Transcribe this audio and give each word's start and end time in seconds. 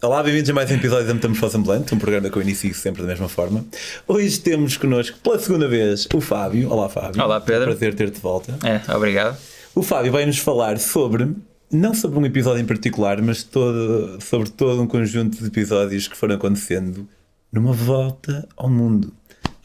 Olá, 0.00 0.22
bem-vindos 0.22 0.48
a 0.48 0.54
mais 0.54 0.70
um 0.70 0.74
episódio 0.74 1.08
da 1.08 1.14
Metamorfose 1.14 1.56
Ambulante, 1.56 1.92
um 1.92 1.98
programa 1.98 2.30
que 2.30 2.36
eu 2.36 2.42
inicio 2.42 2.72
sempre 2.72 3.02
da 3.02 3.08
mesma 3.08 3.28
forma. 3.28 3.64
Hoje 4.06 4.38
temos 4.38 4.76
connosco 4.76 5.18
pela 5.18 5.40
segunda 5.40 5.66
vez 5.66 6.06
o 6.14 6.20
Fábio. 6.20 6.70
Olá, 6.70 6.88
Fábio. 6.88 7.20
Olá, 7.20 7.40
Pedro. 7.40 7.62
É 7.62 7.66
prazer 7.66 7.94
ter-te 7.96 8.14
de 8.14 8.20
volta. 8.20 8.56
É, 8.64 8.94
obrigado. 8.94 9.36
O 9.74 9.82
Fábio 9.82 10.12
vai-nos 10.12 10.38
falar 10.38 10.78
sobre, 10.78 11.34
não 11.68 11.94
sobre 11.94 12.16
um 12.16 12.24
episódio 12.24 12.62
em 12.62 12.64
particular, 12.64 13.20
mas 13.20 13.42
todo, 13.42 14.22
sobre 14.22 14.50
todo 14.50 14.80
um 14.80 14.86
conjunto 14.86 15.36
de 15.36 15.46
episódios 15.48 16.06
que 16.06 16.16
foram 16.16 16.36
acontecendo 16.36 17.08
numa 17.50 17.72
volta 17.72 18.46
ao 18.56 18.70
mundo. 18.70 19.12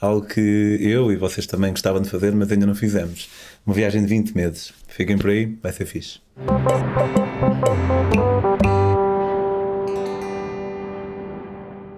Algo 0.01 0.25
que 0.25 0.79
eu 0.81 1.11
e 1.11 1.15
vocês 1.15 1.45
também 1.45 1.69
gostavam 1.69 2.01
de 2.01 2.09
fazer, 2.09 2.33
mas 2.33 2.51
ainda 2.51 2.65
não 2.65 2.73
fizemos. 2.73 3.29
Uma 3.67 3.75
viagem 3.75 4.01
de 4.01 4.07
20 4.07 4.35
meses. 4.35 4.73
Fiquem 4.87 5.15
por 5.15 5.29
aí, 5.29 5.55
vai 5.61 5.71
ser 5.71 5.85
fixe. 5.85 6.19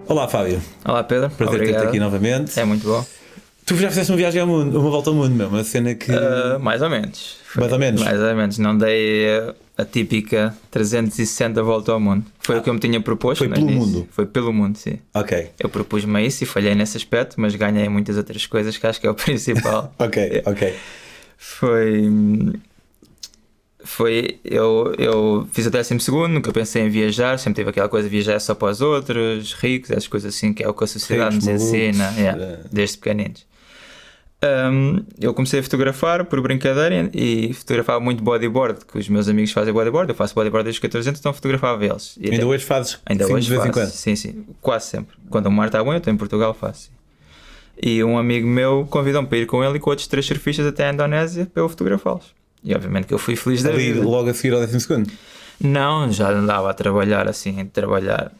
Olá, 0.06 0.28
Fábio. 0.28 0.60
Olá, 0.84 1.02
Pedro. 1.02 1.30
Prazer 1.30 1.60
ter-te 1.60 1.84
aqui 1.84 1.98
novamente. 1.98 2.58
É 2.58 2.64
muito 2.64 2.86
bom. 2.86 3.04
Tu 3.64 3.76
já 3.76 3.88
fizeste 3.88 4.12
uma 4.12 4.16
viagem 4.18 4.40
ao 4.40 4.46
mundo, 4.46 4.78
uma 4.80 4.90
volta 4.90 5.10
ao 5.10 5.16
mundo 5.16 5.34
mesmo, 5.34 5.54
uma 5.56 5.64
cena 5.64 5.94
que. 5.94 6.12
Uh, 6.12 6.60
mais 6.60 6.80
ou 6.82 6.88
menos. 6.88 7.38
Foi- 7.46 7.60
Mais 7.62 7.72
ou 7.72 7.78
menos? 7.78 8.00
Mais 8.02 8.20
ou 8.20 8.34
menos. 8.36 8.58
Não 8.58 8.78
dei 8.78 9.26
a 9.76 9.84
típica 9.84 10.56
360 10.70 11.60
volta 11.64 11.90
ao 11.90 11.98
mundo. 11.98 12.24
Foi 12.38 12.58
o 12.58 12.62
que 12.62 12.70
eu 12.70 12.74
me 12.74 12.78
tinha 12.80 13.00
proposto. 13.00 13.38
Foi 13.38 13.48
no 13.48 13.54
pelo 13.54 13.68
mundo? 13.70 14.08
Foi 14.12 14.24
pelo 14.26 14.52
mundo, 14.52 14.78
sim. 14.78 14.98
Ok, 15.12 15.50
Eu 15.58 15.68
propus-me 15.68 16.24
isso 16.24 16.44
e 16.44 16.46
falhei 16.46 16.74
nesse 16.76 16.96
aspecto, 16.96 17.40
mas 17.40 17.56
ganhei 17.56 17.88
muitas 17.88 18.16
outras 18.16 18.46
coisas 18.46 18.76
que 18.78 18.86
acho 18.86 19.00
que 19.00 19.06
é 19.06 19.10
o 19.10 19.14
principal. 19.16 19.92
ok, 19.98 20.42
ok. 20.46 20.74
foi. 21.36 22.08
Foi. 23.86 24.38
Eu, 24.44 24.92
eu 24.98 25.48
fiz 25.52 25.64
o 25.66 25.70
décimo 25.70 26.00
segundo, 26.00 26.28
nunca 26.32 26.52
pensei 26.52 26.82
em 26.82 26.90
viajar, 26.90 27.38
sempre 27.38 27.60
tive 27.62 27.70
aquela 27.70 27.88
coisa 27.88 28.08
de 28.08 28.14
viajar 28.14 28.40
só 28.40 28.54
para 28.54 28.68
os 28.72 28.80
outros, 28.80 29.52
ricos, 29.54 29.90
essas 29.90 30.08
coisas 30.08 30.34
assim, 30.34 30.52
que 30.52 30.62
é 30.62 30.68
o 30.68 30.74
que 30.74 30.84
a 30.84 30.86
sociedade 30.86 31.36
Ricos, 31.36 31.46
nos 31.48 31.62
ensina, 31.62 31.98
malucos, 32.04 32.18
yeah, 32.22 32.42
é. 32.42 32.60
desde 32.70 32.98
pequeninos. 32.98 33.46
Um, 34.44 35.02
eu 35.18 35.32
comecei 35.32 35.60
a 35.60 35.62
fotografar 35.62 36.24
por 36.26 36.40
brincadeira 36.42 37.08
e 37.14 37.54
fotografava 37.54 38.00
muito 38.00 38.22
bodyboard, 38.22 38.84
que 38.84 38.98
os 38.98 39.08
meus 39.08 39.28
amigos 39.28 39.50
fazem 39.52 39.72
bodyboard, 39.72 40.10
eu 40.10 40.14
faço 40.14 40.34
bodyboard 40.34 40.64
desde 40.64 40.78
os 40.78 40.82
14 40.82 41.08
anos, 41.08 41.20
então 41.20 41.32
fotografava 41.32 41.84
eles. 41.84 42.16
E 42.20 42.24
Ainda 42.26 42.36
até- 42.36 42.44
hoje 42.44 42.64
fazes 42.64 42.98
Ainda 43.06 43.24
sim, 43.26 43.32
hoje 43.32 43.44
de 43.44 43.50
vez 43.50 43.60
faço. 43.62 43.68
em 43.70 43.72
quando. 43.72 43.90
Sim, 43.90 44.16
sim, 44.16 44.44
quase 44.60 44.86
sempre. 44.88 45.16
Quando 45.30 45.46
o 45.46 45.50
mar 45.50 45.66
está 45.66 45.82
bom, 45.82 45.92
eu 45.92 45.98
estou 45.98 46.12
em 46.12 46.16
Portugal, 46.16 46.52
faço. 46.52 46.90
E 47.82 48.02
um 48.04 48.18
amigo 48.18 48.46
meu 48.46 48.86
convidou-me 48.90 49.26
para 49.28 49.38
ir 49.38 49.46
com 49.46 49.64
ele 49.64 49.76
e 49.76 49.80
com 49.80 49.90
outros 49.90 50.06
três 50.06 50.26
surfistas 50.26 50.66
até 50.66 50.88
a 50.88 50.92
Indonésia 50.92 51.46
para 51.52 51.62
eu 51.62 51.68
fotografá-los. 51.68 52.34
E 52.64 52.74
obviamente 52.74 53.06
que 53.06 53.14
eu 53.14 53.18
fui 53.18 53.36
feliz 53.36 53.62
da 53.62 53.70
Ali, 53.70 53.92
vida. 53.92 54.04
logo 54.04 54.28
a 54.30 54.34
seguir 54.34 54.54
ao 54.54 54.60
décimo 54.60 54.80
segundo. 54.80 55.10
Não, 55.60 56.10
já 56.12 56.30
andava 56.30 56.70
a 56.70 56.74
trabalhar 56.74 57.28
assim, 57.28 57.64
trabalhar. 57.66 58.32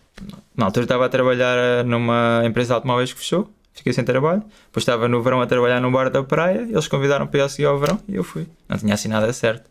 Na 0.57 0.67
altura 0.67 0.85
estava 0.85 1.07
a 1.07 1.09
trabalhar 1.09 1.57
eh, 1.57 1.83
numa 1.83 2.43
empresa 2.45 2.69
de 2.69 2.73
automóveis 2.75 3.13
que 3.13 3.19
fechou, 3.19 3.51
fiquei 3.73 3.93
sem 3.93 4.05
trabalho. 4.05 4.43
Depois 4.67 4.83
estava 4.83 5.09
no 5.09 5.23
verão 5.23 5.41
a 5.41 5.47
trabalhar 5.47 5.81
num 5.81 5.91
bar 5.93 6.11
da 6.11 6.23
praia, 6.23 6.67
eles 6.69 6.89
convidaram 6.89 7.27
para 7.27 7.41
ir 7.41 7.43
a 7.43 7.49
seguir 7.49 7.67
ao 7.67 7.79
verão 7.79 7.99
e 8.09 8.17
eu 8.17 8.25
fui. 8.25 8.47
Não 8.69 8.77
tinha 8.77 8.95
assim 8.95 9.09
nada 9.09 9.33
certo. 9.33 9.71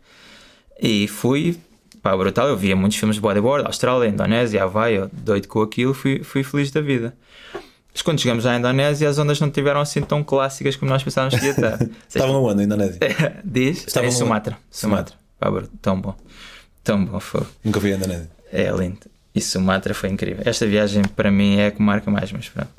E 0.79 1.07
fui, 1.07 1.57
pá, 2.01 2.16
brutal. 2.16 2.47
Eu 2.47 2.57
via 2.57 2.75
muitos 2.75 2.97
filmes 2.97 3.16
de 3.16 3.21
bodyboard, 3.21 3.66
Austrália, 3.67 4.07
Indonésia, 4.07 4.63
Havaí, 4.63 4.95
eu 4.95 5.09
doido 5.11 5.47
com 5.47 5.61
aquilo, 5.61 5.93
fui, 5.93 6.23
fui 6.23 6.43
feliz 6.43 6.71
da 6.71 6.81
vida. 6.81 7.16
Mas 7.95 8.01
quando 8.01 8.19
chegamos 8.19 8.45
à 8.45 8.57
Indonésia, 8.57 9.07
as 9.07 9.17
ondas 9.17 9.39
não 9.39 9.49
tiveram 9.49 9.79
assim 9.79 10.01
tão 10.01 10.21
clássicas 10.21 10.75
como 10.75 10.91
nós 10.91 11.01
pensávamos 11.01 11.39
que 11.39 11.45
ia 11.45 11.51
estar. 11.51 11.79
Estavam 12.09 12.43
onde, 12.43 12.55
na 12.57 12.63
Indonésia? 12.65 12.99
Diz? 13.41 13.88
Estavam 13.88 14.09
em 14.09 14.11
no- 14.11 14.17
Sumatra. 14.19 14.57
Sumatra. 14.69 15.15
Tão 15.81 16.01
bom. 16.01 16.13
Tão 16.83 17.05
bom 17.05 17.19
foi. 17.21 17.43
Nunca 17.63 17.79
fui 17.79 17.93
à 17.93 17.95
Indonésia. 17.95 18.29
É 18.51 18.69
lindo. 18.69 18.99
E 19.33 19.39
Sumatra 19.39 19.93
foi 19.93 20.09
incrível. 20.09 20.43
Esta 20.45 20.67
viagem 20.67 21.03
para 21.03 21.31
mim 21.31 21.55
é 21.57 21.67
a 21.67 21.71
que 21.71 21.81
marca 21.81 22.11
mais, 22.11 22.31
mas 22.33 22.49
pronto. 22.49 22.69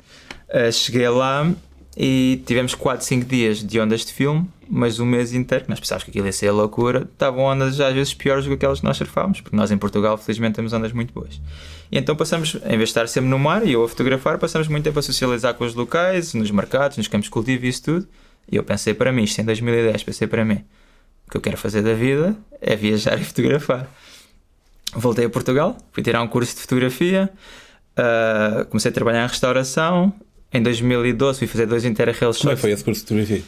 Uh, 0.49 0.71
cheguei 0.71 1.09
lá 1.09 1.51
e 1.99 2.43
tivemos 2.45 2.75
4, 2.75 3.03
5 3.03 3.25
dias 3.25 3.57
de 3.57 3.79
ondas 3.79 4.05
de 4.05 4.13
filme, 4.13 4.47
mas 4.69 4.99
um 4.99 5.05
mês 5.05 5.33
inteiro, 5.33 5.65
nós 5.67 5.79
pensávamos 5.79 6.03
que 6.03 6.11
aquilo 6.11 6.27
ia 6.27 6.31
ser 6.31 6.49
a 6.49 6.51
loucura, 6.51 7.09
estavam 7.11 7.43
ondas 7.45 7.79
às 7.79 7.91
vezes 7.91 8.13
piores 8.13 8.45
do 8.45 8.49
que 8.49 8.53
aquelas 8.53 8.81
que 8.81 8.85
nós 8.85 8.97
surfámos, 8.97 9.41
porque 9.41 9.57
nós 9.57 9.71
em 9.71 9.77
Portugal 9.79 10.15
felizmente 10.15 10.53
temos 10.53 10.71
ondas 10.73 10.93
muito 10.93 11.11
boas. 11.11 11.41
E 11.91 11.97
então 11.97 12.15
passamos, 12.15 12.53
em 12.53 12.77
vez 12.77 12.77
de 12.77 12.83
estar 12.83 13.07
sempre 13.07 13.29
no 13.31 13.39
mar 13.39 13.65
e 13.65 13.71
eu 13.71 13.83
a 13.83 13.89
fotografar, 13.89 14.37
passamos 14.37 14.67
muito 14.67 14.83
tempo 14.83 14.99
a 14.99 15.01
socializar 15.01 15.55
com 15.55 15.63
os 15.63 15.73
locais, 15.73 16.35
nos 16.35 16.51
mercados, 16.51 16.97
nos 16.97 17.07
campos 17.07 17.25
de 17.25 17.31
cultivo 17.31 17.65
e 17.65 17.69
isso 17.69 17.81
tudo. 17.81 18.07
E 18.51 18.55
eu 18.55 18.63
pensei 18.63 18.93
para 18.93 19.11
mim, 19.11 19.23
isto 19.23 19.41
em 19.41 19.45
2010, 19.45 20.03
pensei 20.03 20.27
para 20.27 20.45
mim, 20.45 20.63
o 21.25 21.31
que 21.31 21.37
eu 21.37 21.41
quero 21.41 21.57
fazer 21.57 21.81
da 21.81 21.95
vida 21.95 22.35
é 22.61 22.75
viajar 22.75 23.17
e 23.19 23.23
fotografar. 23.23 23.89
Voltei 24.93 25.25
a 25.25 25.29
Portugal, 25.31 25.75
fui 25.91 26.03
tirar 26.03 26.21
um 26.21 26.27
curso 26.27 26.53
de 26.53 26.61
fotografia, 26.61 27.31
ah, 27.95 28.65
comecei 28.69 28.91
a 28.91 28.93
trabalhar 28.93 29.23
em 29.23 29.27
restauração. 29.27 30.13
Em 30.53 30.61
2012 30.61 31.39
fui 31.39 31.47
fazer 31.47 31.65
dois 31.65 31.83
Interrails 31.85 32.37
Como 32.37 32.51
é 32.51 32.55
que 32.55 32.61
foi 32.61 32.71
esse 32.71 32.83
curso 32.83 33.01
de 33.01 33.07
fotografia? 33.07 33.43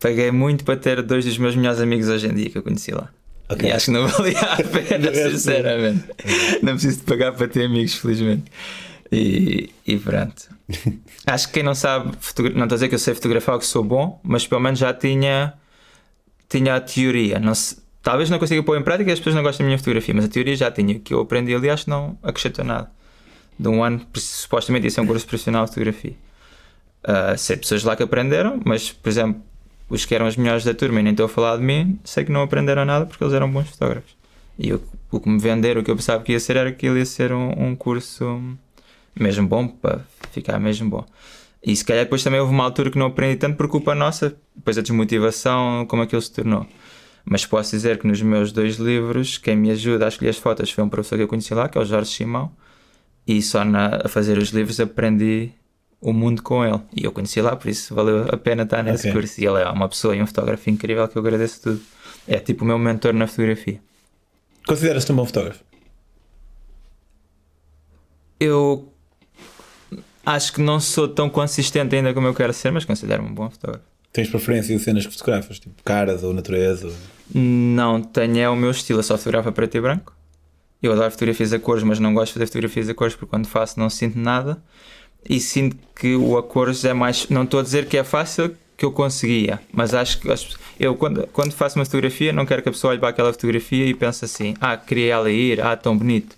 Paguei 0.00 0.30
muito 0.30 0.64
para 0.64 0.76
ter 0.76 1.02
dois 1.02 1.24
dos 1.24 1.38
meus 1.38 1.56
melhores 1.56 1.80
amigos 1.80 2.08
hoje 2.08 2.26
em 2.26 2.34
dia 2.34 2.50
que 2.50 2.58
eu 2.58 2.62
conheci 2.62 2.92
lá. 2.92 3.08
Ok. 3.48 3.68
E 3.68 3.72
acho 3.72 3.86
que 3.86 3.90
não 3.92 4.06
valia 4.06 4.38
a 4.40 4.56
pena, 4.62 5.14
sinceramente. 5.30 6.04
Não 6.62 6.72
preciso 6.72 6.98
de 6.98 7.04
pagar 7.04 7.32
para 7.32 7.48
ter 7.48 7.64
amigos, 7.64 7.94
felizmente. 7.94 8.44
E, 9.10 9.70
e 9.86 9.96
pronto. 9.98 10.48
Acho 11.26 11.46
que 11.48 11.54
quem 11.54 11.62
não 11.62 11.74
sabe, 11.76 12.06
não 12.06 12.64
estou 12.64 12.64
a 12.64 12.66
dizer 12.66 12.88
que 12.88 12.94
eu 12.96 12.98
sei 12.98 13.14
fotografar 13.14 13.54
ou 13.54 13.60
que 13.60 13.66
sou 13.66 13.82
bom, 13.84 14.20
mas 14.24 14.46
pelo 14.46 14.60
menos 14.60 14.78
já 14.80 14.92
tinha, 14.92 15.54
tinha 16.48 16.74
a 16.74 16.80
teoria. 16.80 17.38
Não 17.38 17.54
se- 17.54 17.76
talvez 18.02 18.28
não 18.30 18.38
consiga 18.40 18.62
pôr 18.64 18.76
em 18.78 18.82
prática 18.82 19.08
e 19.10 19.12
as 19.12 19.20
pessoas 19.20 19.36
não 19.36 19.42
gostam 19.44 19.64
da 19.64 19.68
minha 19.68 19.78
fotografia, 19.78 20.12
mas 20.12 20.24
a 20.24 20.28
teoria 20.28 20.56
já 20.56 20.70
tinha. 20.72 20.96
O 20.96 21.00
que 21.00 21.14
eu 21.14 21.20
aprendi 21.20 21.54
ali 21.54 21.70
acho 21.70 21.84
que 21.84 21.90
não 21.90 22.18
acrescentou 22.22 22.64
nada. 22.64 22.90
De 23.58 23.68
um 23.68 23.82
ano, 23.82 24.04
supostamente 24.14 24.84
ia 24.84 24.90
ser 24.90 25.00
um 25.00 25.06
curso 25.06 25.26
profissional 25.26 25.64
de 25.64 25.70
fotografia. 25.70 26.14
Uh, 27.04 27.38
sei 27.38 27.56
pessoas 27.56 27.84
lá 27.84 27.96
que 27.96 28.02
aprenderam, 28.02 28.60
mas 28.64 28.92
por 28.92 29.08
exemplo, 29.08 29.40
os 29.88 30.04
que 30.04 30.14
eram 30.14 30.26
os 30.26 30.36
melhores 30.36 30.64
da 30.64 30.74
turma 30.74 31.00
e 31.00 31.02
nem 31.02 31.12
estou 31.12 31.26
a 31.26 31.28
falar 31.28 31.56
de 31.56 31.62
mim, 31.62 31.98
sei 32.04 32.24
que 32.24 32.32
não 32.32 32.42
aprenderam 32.42 32.84
nada 32.84 33.06
porque 33.06 33.22
eles 33.22 33.34
eram 33.34 33.50
bons 33.50 33.68
fotógrafos. 33.70 34.16
E 34.58 34.72
o, 34.72 34.82
o 35.10 35.20
que 35.20 35.28
me 35.28 35.38
venderam, 35.38 35.80
o 35.80 35.84
que 35.84 35.90
eu 35.90 35.96
pensava 35.96 36.22
que 36.22 36.32
ia 36.32 36.40
ser, 36.40 36.56
era 36.56 36.72
que 36.72 36.86
ele 36.86 36.98
ia 36.98 37.06
ser 37.06 37.32
um, 37.32 37.68
um 37.68 37.76
curso 37.76 38.42
mesmo 39.18 39.46
bom, 39.46 39.66
para 39.66 40.00
ficar 40.32 40.58
mesmo 40.58 40.90
bom. 40.90 41.04
E 41.62 41.74
se 41.74 41.84
calhar 41.84 42.04
depois 42.04 42.22
também 42.22 42.38
houve 42.38 42.52
uma 42.52 42.64
altura 42.64 42.90
que 42.90 42.98
não 42.98 43.06
aprendi 43.06 43.36
tanto 43.36 43.56
por 43.56 43.68
culpa 43.68 43.94
nossa, 43.94 44.36
depois 44.54 44.78
a 44.78 44.82
desmotivação, 44.82 45.86
como 45.86 46.02
aquilo 46.02 46.20
se 46.22 46.32
tornou. 46.32 46.66
Mas 47.24 47.44
posso 47.44 47.72
dizer 47.72 47.98
que 47.98 48.06
nos 48.06 48.22
meus 48.22 48.52
dois 48.52 48.76
livros, 48.76 49.36
quem 49.36 49.56
me 49.56 49.70
ajuda 49.70 50.04
a 50.04 50.08
escolher 50.08 50.30
as 50.30 50.38
fotos 50.38 50.70
foi 50.70 50.84
um 50.84 50.88
professor 50.88 51.16
que 51.16 51.24
eu 51.24 51.28
conheci 51.28 51.52
lá, 51.54 51.68
que 51.68 51.76
é 51.76 51.80
o 51.80 51.84
Jorge 51.84 52.10
Simão, 52.10 52.52
e 53.26 53.42
só 53.42 53.64
na, 53.64 54.02
a 54.04 54.08
fazer 54.08 54.38
os 54.38 54.50
livros 54.50 54.78
aprendi 54.80 55.50
o 56.00 56.12
mundo 56.12 56.42
com 56.42 56.64
ele. 56.64 56.80
E 56.94 57.04
eu 57.04 57.12
conheci 57.12 57.40
lá, 57.40 57.56
por 57.56 57.68
isso 57.68 57.94
valeu 57.94 58.28
a 58.32 58.36
pena 58.36 58.62
estar 58.62 58.82
nesse 58.82 59.08
Ok. 59.08 59.12
curso. 59.20 59.40
E 59.40 59.46
ele 59.46 59.60
é 59.62 59.68
uma 59.68 59.88
pessoa 59.88 60.14
e 60.14 60.22
um 60.22 60.26
fotógrafo 60.26 60.68
incrível 60.70 61.06
que 61.08 61.16
eu 61.16 61.20
agradeço 61.22 61.62
tudo. 61.62 61.80
É 62.28 62.38
tipo 62.38 62.64
o 62.64 62.66
meu 62.66 62.78
mentor 62.78 63.12
na 63.14 63.26
fotografia. 63.26 63.80
Consideras-te 64.66 65.12
um 65.12 65.16
bom 65.16 65.24
fotógrafo? 65.26 65.60
Eu 68.38 68.92
acho 70.24 70.52
que 70.52 70.60
não 70.60 70.78
sou 70.80 71.08
tão 71.08 71.30
consistente 71.30 71.94
ainda 71.96 72.12
como 72.12 72.26
eu 72.26 72.34
quero 72.34 72.52
ser, 72.52 72.70
mas 72.70 72.84
considero-me 72.84 73.28
um 73.30 73.34
bom 73.34 73.48
fotógrafo. 73.48 73.84
Tens 74.12 74.28
preferência 74.28 74.76
de 74.76 74.82
cenas 74.82 75.06
que 75.06 75.12
fotografas? 75.12 75.58
Tipo 75.58 75.82
caras 75.82 76.22
ou 76.22 76.32
natureza? 76.32 76.86
Ou... 76.88 76.92
Não 77.34 78.02
tenho, 78.02 78.38
é 78.38 78.48
o 78.48 78.56
meu 78.56 78.70
estilo, 78.70 78.98
eu 79.00 79.02
só 79.02 79.16
fotografo 79.16 79.48
a 79.48 79.52
preto 79.52 79.76
e 79.76 79.80
branco. 79.80 80.14
Eu 80.82 80.92
adoro 80.92 81.10
fotografias 81.10 81.52
a 81.52 81.58
cores, 81.58 81.82
mas 81.82 81.98
não 81.98 82.14
gosto 82.14 82.28
de 82.28 82.34
fazer 82.34 82.46
fotografias 82.46 82.88
a 82.88 82.94
cores 82.94 83.14
porque 83.14 83.30
quando 83.30 83.46
faço 83.46 83.78
não 83.78 83.88
sinto 83.88 84.18
nada. 84.18 84.62
E 85.28 85.40
sinto 85.40 85.76
que 85.94 86.14
o 86.14 86.36
a 86.38 86.42
cores 86.42 86.84
é 86.84 86.92
mais. 86.92 87.28
Não 87.28 87.42
estou 87.42 87.60
a 87.60 87.62
dizer 87.62 87.86
que 87.86 87.96
é 87.96 88.04
fácil 88.04 88.56
que 88.76 88.84
eu 88.84 88.92
conseguia, 88.92 89.60
mas 89.72 89.94
acho 89.94 90.20
que 90.20 90.28
eu 90.78 90.94
quando, 90.94 91.26
quando 91.32 91.52
faço 91.52 91.78
uma 91.78 91.84
fotografia 91.84 92.30
não 92.32 92.44
quero 92.44 92.62
que 92.62 92.68
a 92.68 92.72
pessoa 92.72 92.90
olhe 92.90 93.00
para 93.00 93.08
aquela 93.08 93.32
fotografia 93.32 93.86
e 93.86 93.94
pense 93.94 94.24
assim: 94.24 94.54
ah, 94.60 94.76
queria 94.76 95.14
ela 95.14 95.30
ir, 95.30 95.60
ah, 95.60 95.76
tão 95.76 95.96
bonito. 95.96 96.36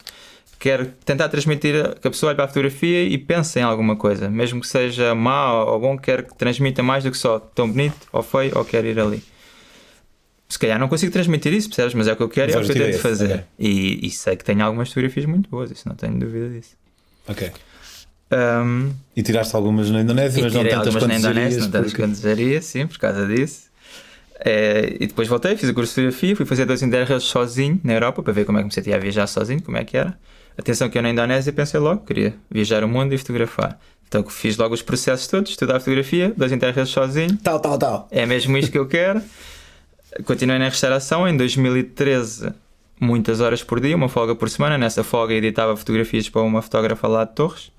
Quero 0.58 0.86
tentar 1.04 1.28
transmitir 1.28 1.96
que 2.00 2.08
a 2.08 2.10
pessoa 2.10 2.30
olhe 2.30 2.36
para 2.36 2.46
a 2.46 2.48
fotografia 2.48 3.04
e 3.04 3.16
pense 3.16 3.60
em 3.60 3.62
alguma 3.62 3.94
coisa, 3.96 4.28
mesmo 4.28 4.60
que 4.60 4.66
seja 4.66 5.14
má 5.14 5.64
ou 5.64 5.78
bom, 5.78 5.96
quero 5.96 6.24
que 6.24 6.34
transmita 6.34 6.82
mais 6.82 7.04
do 7.04 7.10
que 7.10 7.18
só 7.18 7.38
tão 7.38 7.70
bonito 7.70 7.96
ou 8.12 8.22
feio 8.22 8.52
ou 8.56 8.64
quero 8.64 8.86
ir 8.86 8.98
ali. 8.98 9.22
Se 10.48 10.58
calhar 10.58 10.78
não 10.78 10.88
consigo 10.88 11.12
transmitir 11.12 11.52
isso, 11.52 11.68
percebes? 11.68 11.92
Mas 11.94 12.08
é 12.08 12.12
o 12.12 12.16
que 12.16 12.22
eu 12.22 12.28
quero 12.28 12.50
e 12.50 12.54
é 12.54 12.58
o 12.58 12.60
que 12.62 12.70
eu 12.70 12.74
tento 12.74 12.82
objetivo 12.84 13.08
é 13.08 13.12
esse, 13.12 13.18
fazer. 13.20 13.34
ok. 13.34 13.44
E, 13.58 14.06
e 14.06 14.10
sei 14.10 14.34
que 14.36 14.44
tenho 14.44 14.64
algumas 14.64 14.88
fotografias 14.88 15.26
muito 15.26 15.48
boas, 15.50 15.70
isso 15.70 15.86
não 15.88 15.94
tenho 15.94 16.18
dúvida 16.18 16.48
disso. 16.48 16.70
Ok. 17.28 17.50
Um, 18.30 18.92
E 19.16 19.22
tiraste 19.22 19.54
algumas 19.56 19.90
na 19.90 20.00
Indonésia, 20.02 20.42
mas 20.42 20.52
não 20.52 20.62
tantas 20.64 20.94
quanto 20.94 21.06
na 21.08 21.16
Indonésia, 21.16 21.60
não 21.60 21.70
tantas 21.70 21.90
porque- 21.92 22.02
quanto 22.02 22.10
desejaria, 22.12 22.62
sim, 22.62 22.86
por 22.86 22.98
causa 22.98 23.26
disso. 23.26 23.68
Eh, 24.40 24.96
e 25.00 25.06
depois 25.06 25.26
voltei, 25.28 25.56
fiz 25.56 25.68
o 25.68 25.74
curso 25.74 25.90
de 25.90 25.94
fotografia, 26.06 26.36
fui 26.36 26.46
fazer 26.46 26.64
dois 26.64 26.82
interrails 26.82 27.24
sozinho 27.24 27.80
na 27.82 27.92
Europa 27.94 28.22
para 28.22 28.32
ver 28.32 28.44
como 28.44 28.58
é 28.58 28.60
que 28.62 28.66
me 28.68 28.72
sentia 28.72 28.94
a 28.96 28.98
viajar 28.98 29.26
sozinho, 29.26 29.60
como 29.62 29.76
é 29.76 29.84
que 29.84 29.96
era. 29.96 30.18
Atenção 30.56 30.88
que 30.88 30.96
eu 30.96 31.02
na 31.02 31.10
Indonésia 31.10 31.52
pensei 31.52 31.80
logo, 31.80 32.04
queria 32.04 32.34
viajar 32.50 32.84
o 32.84 32.88
mundo 32.88 33.12
e 33.14 33.18
fotografar. 33.18 33.78
Então 34.06 34.24
fiz 34.28 34.56
logo 34.56 34.74
os 34.74 34.80
processos 34.82 35.26
todos, 35.26 35.50
estudar 35.50 35.78
fotografia, 35.80 36.32
dois 36.36 36.52
interrails 36.52 36.88
sozinho, 36.90 37.36
Tal, 37.42 37.58
tal, 37.60 37.78
tal. 37.78 38.08
é 38.10 38.24
mesmo 38.26 38.56
isto 38.56 38.70
que 38.72 38.78
eu 38.78 38.86
quero. 38.86 39.20
Continuei 40.24 40.58
na 40.58 40.66
restauração. 40.66 41.28
Em 41.28 41.36
2013 41.36 42.52
muitas 43.00 43.40
horas 43.40 43.62
por 43.62 43.80
dia, 43.80 43.94
uma 43.94 44.08
folga 44.08 44.34
por 44.34 44.48
semana. 44.48 44.78
Nessa 44.78 45.04
folga 45.04 45.34
editava 45.34 45.76
fotografias 45.76 46.28
para 46.28 46.42
uma 46.42 46.62
fotógrafa 46.62 47.06
lá 47.06 47.24
de 47.24 47.34
Torres. 47.34 47.70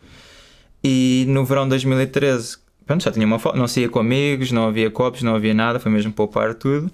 E 0.84 1.26
no 1.28 1.44
verão 1.44 1.64
de 1.64 1.70
2013, 1.72 2.58
pronto, 2.86 3.04
já 3.04 3.12
tinha 3.12 3.26
uma 3.26 3.40
folga, 3.40 3.58
não 3.58 3.68
saía 3.68 3.90
com 3.90 4.00
amigos, 4.00 4.52
não 4.52 4.68
havia 4.68 4.90
copos, 4.90 5.22
não 5.22 5.36
havia 5.36 5.54
nada, 5.54 5.80
foi 5.80 5.92
mesmo 5.92 6.14
poupar 6.14 6.54
tudo. 6.54 6.90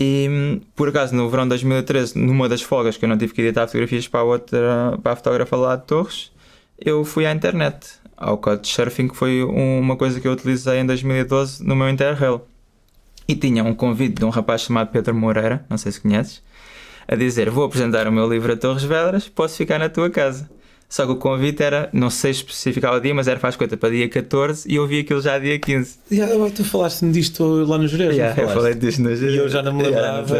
E 0.00 0.60
por 0.74 0.88
acaso 0.88 1.14
no 1.14 1.28
verão 1.28 1.44
de 1.44 1.50
2013, 1.50 2.16
numa 2.18 2.48
das 2.48 2.62
folgas 2.62 2.96
que 2.96 3.04
eu 3.04 3.08
não 3.08 3.18
tive 3.18 3.34
que 3.34 3.42
editar 3.42 3.66
fotografias 3.66 4.06
para 4.06 4.20
a 4.20 4.22
outra, 4.22 4.98
para 5.02 5.12
a 5.12 5.16
fotógrafa 5.16 5.56
lá 5.56 5.76
de 5.76 5.84
Torres, 5.84 6.30
eu 6.78 7.04
fui 7.04 7.26
à 7.26 7.32
internet, 7.32 7.98
ao 8.16 8.38
Couchsurfing, 8.38 9.08
que 9.08 9.16
foi 9.16 9.42
uma 9.42 9.96
coisa 9.96 10.20
que 10.20 10.28
eu 10.28 10.32
utilizei 10.32 10.78
em 10.78 10.86
2012 10.86 11.64
no 11.64 11.74
meu 11.74 11.90
Interrail. 11.90 12.40
E 13.28 13.36
tinha 13.36 13.62
um 13.62 13.74
convite 13.74 14.14
de 14.20 14.24
um 14.24 14.30
rapaz 14.30 14.62
chamado 14.62 14.90
Pedro 14.90 15.14
Moreira, 15.14 15.62
não 15.68 15.76
sei 15.76 15.92
se 15.92 16.00
conheces, 16.00 16.42
a 17.06 17.14
dizer: 17.14 17.50
Vou 17.50 17.64
apresentar 17.64 18.08
o 18.08 18.12
meu 18.12 18.26
livro 18.26 18.50
a 18.50 18.56
Torres 18.56 18.84
Vedras, 18.84 19.28
posso 19.28 19.56
ficar 19.56 19.78
na 19.78 19.90
tua 19.90 20.08
casa. 20.08 20.48
Só 20.88 21.04
que 21.04 21.12
o 21.12 21.16
convite 21.16 21.62
era, 21.62 21.90
não 21.92 22.08
sei 22.08 22.30
especificar 22.30 22.94
o 22.94 23.00
dia, 23.00 23.14
mas 23.14 23.28
era 23.28 23.38
faz 23.38 23.56
conta 23.56 23.76
para 23.76 23.90
dia 23.90 24.08
14 24.08 24.66
e 24.66 24.76
eu 24.76 24.86
vi 24.86 25.00
aquilo 25.00 25.20
já 25.20 25.38
dia 25.38 25.58
15. 25.58 25.98
Yeah, 26.10 26.50
tu 26.50 26.64
falaste-me 26.64 27.12
disto 27.12 27.44
lá 27.66 27.76
no 27.76 27.86
Jerez, 27.86 28.16
yeah, 28.16 28.40
Eu 28.40 28.48
falei 28.48 28.74
disto 28.74 29.02
no 29.02 29.14
Jerez. 29.14 29.34
E 29.34 29.36
eu 29.36 29.48
já 29.50 29.62
não 29.62 29.74
me 29.74 29.82
lembrava. 29.82 30.34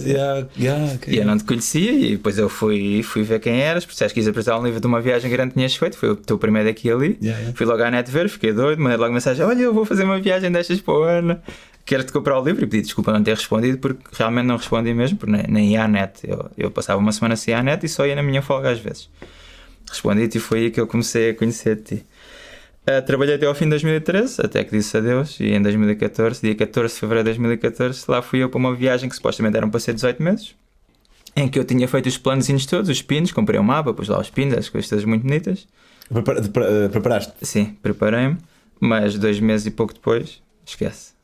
Yeah, 0.00 0.46
yeah, 0.56 0.94
okay. 0.94 1.14
E 1.14 1.18
eu 1.18 1.24
não 1.24 1.36
te 1.36 1.42
conhecia 1.42 1.90
e 1.90 2.12
depois 2.12 2.38
eu 2.38 2.48
fui, 2.48 3.02
fui 3.02 3.24
ver 3.24 3.40
quem 3.40 3.60
eras, 3.60 3.84
porque 3.84 3.98
se 3.98 4.14
quis 4.14 4.28
apresentar 4.28 4.60
um 4.60 4.64
livro 4.64 4.80
de 4.80 4.86
uma 4.86 5.00
viagem 5.00 5.28
grande 5.28 5.50
que 5.50 5.56
tinhas 5.56 5.74
feito, 5.74 5.96
foi 5.96 6.10
o 6.10 6.16
teu 6.16 6.38
primeiro 6.38 6.68
aqui 6.68 6.88
ali. 6.90 7.18
Fui 7.54 7.66
logo 7.66 7.82
à 7.82 7.90
net 7.90 8.08
ver, 8.08 8.28
fiquei 8.28 8.52
doido, 8.52 8.80
mandei 8.80 8.98
logo 8.98 9.12
mensagem: 9.12 9.44
Olha, 9.44 9.62
eu 9.62 9.74
vou 9.74 9.84
fazer 9.84 10.04
uma 10.04 10.20
viagem 10.20 10.52
destas 10.52 10.80
para 10.80 10.94
o 10.94 11.02
ano 11.02 11.40
quero-te 11.84 12.12
comprar 12.12 12.38
o 12.38 12.44
livro 12.44 12.62
e 12.64 12.66
pedi 12.66 12.82
desculpa 12.82 13.14
não 13.14 13.22
ter 13.22 13.34
respondido 13.34 13.78
porque 13.78 14.02
realmente 14.12 14.44
não 14.44 14.58
respondi 14.58 14.92
mesmo, 14.92 15.16
porque 15.16 15.32
nem, 15.32 15.46
nem 15.48 15.72
ia 15.72 15.84
à 15.84 15.88
net. 15.88 16.20
Eu, 16.22 16.50
eu 16.56 16.70
passava 16.70 17.00
uma 17.00 17.10
semana 17.12 17.34
sem 17.34 17.54
ir 17.54 17.56
à 17.56 17.62
net 17.62 17.84
e 17.86 17.88
só 17.88 18.06
ia 18.06 18.14
na 18.14 18.22
minha 18.22 18.42
folga 18.42 18.70
às 18.70 18.78
vezes. 18.78 19.08
Respondi-te 19.88 20.38
e 20.38 20.40
foi 20.40 20.58
aí 20.60 20.70
que 20.70 20.80
eu 20.80 20.86
comecei 20.86 21.30
a 21.30 21.34
conhecer-te. 21.34 22.04
Uh, 22.88 23.02
trabalhei 23.04 23.34
até 23.34 23.44
ao 23.44 23.54
fim 23.54 23.64
de 23.64 23.70
2013, 23.70 24.40
até 24.42 24.64
que 24.64 24.70
disse 24.70 24.96
adeus, 24.96 25.38
e 25.40 25.52
em 25.52 25.60
2014, 25.60 26.40
dia 26.40 26.54
14 26.54 26.94
de 26.94 27.00
fevereiro 27.00 27.24
de 27.24 27.38
2014, 27.38 28.04
lá 28.08 28.22
fui 28.22 28.42
eu 28.42 28.48
para 28.48 28.58
uma 28.58 28.74
viagem 28.74 29.10
que 29.10 29.14
supostamente 29.14 29.56
eram 29.56 29.68
para 29.68 29.78
ser 29.78 29.92
18 29.92 30.22
meses, 30.22 30.54
em 31.36 31.48
que 31.48 31.58
eu 31.58 31.64
tinha 31.64 31.86
feito 31.86 32.06
os 32.06 32.16
planos 32.16 32.46
todos, 32.64 32.88
os 32.88 33.02
pins, 33.02 33.30
comprei 33.30 33.60
um 33.60 33.62
mapa, 33.62 33.92
pus 33.92 34.08
lá 34.08 34.18
os 34.18 34.30
pins, 34.30 34.54
as 34.54 34.70
coisas 34.70 34.88
todas 34.88 35.04
muito 35.04 35.22
bonitas. 35.22 35.68
Preparaste? 36.90 37.34
Sim, 37.42 37.76
preparei-me, 37.82 38.38
mas 38.80 39.18
dois 39.18 39.38
meses 39.38 39.66
e 39.66 39.70
pouco 39.70 39.92
depois, 39.92 40.40
esquece. 40.64 41.17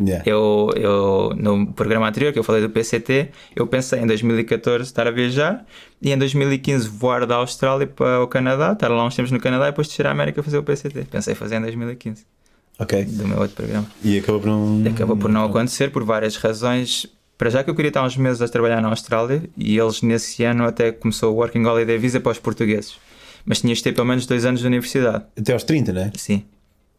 Yeah. 0.00 0.22
Eu, 0.26 0.70
eu, 0.76 1.32
no 1.36 1.72
programa 1.72 2.08
anterior 2.08 2.32
que 2.32 2.38
eu 2.38 2.44
falei 2.44 2.60
do 2.60 2.68
PCT, 2.68 3.30
eu 3.54 3.66
pensei 3.66 4.00
em 4.00 4.06
2014 4.06 4.84
estar 4.84 5.06
a 5.06 5.10
viajar 5.10 5.64
e 6.00 6.12
em 6.12 6.18
2015 6.18 6.88
voar 6.88 7.26
da 7.26 7.36
Austrália 7.36 7.86
para 7.86 8.22
o 8.22 8.26
Canadá, 8.26 8.72
estar 8.72 8.88
lá 8.88 9.04
uns 9.04 9.14
tempos 9.14 9.30
no 9.30 9.40
Canadá 9.40 9.66
e 9.66 9.70
depois 9.70 9.88
descer 9.88 10.06
à 10.06 10.10
América 10.10 10.42
fazer 10.42 10.58
o 10.58 10.62
PCT. 10.62 11.06
Pensei 11.10 11.34
fazer 11.34 11.56
em 11.56 11.62
2015. 11.62 12.24
Ok. 12.78 13.04
Do 13.04 13.26
meu 13.26 13.38
outro 13.38 13.56
programa. 13.56 13.86
E 14.04 14.18
acabou 14.18 14.40
por 14.40 14.48
não. 14.48 14.82
Acabou 14.90 15.16
por 15.16 15.30
não 15.30 15.44
acontecer 15.44 15.90
por 15.90 16.04
várias 16.04 16.36
razões. 16.36 17.06
Para 17.38 17.50
já 17.50 17.64
que 17.64 17.70
eu 17.70 17.74
queria 17.74 17.88
estar 17.88 18.02
uns 18.02 18.16
meses 18.16 18.40
a 18.40 18.48
trabalhar 18.48 18.80
na 18.80 18.88
Austrália 18.88 19.42
e 19.56 19.78
eles 19.78 20.02
nesse 20.02 20.42
ano 20.44 20.64
até 20.64 20.92
começou 20.92 21.34
o 21.34 21.36
Working 21.36 21.64
Holiday 21.64 21.98
Visa 21.98 22.20
para 22.20 22.32
os 22.32 22.38
portugueses. 22.38 22.98
Mas 23.44 23.60
tinhas 23.60 23.78
de 23.78 23.84
ter 23.84 23.92
pelo 23.92 24.06
menos 24.06 24.26
dois 24.26 24.44
anos 24.44 24.60
de 24.60 24.66
universidade. 24.66 25.24
Até 25.38 25.52
aos 25.52 25.64
30, 25.64 25.92
né? 25.92 26.12
Sim. 26.16 26.44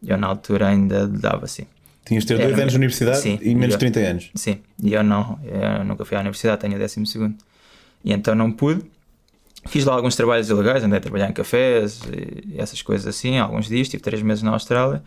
Eu 0.05 0.17
na 0.17 0.27
altura 0.27 0.67
ainda 0.67 1.07
dava 1.07 1.45
assim. 1.45 1.65
Tinhas 2.07 2.24
de 2.24 2.36
ter 2.36 2.42
dois 2.42 2.57
anos 2.57 2.71
de 2.71 2.77
universidade 2.77 3.19
sim, 3.19 3.38
e 3.42 3.54
menos 3.54 3.75
de 3.75 3.80
30 3.80 4.00
anos. 4.00 4.31
Sim, 4.33 4.59
e 4.81 4.94
eu 4.94 5.04
não, 5.04 5.38
eu 5.44 5.83
nunca 5.83 6.06
fui 6.06 6.15
à 6.15 6.21
universidade, 6.21 6.62
tenho 6.62 6.75
o 6.75 6.80
décimo 6.80 7.06
segundo. 7.06 7.36
E 8.04 8.13
então 8.13 8.33
não 8.33 8.50
pude. 8.50 8.81
Fiz 9.65 9.83
lá 9.83 9.94
alguns 9.94 10.15
trabalhos 10.15 10.50
ilegais, 10.50 10.83
andei 10.83 11.00
a 11.00 11.01
trabalhar 11.01 11.30
em 11.30 11.33
cafés 11.33 12.00
e 12.06 12.57
essas 12.57 12.81
coisas 12.81 13.06
assim, 13.06 13.38
alguns 13.38 13.68
dias, 13.68 13.89
tive 13.89 14.01
três 14.01 14.21
meses 14.21 14.42
na 14.42 14.51
Austrália, 14.51 15.04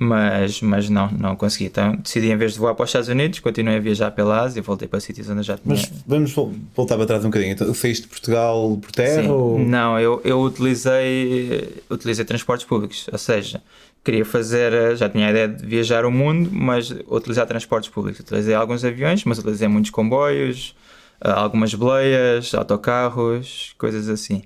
mas, 0.00 0.60
mas 0.60 0.88
não, 0.88 1.10
não 1.10 1.36
consegui. 1.36 1.66
Então 1.66 1.96
decidi, 1.96 2.30
em 2.30 2.36
vez 2.36 2.54
de 2.54 2.58
voar 2.58 2.74
para 2.74 2.84
os 2.84 2.90
Estados 2.90 3.08
Unidos, 3.08 3.38
continuei 3.40 3.76
a 3.76 3.80
viajar 3.80 4.10
pela 4.10 4.40
Ásia, 4.42 4.62
voltei 4.62 4.88
para 4.88 5.00
sítios 5.00 5.28
onde 5.28 5.40
eu 5.40 5.44
já 5.44 5.56
tinha. 5.56 5.74
Mas 5.74 5.90
vamos 6.06 6.32
voltar 6.74 6.96
para 6.96 7.06
trás 7.06 7.24
um 7.24 7.28
bocadinho. 7.28 7.52
Então, 7.52 7.72
saíste 7.74 8.02
de 8.02 8.08
Portugal 8.08 8.78
por 8.80 8.92
terra? 8.92 9.32
Ou... 9.32 9.58
Não, 9.58 9.98
eu, 9.98 10.20
eu 10.24 10.40
utilizei, 10.40 11.82
utilizei 11.90 12.24
transportes 12.24 12.66
públicos, 12.66 13.06
ou 13.10 13.18
seja, 13.18 13.62
queria 14.04 14.24
fazer, 14.24 14.96
já 14.96 15.08
tinha 15.08 15.26
a 15.26 15.30
ideia 15.30 15.48
de 15.48 15.66
viajar 15.66 16.04
o 16.04 16.10
mundo, 16.10 16.50
mas 16.52 16.94
utilizar 17.08 17.46
transportes 17.46 17.90
públicos. 17.90 18.20
Utilizei 18.20 18.54
alguns 18.54 18.84
aviões, 18.84 19.24
mas 19.24 19.38
utilizei 19.38 19.68
muitos 19.68 19.90
comboios, 19.90 20.76
eh, 21.20 21.30
algumas 21.30 21.74
boleias, 21.74 22.54
autocarros, 22.54 23.74
coisas 23.76 24.08
assim. 24.08 24.42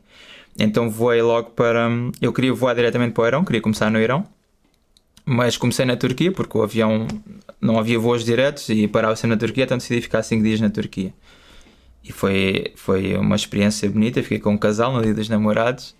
Então 0.58 0.90
voei 0.90 1.22
logo 1.22 1.50
para. 1.50 1.88
Eu 2.20 2.32
queria 2.32 2.52
voar 2.52 2.74
diretamente 2.74 3.12
para 3.12 3.22
o 3.22 3.26
Irão, 3.26 3.44
queria 3.44 3.60
começar 3.60 3.90
no 3.90 4.00
Irão, 4.00 4.26
mas 5.32 5.56
comecei 5.56 5.84
na 5.84 5.96
Turquia 5.96 6.32
porque 6.32 6.58
o 6.58 6.62
avião 6.62 7.06
não 7.60 7.78
havia 7.78 7.96
voos 8.00 8.24
diretos 8.24 8.68
e 8.68 8.88
parava 8.88 9.14
sempre 9.14 9.36
na 9.36 9.38
Turquia, 9.38 9.62
então 9.62 9.78
decidi 9.78 10.00
ficar 10.00 10.24
5 10.24 10.42
dias 10.42 10.60
na 10.60 10.68
Turquia. 10.68 11.14
E 12.02 12.10
foi, 12.10 12.72
foi 12.74 13.14
uma 13.16 13.36
experiência 13.36 13.88
bonita. 13.88 14.20
Fiquei 14.24 14.40
com 14.40 14.50
um 14.50 14.58
casal 14.58 14.92
no 14.92 15.00
dia 15.00 15.14
dos 15.14 15.28
namorados 15.28 15.94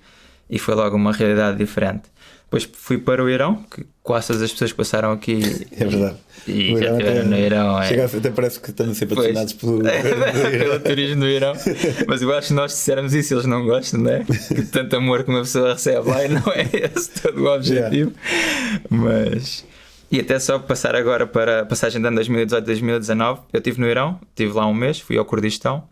e 0.49 0.59
foi 0.59 0.75
logo 0.75 0.97
uma 0.97 1.13
realidade 1.13 1.59
diferente. 1.59 2.09
Depois 2.51 2.69
fui 2.73 2.99
para 2.99 3.23
o 3.23 3.31
Irão, 3.31 3.63
que 3.71 3.87
quase 4.03 4.27
todas 4.27 4.43
as 4.43 4.51
pessoas 4.51 4.73
que 4.73 4.77
passaram 4.77 5.13
aqui. 5.13 5.41
É 5.71 5.85
verdade. 5.85 6.17
E 6.49 6.75
o 6.75 6.79
já 6.83 6.91
estiveram 6.91 7.27
no 7.27 7.39
Irão. 7.39 7.81
É... 7.81 7.89
Chega, 7.89 8.05
até 8.07 8.31
parece 8.31 8.59
que 8.59 8.71
estamos 8.71 8.97
a 8.97 8.99
ser 8.99 9.07
patrocinados 9.07 9.53
pelo, 9.53 9.79
pelo 9.87 10.81
turismo 10.81 11.21
do 11.21 11.29
Irão. 11.29 11.53
Mas 12.09 12.23
eu 12.23 12.37
acho 12.37 12.49
que 12.49 12.55
nós 12.55 12.73
dissermos 12.73 13.15
isso, 13.15 13.35
eles 13.35 13.47
não 13.47 13.65
gostam, 13.65 14.01
não 14.01 14.11
é? 14.11 14.25
Que 14.25 14.63
tanto 14.63 14.97
amor 14.97 15.23
que 15.23 15.31
uma 15.31 15.43
pessoa 15.43 15.75
recebe 15.75 16.09
lá 16.09 16.25
e 16.25 16.29
não 16.29 16.43
é 16.53 16.69
esse 16.73 17.23
todo 17.23 17.41
o 17.41 17.55
objetivo. 17.55 18.13
Yeah. 18.27 18.83
Mas. 18.91 19.65
E 20.11 20.19
até 20.19 20.41
só 20.41 20.59
passar 20.59 20.97
agora 20.97 21.29
para 21.29 21.61
a 21.61 21.65
passagem 21.65 22.01
de 22.01 22.09
ano 22.09 22.21
2018-2019, 22.21 23.39
eu 23.53 23.59
estive 23.59 23.81
no 23.81 23.89
Irão, 23.89 24.19
estive 24.31 24.53
lá 24.55 24.67
um 24.67 24.75
mês, 24.75 24.99
fui 24.99 25.17
ao 25.17 25.25
Kurdistão, 25.25 25.85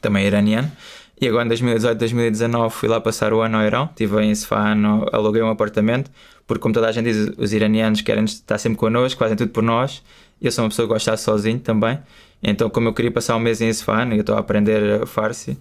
também 0.00 0.26
iraniano. 0.26 0.72
E 1.20 1.26
agora 1.26 1.44
em 1.44 1.48
2018, 1.48 1.98
2019 1.98 2.74
fui 2.74 2.88
lá 2.88 3.00
passar 3.00 3.32
o 3.32 3.40
ano 3.40 3.58
ao 3.58 3.64
Irão, 3.64 3.88
estive 3.90 4.20
em 4.22 4.30
Isfahan, 4.30 5.06
aluguei 5.12 5.42
um 5.42 5.50
apartamento, 5.50 6.10
porque 6.46 6.62
como 6.62 6.72
toda 6.72 6.88
a 6.88 6.92
gente 6.92 7.06
diz, 7.06 7.32
os 7.36 7.52
iranianos 7.52 8.00
querem 8.00 8.24
estar 8.24 8.56
sempre 8.58 8.78
connosco, 8.78 9.18
fazem 9.18 9.36
tudo 9.36 9.50
por 9.50 9.62
nós, 9.62 10.02
e 10.40 10.46
eu 10.46 10.52
sou 10.52 10.64
uma 10.64 10.70
pessoa 10.70 10.86
que 10.86 10.94
gosta 10.94 11.10
de 11.10 11.18
estar 11.18 11.32
sozinho 11.32 11.58
também, 11.58 11.98
então 12.40 12.70
como 12.70 12.88
eu 12.88 12.94
queria 12.94 13.10
passar 13.10 13.34
um 13.36 13.40
mês 13.40 13.60
em 13.60 13.68
Isfahan, 13.68 14.14
eu 14.14 14.20
estou 14.20 14.36
a 14.36 14.38
aprender 14.38 15.04
Farsi. 15.06 15.58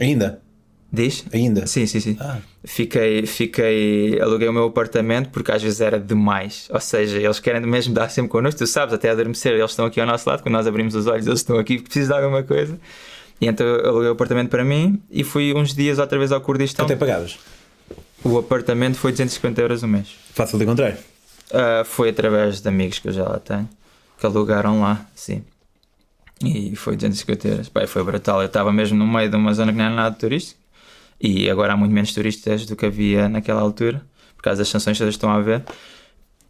Ainda? 0.00 0.40
Diz? 0.92 1.24
Ainda? 1.32 1.66
Sim, 1.66 1.86
sim, 1.86 2.00
sim. 2.00 2.16
Ah. 2.20 2.38
Fiquei, 2.64 3.24
fiquei, 3.24 4.20
aluguei 4.20 4.48
o 4.48 4.52
meu 4.52 4.64
apartamento 4.64 5.30
porque 5.30 5.52
às 5.52 5.62
vezes 5.62 5.80
era 5.80 6.00
demais. 6.00 6.68
Ou 6.72 6.80
seja, 6.80 7.16
eles 7.16 7.38
querem 7.38 7.60
mesmo 7.62 7.94
dar 7.94 8.08
sempre 8.10 8.30
connosco, 8.30 8.58
tu 8.58 8.66
sabes, 8.66 8.92
até 8.92 9.10
adormecer, 9.10 9.52
eles 9.52 9.70
estão 9.70 9.86
aqui 9.86 10.00
ao 10.00 10.06
nosso 10.06 10.28
lado, 10.28 10.42
quando 10.42 10.54
nós 10.54 10.66
abrimos 10.66 10.94
os 10.94 11.06
olhos, 11.06 11.26
eles 11.26 11.40
estão 11.40 11.58
aqui, 11.58 11.80
precisam 11.80 12.16
de 12.16 12.24
alguma 12.24 12.42
coisa. 12.42 12.78
E 13.40 13.46
então 13.46 13.66
eu 13.66 13.88
aluguei 13.88 14.08
o 14.08 14.12
apartamento 14.12 14.50
para 14.50 14.64
mim 14.64 15.02
e 15.10 15.24
fui 15.24 15.54
uns 15.54 15.74
dias 15.74 15.98
outra 15.98 16.18
vez 16.18 16.30
ao 16.30 16.40
Kurdistão. 16.40 16.84
Até 16.84 16.96
pagavas? 16.96 17.38
O 18.22 18.38
apartamento 18.38 18.96
foi 18.96 19.12
250 19.12 19.60
euros 19.60 19.82
o 19.82 19.88
mês. 19.88 20.08
Fácil 20.34 20.58
de 20.58 20.64
encontrar? 20.64 20.92
Uh, 20.92 21.84
foi 21.84 22.10
através 22.10 22.60
de 22.60 22.68
amigos 22.68 22.98
que 22.98 23.08
eu 23.08 23.12
já 23.12 23.24
lá 23.24 23.38
tenho, 23.38 23.68
que 24.18 24.26
alugaram 24.26 24.82
lá, 24.82 25.06
sim. 25.14 25.42
E 26.44 26.76
foi 26.76 26.96
250 26.96 27.48
euros. 27.48 27.68
Pai, 27.68 27.86
foi 27.86 28.04
brutal. 28.04 28.40
Eu 28.40 28.46
estava 28.46 28.72
mesmo 28.72 28.98
no 28.98 29.06
meio 29.06 29.28
de 29.28 29.36
uma 29.36 29.52
zona 29.52 29.72
que 29.72 29.78
não 29.78 29.84
era 29.86 29.94
nada 29.94 30.14
turística. 30.14 30.58
E 31.20 31.50
agora 31.50 31.74
há 31.74 31.76
muito 31.76 31.92
menos 31.92 32.12
turistas 32.14 32.64
do 32.64 32.74
que 32.74 32.86
havia 32.86 33.28
naquela 33.28 33.60
altura, 33.60 34.02
por 34.36 34.42
causa 34.42 34.60
das 34.60 34.68
sanções 34.68 34.96
que 34.96 35.04
estão 35.04 35.30
a 35.30 35.40
ver. 35.40 35.62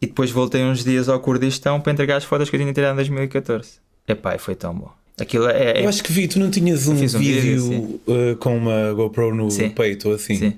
E 0.00 0.06
depois 0.06 0.30
voltei 0.30 0.62
uns 0.62 0.84
dias 0.84 1.08
ao 1.08 1.18
Kurdistão 1.20 1.80
para 1.80 1.92
entregar 1.92 2.16
as 2.16 2.24
fotos 2.24 2.48
que 2.48 2.56
eu 2.56 2.60
tinha 2.60 2.72
tirado 2.72 2.92
em 2.92 2.96
2014. 2.96 3.80
Epá, 4.06 4.38
foi 4.38 4.54
tão 4.54 4.74
bom. 4.74 4.99
Aquilo 5.18 5.48
é, 5.48 5.80
é, 5.80 5.84
Eu 5.84 5.88
acho 5.88 6.02
que 6.02 6.12
vi, 6.12 6.26
tu 6.28 6.38
não 6.38 6.50
tinhas 6.50 6.86
um, 6.88 6.92
um 6.92 6.96
vídeo, 6.96 7.40
vídeo 7.40 8.00
uh, 8.06 8.36
com 8.36 8.56
uma 8.56 8.92
GoPro 8.92 9.34
no 9.34 9.50
sim. 9.50 9.68
peito 9.70 10.08
ou 10.08 10.14
assim? 10.14 10.36
Sim. 10.36 10.54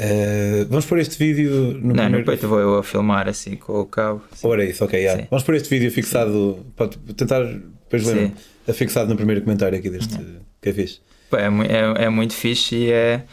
Uh, 0.00 0.66
vamos 0.68 0.86
pôr 0.86 0.98
este 0.98 1.18
vídeo 1.18 1.50
no 1.50 1.88
Não, 1.88 1.94
primeiro... 1.94 2.18
no 2.18 2.24
peito 2.24 2.48
vou 2.48 2.58
eu 2.58 2.78
a 2.78 2.82
filmar 2.82 3.28
assim 3.28 3.56
com 3.56 3.80
o 3.80 3.86
cabo. 3.86 4.22
Sim. 4.32 4.46
Ora, 4.46 4.64
isso, 4.64 4.84
ok. 4.84 4.98
Yeah. 4.98 5.26
Vamos 5.30 5.44
pôr 5.44 5.54
este 5.56 5.68
vídeo 5.68 5.90
fixado. 5.90 6.64
Pode 6.76 6.96
tentar 7.14 7.44
depois 7.44 8.04
ler 8.06 8.32
afixado 8.66 9.10
no 9.10 9.16
primeiro 9.16 9.42
comentário 9.42 9.78
aqui 9.78 9.90
deste 9.90 10.14
uhum. 10.14 10.36
que 10.60 10.68
é 10.68 10.72
fixe. 10.72 11.00
É, 11.32 11.44
é, 11.44 12.04
é, 12.04 12.08
muito 12.08 12.34
fixe 12.34 12.76
e 12.76 12.92
é. 12.92 13.24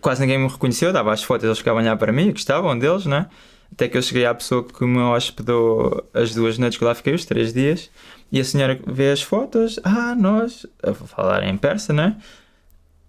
Quase 0.00 0.20
ninguém 0.20 0.38
me 0.38 0.48
reconheceu, 0.48 0.92
dava 0.92 1.12
as 1.12 1.22
fotos, 1.22 1.44
eles 1.44 1.58
ficavam 1.58 1.80
a 1.80 1.82
olhar 1.82 1.96
para 1.96 2.12
mim, 2.12 2.30
gostavam 2.30 2.78
deles, 2.78 3.06
né? 3.06 3.26
Até 3.72 3.88
que 3.88 3.96
eu 3.96 4.02
cheguei 4.02 4.26
à 4.26 4.34
pessoa 4.34 4.64
que 4.64 4.84
me 4.84 4.98
hospedou 4.98 6.08
as 6.12 6.34
duas 6.34 6.58
noites 6.58 6.78
que 6.78 6.84
lá 6.84 6.94
fiquei, 6.94 7.14
os 7.14 7.24
três 7.24 7.52
dias, 7.52 7.90
e 8.32 8.40
a 8.40 8.44
senhora 8.44 8.80
vê 8.86 9.10
as 9.10 9.22
fotos, 9.22 9.78
ah, 9.84 10.14
nós, 10.14 10.66
a 10.82 10.92
falar 10.94 11.44
em 11.44 11.56
persa, 11.56 11.92
né? 11.92 12.16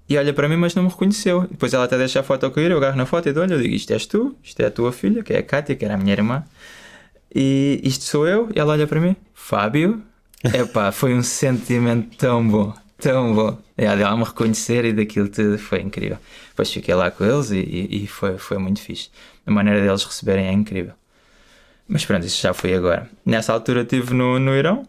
E 0.07 0.17
olha 0.17 0.33
para 0.33 0.49
mim, 0.49 0.55
mas 0.55 0.73
não 0.73 0.83
me 0.83 0.89
reconheceu. 0.89 1.47
Depois 1.49 1.73
ela 1.73 1.85
até 1.85 1.97
deixa 1.97 2.19
a 2.19 2.23
foto 2.23 2.49
cair, 2.49 2.71
eu 2.71 2.77
agarro 2.77 2.97
na 2.97 3.05
foto 3.05 3.29
e 3.29 3.33
dou-lhe, 3.33 3.53
eu 3.53 3.61
digo, 3.61 3.75
isto 3.75 3.93
és 3.93 4.05
tu, 4.05 4.35
isto 4.43 4.59
é 4.59 4.65
a 4.65 4.71
tua 4.71 4.91
filha, 4.91 5.23
que 5.23 5.33
é 5.33 5.37
a 5.37 5.43
Kátia, 5.43 5.75
que 5.75 5.85
era 5.85 5.93
a 5.93 5.97
minha 5.97 6.13
irmã. 6.13 6.43
E 7.33 7.79
isto 7.83 8.05
sou 8.05 8.27
eu, 8.27 8.49
e 8.55 8.59
ela 8.59 8.73
olha 8.73 8.87
para 8.87 8.99
mim, 8.99 9.15
Fábio. 9.33 10.01
Epá, 10.43 10.91
foi 10.91 11.13
um 11.13 11.21
sentimento 11.21 12.17
tão 12.17 12.47
bom, 12.47 12.73
Tão 12.97 13.33
bom. 13.33 13.57
É, 13.79 13.85
ela 13.85 14.17
me 14.17 14.25
reconhecer 14.25 14.83
e 14.83 14.91
daquilo 14.91 15.29
tudo 15.29 15.57
foi 15.57 15.79
incrível. 15.79 16.17
Depois 16.49 16.69
fiquei 16.69 16.93
lá 16.93 17.09
com 17.09 17.23
eles 17.23 17.49
e, 17.49 17.59
e, 17.59 18.03
e, 18.03 18.07
foi, 18.07 18.37
foi 18.37 18.57
muito 18.57 18.81
fixe. 18.81 19.09
A 19.47 19.51
maneira 19.51 19.81
deles 19.81 20.03
receberem 20.03 20.47
é 20.47 20.51
incrível. 20.51 20.91
Mas 21.87 22.05
pronto, 22.05 22.25
isso 22.25 22.41
já 22.41 22.53
foi 22.53 22.73
agora. 22.73 23.09
Nessa 23.25 23.53
altura 23.53 23.83
estive 23.83 24.13
no, 24.13 24.37
no 24.37 24.53
Irão 24.53 24.85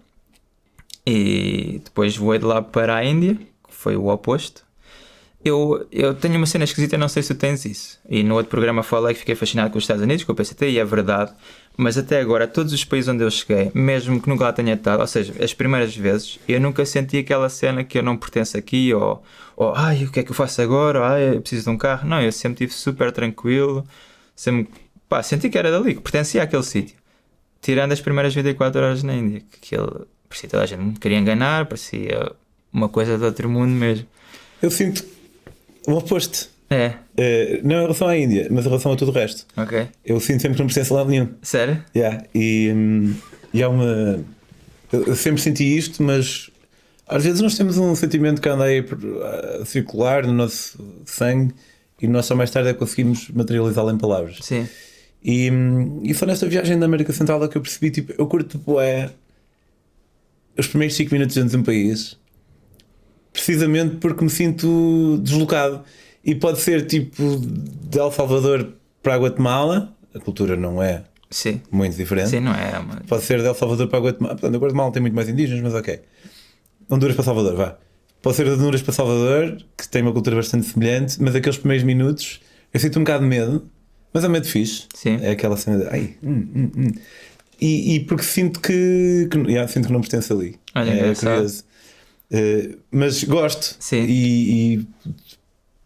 e 1.06 1.80
depois 1.84 2.16
voei 2.16 2.40
de 2.40 2.44
lá 2.44 2.60
para 2.60 2.96
a 2.96 3.04
Índia, 3.04 3.36
que 3.36 3.72
foi 3.72 3.94
o 3.94 4.08
oposto. 4.08 4.64
Eu, 5.44 5.86
eu 5.92 6.12
tenho 6.12 6.36
uma 6.36 6.46
cena 6.46 6.64
esquisita, 6.64 6.98
não 6.98 7.08
sei 7.08 7.22
se 7.22 7.32
tu 7.32 7.38
tens 7.38 7.64
isso. 7.64 7.96
E 8.08 8.24
no 8.24 8.34
outro 8.34 8.50
programa 8.50 8.82
falei 8.82 9.14
que 9.14 9.20
fiquei 9.20 9.36
fascinado 9.36 9.70
com 9.70 9.78
os 9.78 9.84
Estados 9.84 10.02
Unidos, 10.02 10.24
com 10.24 10.32
o 10.32 10.34
PCT, 10.34 10.68
e 10.68 10.78
é 10.80 10.84
verdade. 10.84 11.32
Mas 11.80 11.96
até 11.96 12.20
agora, 12.20 12.46
todos 12.46 12.74
os 12.74 12.84
países 12.84 13.08
onde 13.08 13.24
eu 13.24 13.30
cheguei, 13.30 13.70
mesmo 13.72 14.20
que 14.20 14.28
nunca 14.28 14.44
lá 14.44 14.52
tenha 14.52 14.74
estado, 14.74 15.00
ou 15.00 15.06
seja, 15.06 15.32
as 15.42 15.54
primeiras 15.54 15.96
vezes, 15.96 16.38
eu 16.46 16.60
nunca 16.60 16.84
senti 16.84 17.16
aquela 17.16 17.48
cena 17.48 17.82
que 17.82 17.96
eu 17.96 18.02
não 18.02 18.18
pertenço 18.18 18.58
aqui, 18.58 18.92
ou, 18.92 19.22
ou 19.56 19.72
ai, 19.74 20.04
o 20.04 20.12
que 20.12 20.20
é 20.20 20.22
que 20.22 20.30
eu 20.30 20.34
faço 20.34 20.60
agora? 20.60 21.02
Ai, 21.08 21.36
eu 21.36 21.40
preciso 21.40 21.64
de 21.64 21.70
um 21.70 21.78
carro. 21.78 22.06
Não, 22.06 22.20
eu 22.20 22.30
sempre 22.32 22.64
estive 22.66 22.78
super 22.78 23.10
tranquilo, 23.10 23.82
sempre, 24.36 24.70
pá, 25.08 25.22
senti 25.22 25.48
que 25.48 25.56
era 25.56 25.70
dali, 25.70 25.94
que 25.94 26.02
pertencia 26.02 26.42
àquele 26.42 26.62
sítio. 26.62 26.96
Tirando 27.62 27.92
as 27.92 28.00
primeiras 28.02 28.34
24 28.34 28.78
horas 28.78 29.02
na 29.02 29.14
Índia, 29.14 29.40
que 29.40 29.74
aquilo, 29.74 30.06
parecia 30.28 30.50
toda 30.50 30.64
a 30.64 30.66
gente 30.66 30.80
me 30.80 30.98
queria 30.98 31.16
enganar, 31.16 31.64
parecia 31.64 32.30
uma 32.70 32.90
coisa 32.90 33.16
do 33.16 33.24
outro 33.24 33.48
mundo 33.48 33.70
mesmo. 33.70 34.06
Eu 34.60 34.70
sinto 34.70 35.02
o 35.86 35.94
oposto. 35.94 36.46
É. 36.70 36.94
Uh, 37.18 37.66
não 37.66 37.76
em 37.76 37.82
relação 37.82 38.08
à 38.08 38.16
Índia, 38.16 38.46
mas 38.50 38.64
em 38.64 38.68
relação 38.68 38.92
a 38.92 38.96
tudo 38.96 39.10
o 39.10 39.14
resto. 39.14 39.44
Ok. 39.56 39.88
Eu 40.04 40.20
sinto 40.20 40.40
sempre 40.40 40.56
que 40.56 40.62
não 40.62 40.66
pertence 40.68 40.92
a 40.92 40.96
lado 40.96 41.10
nenhum. 41.10 41.28
Sério? 41.42 41.84
Yeah. 41.94 42.24
E, 42.34 42.72
hum, 42.72 43.14
e 43.52 43.62
há 43.62 43.68
uma. 43.68 44.24
Eu 44.92 45.14
sempre 45.16 45.40
senti 45.40 45.64
isto, 45.64 46.02
mas 46.02 46.50
às 47.06 47.24
vezes 47.24 47.40
nós 47.40 47.56
temos 47.56 47.76
um 47.76 47.94
sentimento 47.94 48.40
que 48.40 48.48
anda 48.48 48.64
aí 48.64 48.84
a 49.60 49.64
circular 49.64 50.24
no 50.24 50.32
nosso 50.32 50.78
sangue 51.04 51.52
e 52.00 52.06
nós 52.06 52.26
só 52.26 52.34
mais 52.36 52.50
tarde 52.50 52.70
é 52.70 52.72
que 52.72 52.78
conseguimos 52.78 53.28
materializá-lo 53.30 53.90
em 53.90 53.98
palavras. 53.98 54.38
Sim. 54.40 54.68
E, 55.22 55.50
hum, 55.50 56.00
e 56.04 56.14
foi 56.14 56.28
nesta 56.28 56.46
viagem 56.46 56.78
da 56.78 56.86
América 56.86 57.12
Central 57.12 57.46
que 57.48 57.56
eu 57.56 57.62
percebi, 57.62 57.90
tipo, 57.90 58.14
eu 58.16 58.26
curto 58.26 58.58
tipo, 58.58 58.80
é 58.80 59.10
os 60.56 60.66
primeiros 60.66 60.94
5 60.96 61.12
minutos 61.12 61.34
dentro 61.34 61.50
de 61.50 61.56
um 61.56 61.62
país 61.62 62.16
precisamente 63.32 63.96
porque 63.96 64.22
me 64.22 64.30
sinto 64.30 65.18
deslocado. 65.22 65.84
E 66.24 66.34
pode 66.34 66.60
ser 66.60 66.86
tipo 66.86 67.38
de 67.38 67.98
El 67.98 68.10
Salvador 68.12 68.74
para 69.02 69.14
a 69.14 69.18
Guatemala, 69.18 69.96
a 70.14 70.18
cultura 70.18 70.56
não 70.56 70.82
é 70.82 71.04
Sim. 71.30 71.60
muito 71.70 71.96
diferente. 71.96 72.30
Sim, 72.30 72.40
não 72.40 72.52
é? 72.52 72.78
Mas... 72.86 73.06
Pode 73.06 73.22
ser 73.24 73.40
de 73.40 73.46
El 73.46 73.54
Salvador 73.54 73.88
para 73.88 73.98
a 73.98 74.02
Guatemala. 74.02 74.34
Portanto, 74.34 74.54
a 74.54 74.58
Guatemala 74.58 74.92
tem 74.92 75.00
muito 75.00 75.14
mais 75.14 75.28
indígenas, 75.28 75.62
mas 75.62 75.74
ok. 75.74 76.00
Honduras 76.90 77.14
para 77.14 77.24
Salvador, 77.24 77.56
vá. 77.56 77.78
Pode 78.20 78.36
ser 78.36 78.44
de 78.44 78.50
Honduras 78.50 78.82
para 78.82 78.92
Salvador, 78.92 79.56
que 79.76 79.88
tem 79.88 80.02
uma 80.02 80.12
cultura 80.12 80.36
bastante 80.36 80.66
semelhante, 80.66 81.22
mas 81.22 81.34
aqueles 81.34 81.56
primeiros 81.56 81.84
minutos 81.84 82.40
eu 82.72 82.78
sinto 82.78 82.98
um 82.98 83.02
bocado 83.02 83.24
de 83.24 83.28
medo, 83.28 83.68
mas 84.12 84.24
é 84.24 84.28
um 84.28 84.30
medo 84.30 84.46
fixe. 84.46 84.84
Sim. 84.94 85.18
É 85.22 85.30
aquela 85.30 85.56
cena 85.56 85.78
de 85.78 85.88
ai, 85.88 86.16
hum, 86.22 86.48
hum, 86.54 86.70
hum. 86.76 86.92
E, 87.60 87.96
e, 87.96 88.00
porque 88.00 88.22
sinto 88.22 88.60
que, 88.60 89.28
que 89.30 89.38
yeah, 89.50 89.68
sinto 89.68 89.88
que 89.88 89.92
não 89.92 90.00
pertence 90.00 90.32
ali. 90.32 90.58
Olha, 90.74 90.90
é 90.90 91.14
curioso. 91.14 91.64
Uh, 92.32 92.78
mas 92.90 93.22
gosto. 93.24 93.76
Sim. 93.78 94.04
E, 94.08 94.76
e, 94.76 94.86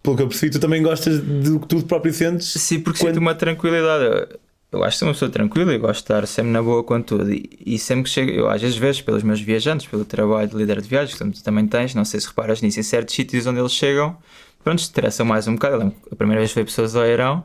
pelo 0.04 0.16
que 0.16 0.23
eu 0.23 0.28
percebi, 0.28 0.52
tu 0.52 0.61
também 0.61 0.82
gostas 0.82 1.18
do 1.18 1.58
que 1.58 1.66
tu 1.66 1.82
próprio 1.82 2.12
sentes. 2.12 2.46
Sim, 2.49 2.80
porque 2.80 3.00
quando... 3.00 3.14
sinto 3.14 3.20
uma 3.23 3.34
tranquilidade. 3.34 4.37
Eu 4.70 4.84
acho 4.84 4.96
que 4.96 4.99
sou 4.99 5.08
uma 5.08 5.14
pessoa 5.14 5.30
tranquila 5.30 5.73
e 5.73 5.78
gosto 5.78 6.00
de 6.00 6.02
estar 6.02 6.26
sempre 6.26 6.52
na 6.52 6.62
boa 6.62 6.84
com 6.84 7.00
tudo. 7.00 7.32
E, 7.32 7.49
e 7.64 7.78
sempre 7.78 8.04
que 8.04 8.11
chego, 8.11 8.30
eu 8.30 8.50
às 8.50 8.61
vezes 8.61 8.76
vejo 8.76 9.02
pelos 9.02 9.23
meus 9.23 9.40
viajantes, 9.40 9.87
pelo 9.87 10.04
trabalho 10.04 10.46
de 10.46 10.56
líder 10.56 10.82
de 10.82 10.88
viagens, 10.88 11.16
que 11.16 11.30
tu 11.30 11.42
também 11.42 11.66
tens, 11.66 11.94
não 11.94 12.04
sei 12.04 12.20
se 12.20 12.26
reparas 12.26 12.61
nisso, 12.61 12.78
em 12.80 12.82
certos 12.82 13.14
sítios 13.14 13.46
onde 13.46 13.61
eles 13.61 13.73
chegam, 13.73 14.14
pronto, 14.62 14.80
estressam 14.80 15.25
mais 15.25 15.49
um 15.49 15.54
bocado. 15.54 15.78
Lembro, 15.78 15.96
a 16.12 16.16
primeira 16.16 16.40
vez 16.40 16.52
foi 16.52 16.64
pessoas 16.64 16.94
ao 16.94 17.06
Irão, 17.06 17.42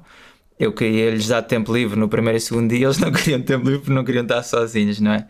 eu 0.60 0.74
queria 0.74 1.12
lhes 1.12 1.28
dar 1.28 1.44
tempo 1.44 1.74
livre 1.74 1.98
no 1.98 2.10
primeiro 2.10 2.38
e 2.38 2.42
segundo 2.42 2.70
dia, 2.70 2.88
eles 2.88 2.98
não 2.98 3.10
queriam 3.14 3.42
tempo 3.42 3.64
livre 3.64 3.80
porque 3.80 3.94
não 3.94 4.04
queriam 4.04 4.24
estar 4.24 4.44
sozinhos, 4.44 5.00
não 5.00 5.14
é? 5.14 5.26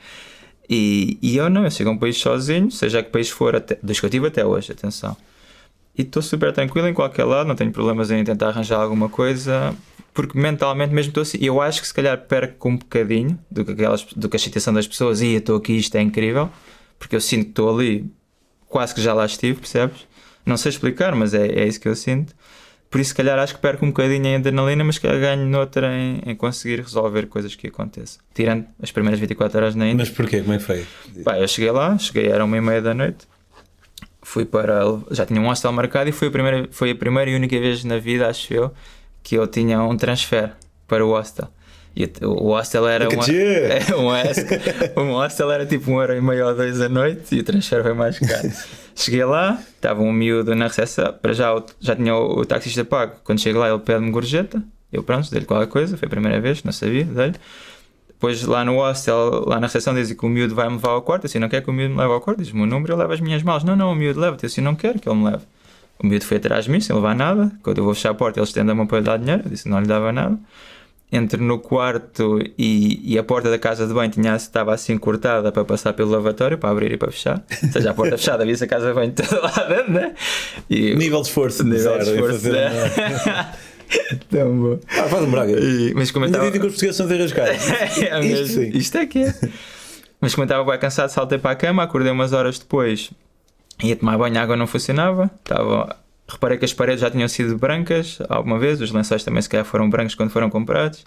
E, 0.68 1.20
e 1.22 1.38
eu 1.38 1.48
não, 1.48 1.64
eu 1.64 1.70
chego 1.70 1.92
a 1.92 1.94
um 1.94 1.98
país 1.98 2.18
sozinho, 2.18 2.72
seja 2.72 3.04
que 3.04 3.12
país 3.12 3.30
for, 3.30 3.56
até, 3.56 3.78
dos 3.84 4.00
que 4.00 4.06
eu 4.06 4.10
tive 4.10 4.28
até 4.28 4.44
hoje, 4.44 4.72
atenção. 4.72 5.16
E 6.00 6.04
estou 6.04 6.22
super 6.22 6.54
tranquilo 6.54 6.88
em 6.88 6.94
qualquer 6.94 7.26
lado, 7.26 7.46
não 7.46 7.56
tenho 7.56 7.74
problemas 7.74 8.10
em 8.10 8.24
tentar 8.24 8.48
arranjar 8.48 8.80
alguma 8.80 9.10
coisa, 9.10 9.76
porque 10.14 10.40
mentalmente 10.40 10.94
mesmo 10.94 11.10
estou 11.10 11.24
assim. 11.24 11.38
Eu 11.42 11.60
acho 11.60 11.82
que 11.82 11.88
se 11.88 11.94
calhar 11.94 12.18
perco 12.18 12.70
um 12.70 12.78
bocadinho 12.78 13.38
do 13.52 13.66
que, 13.66 13.74
aquelas, 13.74 14.04
do 14.04 14.30
que 14.30 14.38
a 14.38 14.40
excitação 14.40 14.74
das 14.74 14.88
pessoas, 14.88 15.20
e 15.20 15.34
eu 15.34 15.40
estou 15.40 15.58
aqui, 15.58 15.74
isto 15.74 15.94
é 15.98 16.02
incrível, 16.02 16.50
porque 16.98 17.18
eu 17.18 17.20
sinto 17.20 17.44
que 17.44 17.50
estou 17.50 17.76
ali, 17.76 18.10
quase 18.70 18.96
que 18.96 19.02
já 19.02 19.14
lá 19.14 19.26
estive, 19.26 19.60
percebes? 19.60 20.08
Não 20.46 20.56
sei 20.56 20.70
explicar, 20.70 21.14
mas 21.16 21.34
é, 21.34 21.46
é 21.48 21.68
isso 21.68 21.82
que 21.82 21.90
eu 21.90 21.96
sinto. 21.98 22.34
Por 22.90 23.02
isso, 23.02 23.10
se 23.10 23.16
calhar, 23.16 23.38
acho 23.38 23.56
que 23.56 23.60
perco 23.60 23.86
um 23.86 23.90
bocadinho 23.90 24.26
em 24.26 24.36
adrenalina, 24.38 24.86
mas 24.86 24.98
que 24.98 25.06
ganho 25.06 25.46
noutra 25.48 25.94
em, 25.94 26.22
em 26.26 26.34
conseguir 26.34 26.80
resolver 26.80 27.28
coisas 27.28 27.56
que 27.56 27.68
aconteçam. 27.68 28.22
Tirando 28.34 28.66
as 28.82 28.90
primeiras 28.90 29.20
24 29.20 29.58
horas 29.58 29.76
na 29.76 29.86
Índia. 29.86 29.98
Mas 29.98 30.10
porquê? 30.10 30.40
Como 30.40 30.54
é 30.54 30.60
que 30.60 30.64
foi? 30.64 30.86
Pá, 31.26 31.38
eu 31.38 31.48
cheguei 31.48 31.70
lá, 31.72 31.98
cheguei, 31.98 32.28
era 32.28 32.46
uma 32.46 32.56
e 32.56 32.62
meia 32.62 32.82
da 32.82 32.94
noite. 32.94 33.28
Fui 34.30 34.46
para. 34.46 34.82
Já 35.10 35.26
tinha 35.26 35.42
um 35.42 35.48
hostel 35.48 35.72
marcado 35.72 36.08
e 36.08 36.12
foi 36.12 36.28
a, 36.28 36.32
primeira, 36.32 36.68
foi 36.70 36.92
a 36.92 36.96
primeira 36.96 37.32
e 37.32 37.36
única 37.36 37.60
vez 37.60 37.84
na 37.84 37.98
vida, 37.98 38.28
acho 38.28 38.54
eu, 38.54 38.72
que 39.24 39.34
eu 39.34 39.48
tinha 39.48 39.82
um 39.82 39.98
transfer 39.98 40.52
para 40.88 41.04
o 41.04 41.10
hostel. 41.10 41.48
E 41.96 42.08
o 42.22 42.50
hostel 42.54 42.88
era 42.88 43.10
uma, 43.10 43.26
é, 43.26 43.96
um, 43.96 44.06
hostel, 44.06 44.60
um 45.04 45.12
hostel 45.14 45.52
era 45.52 45.66
tipo 45.66 45.90
um 45.90 46.00
euro 46.00 46.16
e 46.16 46.22
meio 46.22 46.46
ou 46.46 46.54
dois 46.54 46.80
a 46.80 46.88
noite 46.88 47.38
e 47.38 47.40
o 47.40 47.44
transfer 47.44 47.82
foi 47.82 47.94
mais 47.94 48.20
caro. 48.20 48.52
Cheguei 48.94 49.26
lá, 49.26 49.60
estava 49.76 50.00
um 50.00 50.14
miúdo 50.14 50.54
na 50.54 50.68
recepção, 50.68 51.12
para 51.12 51.34
já, 51.34 51.64
já 51.80 51.96
tinha 51.96 52.16
o, 52.16 52.42
o 52.42 52.46
taxista 52.46 52.86
pago. 52.86 53.14
Quando 53.24 53.42
chego 53.42 53.58
lá, 53.58 53.68
ele 53.68 53.80
pede-me 53.80 54.12
gorjeta. 54.12 54.62
Eu, 54.94 55.02
pronto, 55.02 55.28
dei-lhe 55.32 55.48
qualquer 55.48 55.68
coisa, 55.68 55.98
foi 55.98 56.06
a 56.06 56.10
primeira 56.10 56.40
vez, 56.40 56.64
não 56.64 56.72
sabia, 56.72 57.04
dei-lhe. 57.04 57.36
Depois 58.20 58.44
lá 58.44 58.66
no 58.66 58.76
hostel, 58.76 59.46
lá 59.48 59.62
na 59.62 59.68
recepção, 59.68 59.94
dizem 59.94 60.14
que 60.14 60.26
o 60.26 60.28
miúdo 60.28 60.54
vai-me 60.54 60.76
levar 60.76 60.90
ao 60.90 61.02
quarto. 61.02 61.26
Assim, 61.26 61.40
não 61.40 61.48
quer 61.48 61.64
que 61.64 61.70
o 61.70 61.74
miúdo 61.74 61.94
me 61.94 62.02
leve 62.02 62.12
ao 62.12 62.20
quarto, 62.20 62.40
diz-me 62.40 62.62
o 62.62 62.66
número, 62.66 62.92
eu 62.92 62.98
levo 62.98 63.14
as 63.14 63.22
minhas 63.22 63.42
malas. 63.42 63.64
Não, 63.64 63.78
não, 63.78 63.94
o 63.94 63.96
miúdo 63.96 64.20
leva-te. 64.20 64.46
assim, 64.46 64.60
não 64.60 64.76
quero 64.76 65.00
que 65.00 65.08
ele 65.08 65.18
me 65.18 65.32
leve. 65.32 65.44
O 65.98 66.06
miúdo 66.06 66.26
foi 66.26 66.36
atrás 66.36 66.66
de 66.66 66.72
mim, 66.72 66.82
sem 66.82 66.94
levar 66.94 67.16
nada. 67.16 67.50
Quando 67.64 67.78
eu 67.78 67.86
vou 67.86 67.94
fechar 67.94 68.10
a 68.10 68.14
porta, 68.14 68.40
ele 68.40 68.46
estende 68.46 68.70
a 68.70 68.76
mão 68.76 68.86
para 68.86 69.00
lhe 69.00 69.06
dar 69.06 69.18
dinheiro. 69.18 69.44
Eu 69.46 69.50
disse 69.50 69.70
não 69.70 69.80
lhe 69.80 69.88
dava 69.88 70.12
nada 70.12 70.38
entro 71.12 71.44
no 71.44 71.58
quarto 71.58 72.40
e, 72.58 73.02
e, 73.04 73.18
a 73.18 73.24
porta 73.24 73.50
da 73.50 73.58
casa 73.58 73.88
de 73.88 73.94
banho 73.94 74.12
tinha, 74.12 74.36
estava 74.36 74.74
assim 74.74 74.98
cortada 74.98 75.52
para 75.52 75.66
passar 75.66 75.94
pelo 75.94 76.12
lavatório, 76.12 76.58
para 76.58 76.70
abrir 76.70 76.92
e 76.92 76.98
para 76.98 77.12
fechar. 77.12 77.44
Ou 77.64 77.72
seja, 77.72 77.92
a 77.92 77.94
porta 77.94 78.16
fechada, 78.18 78.46
via-se 78.46 78.64
a 78.64 78.68
casa 78.68 78.90
de 78.90 78.94
banho 78.94 79.12
toda 79.12 79.42
lá 79.42 79.64
dentro, 79.68 79.92
né? 79.92 80.14
E, 80.70 80.96
nível 80.96 81.22
de 81.22 81.28
esforço, 81.28 81.64
nível 81.64 81.98
de 81.98 82.12
esforço. 82.12 82.52
Né? 82.52 82.70
Tão 84.30 84.58
bom. 84.58 84.80
Ah, 84.90 85.04
faz 85.04 85.24
um 85.24 85.32
braga. 85.32 85.60
E, 85.60 85.94
mas 85.96 86.12
como 86.12 86.26
estava... 86.26 86.46
Dizem 86.46 86.62
que 86.62 86.68
os 86.68 86.74
portugueses 86.74 86.96
são 86.96 87.08
desenrascados. 87.08 87.70
é 88.02 88.26
isto, 88.26 88.62
isto 88.62 88.98
é 88.98 89.06
que 89.06 89.20
é. 89.24 89.36
Mas 90.22 90.36
como 90.36 90.46
estava 90.46 90.70
bem 90.70 90.80
cansado, 90.80 91.10
saltei 91.10 91.38
para 91.38 91.52
a 91.52 91.56
cama, 91.56 91.84
acordei 91.84 92.12
umas 92.12 92.34
horas 92.34 92.60
depois, 92.60 93.10
ia 93.82 93.96
tomar 93.96 94.18
banho, 94.18 94.38
a 94.38 94.42
água 94.42 94.56
não 94.56 94.68
funcionava, 94.68 95.32
estava 95.40 95.96
Reparei 96.30 96.60
que 96.60 96.66
as 96.66 96.74
paredes 96.74 97.02
já 97.02 97.10
tinham 97.10 97.28
sido 97.28 97.58
brancas 97.58 98.20
alguma 98.30 98.60
vez, 98.60 98.80
os 98.80 98.92
lençóis 98.92 99.24
também 99.24 99.42
se 99.42 99.50
calhar 99.50 99.66
foram 99.66 99.90
brancos 99.90 100.14
quando 100.14 100.30
foram 100.30 100.50
comprados. 100.50 101.04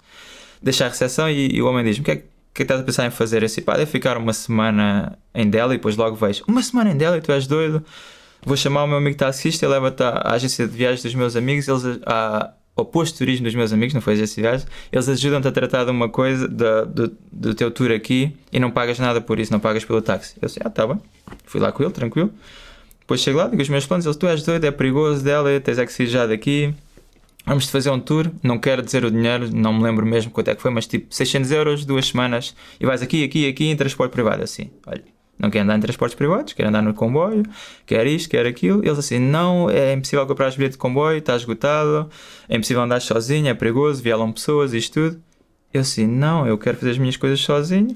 Deixei 0.61 0.85
a 0.85 0.89
recepção 0.89 1.29
e, 1.29 1.55
e 1.55 1.61
o 1.61 1.67
homem 1.67 1.83
diz-me: 1.85 2.01
O 2.01 2.05
que 2.05 2.11
é 2.11 2.15
que 2.17 2.25
que 2.53 2.61
estás 2.61 2.81
a 2.81 2.83
pensar 2.83 3.05
em 3.07 3.09
fazer? 3.09 3.41
Eu 3.41 3.47
assim, 3.47 3.61
pá, 3.61 3.75
devo 3.75 3.89
ficar 3.89 4.15
uma 4.15 4.31
semana 4.31 5.17
em 5.33 5.49
Delhi 5.49 5.73
e 5.73 5.77
depois 5.77 5.97
logo 5.97 6.15
vejo. 6.15 6.43
Uma 6.47 6.61
semana 6.61 6.91
em 6.91 6.97
Delhi, 6.97 7.19
tu 7.19 7.31
és 7.31 7.47
doido? 7.47 7.83
Vou 8.45 8.55
chamar 8.55 8.83
o 8.83 8.87
meu 8.87 8.97
amigo 8.97 9.17
taxista, 9.17 9.65
ele 9.65 9.73
leva-te 9.73 10.03
à 10.03 10.33
agência 10.33 10.67
de 10.67 10.75
viagens 10.75 11.01
dos 11.01 11.15
meus 11.15 11.35
amigos, 11.35 11.67
eles, 11.67 11.99
à, 12.05 12.51
ao 12.75 12.85
posto 12.85 13.13
de 13.13 13.19
turismo 13.19 13.45
dos 13.45 13.55
meus 13.55 13.71
amigos, 13.71 13.93
não 13.93 14.01
foi 14.01 14.15
de 14.15 14.25
viagens, 14.25 14.67
eles 14.91 15.07
ajudam-te 15.07 15.47
a 15.47 15.51
tratar 15.51 15.85
de 15.85 15.91
uma 15.91 16.09
coisa, 16.09 16.47
do, 16.47 16.85
do, 16.85 17.17
do, 17.31 17.53
teu 17.53 17.69
tour 17.69 17.91
aqui 17.91 18.35
e 18.51 18.59
não 18.59 18.71
pagas 18.71 18.97
nada 18.99 19.21
por 19.21 19.39
isso, 19.39 19.51
não 19.51 19.59
pagas 19.59 19.85
pelo 19.85 20.01
táxi. 20.01 20.35
Eu 20.41 20.47
assim, 20.47 20.59
ah, 20.63 20.69
tá 20.69 20.87
bem. 20.87 20.99
Fui 21.45 21.61
lá 21.61 21.71
com 21.71 21.83
ele, 21.83 21.91
tranquilo. 21.91 22.31
Depois 22.99 23.21
chego 23.21 23.37
lá, 23.37 23.47
digo 23.47 23.61
os 23.61 23.69
meus 23.69 23.85
planos, 23.85 24.05
ele, 24.05 24.15
tu 24.15 24.27
és 24.27 24.43
doido, 24.43 24.65
é 24.65 24.71
perigoso 24.71 25.23
dela, 25.23 25.59
tens 25.59 25.77
é 25.77 25.85
que 25.85 25.93
sair 25.93 26.07
já 26.07 26.25
daqui. 26.25 26.73
Vamos-te 27.45 27.71
fazer 27.71 27.89
um 27.89 27.99
tour, 27.99 28.31
não 28.41 28.57
quero 28.57 28.81
dizer 28.81 29.03
o 29.03 29.11
dinheiro, 29.11 29.53
não 29.53 29.73
me 29.73 29.83
lembro 29.83 30.05
mesmo 30.05 30.31
quanto 30.31 30.47
é 30.47 30.55
que 30.55 30.61
foi, 30.61 30.71
mas 30.71 30.87
tipo 30.87 31.13
600 31.13 31.51
euros, 31.51 31.85
duas 31.85 32.07
semanas, 32.07 32.55
e 32.79 32.85
vais 32.85 33.01
aqui, 33.01 33.25
aqui, 33.25 33.49
aqui 33.49 33.65
em 33.65 33.75
transporte 33.75 34.13
privado, 34.13 34.41
assim, 34.41 34.71
olha. 34.87 35.12
Não 35.37 35.49
quer 35.49 35.59
andar 35.59 35.77
em 35.77 35.81
transportes 35.81 36.15
privados, 36.15 36.53
quer 36.53 36.65
andar 36.65 36.81
no 36.81 36.93
comboio, 36.93 37.43
quer 37.85 38.05
isto, 38.07 38.29
quer 38.29 38.45
aquilo. 38.45 38.83
Eles 38.85 38.99
assim, 38.99 39.19
não, 39.19 39.69
é 39.69 39.93
impossível 39.93 40.25
comprar 40.25 40.47
os 40.49 40.55
bilhetes 40.55 40.75
de 40.75 40.79
comboio, 40.79 41.17
está 41.17 41.35
esgotado, 41.35 42.09
é 42.47 42.55
impossível 42.55 42.83
andar 42.83 43.01
sozinho, 43.01 43.47
é 43.47 43.53
perigoso, 43.53 44.01
violam 44.01 44.31
pessoas, 44.31 44.73
isto 44.73 44.93
tudo. 44.93 45.21
Eu 45.73 45.81
assim, 45.81 46.05
não, 46.05 46.47
eu 46.47 46.57
quero 46.57 46.77
fazer 46.77 46.91
as 46.91 46.97
minhas 46.97 47.17
coisas 47.17 47.39
sozinho 47.39 47.93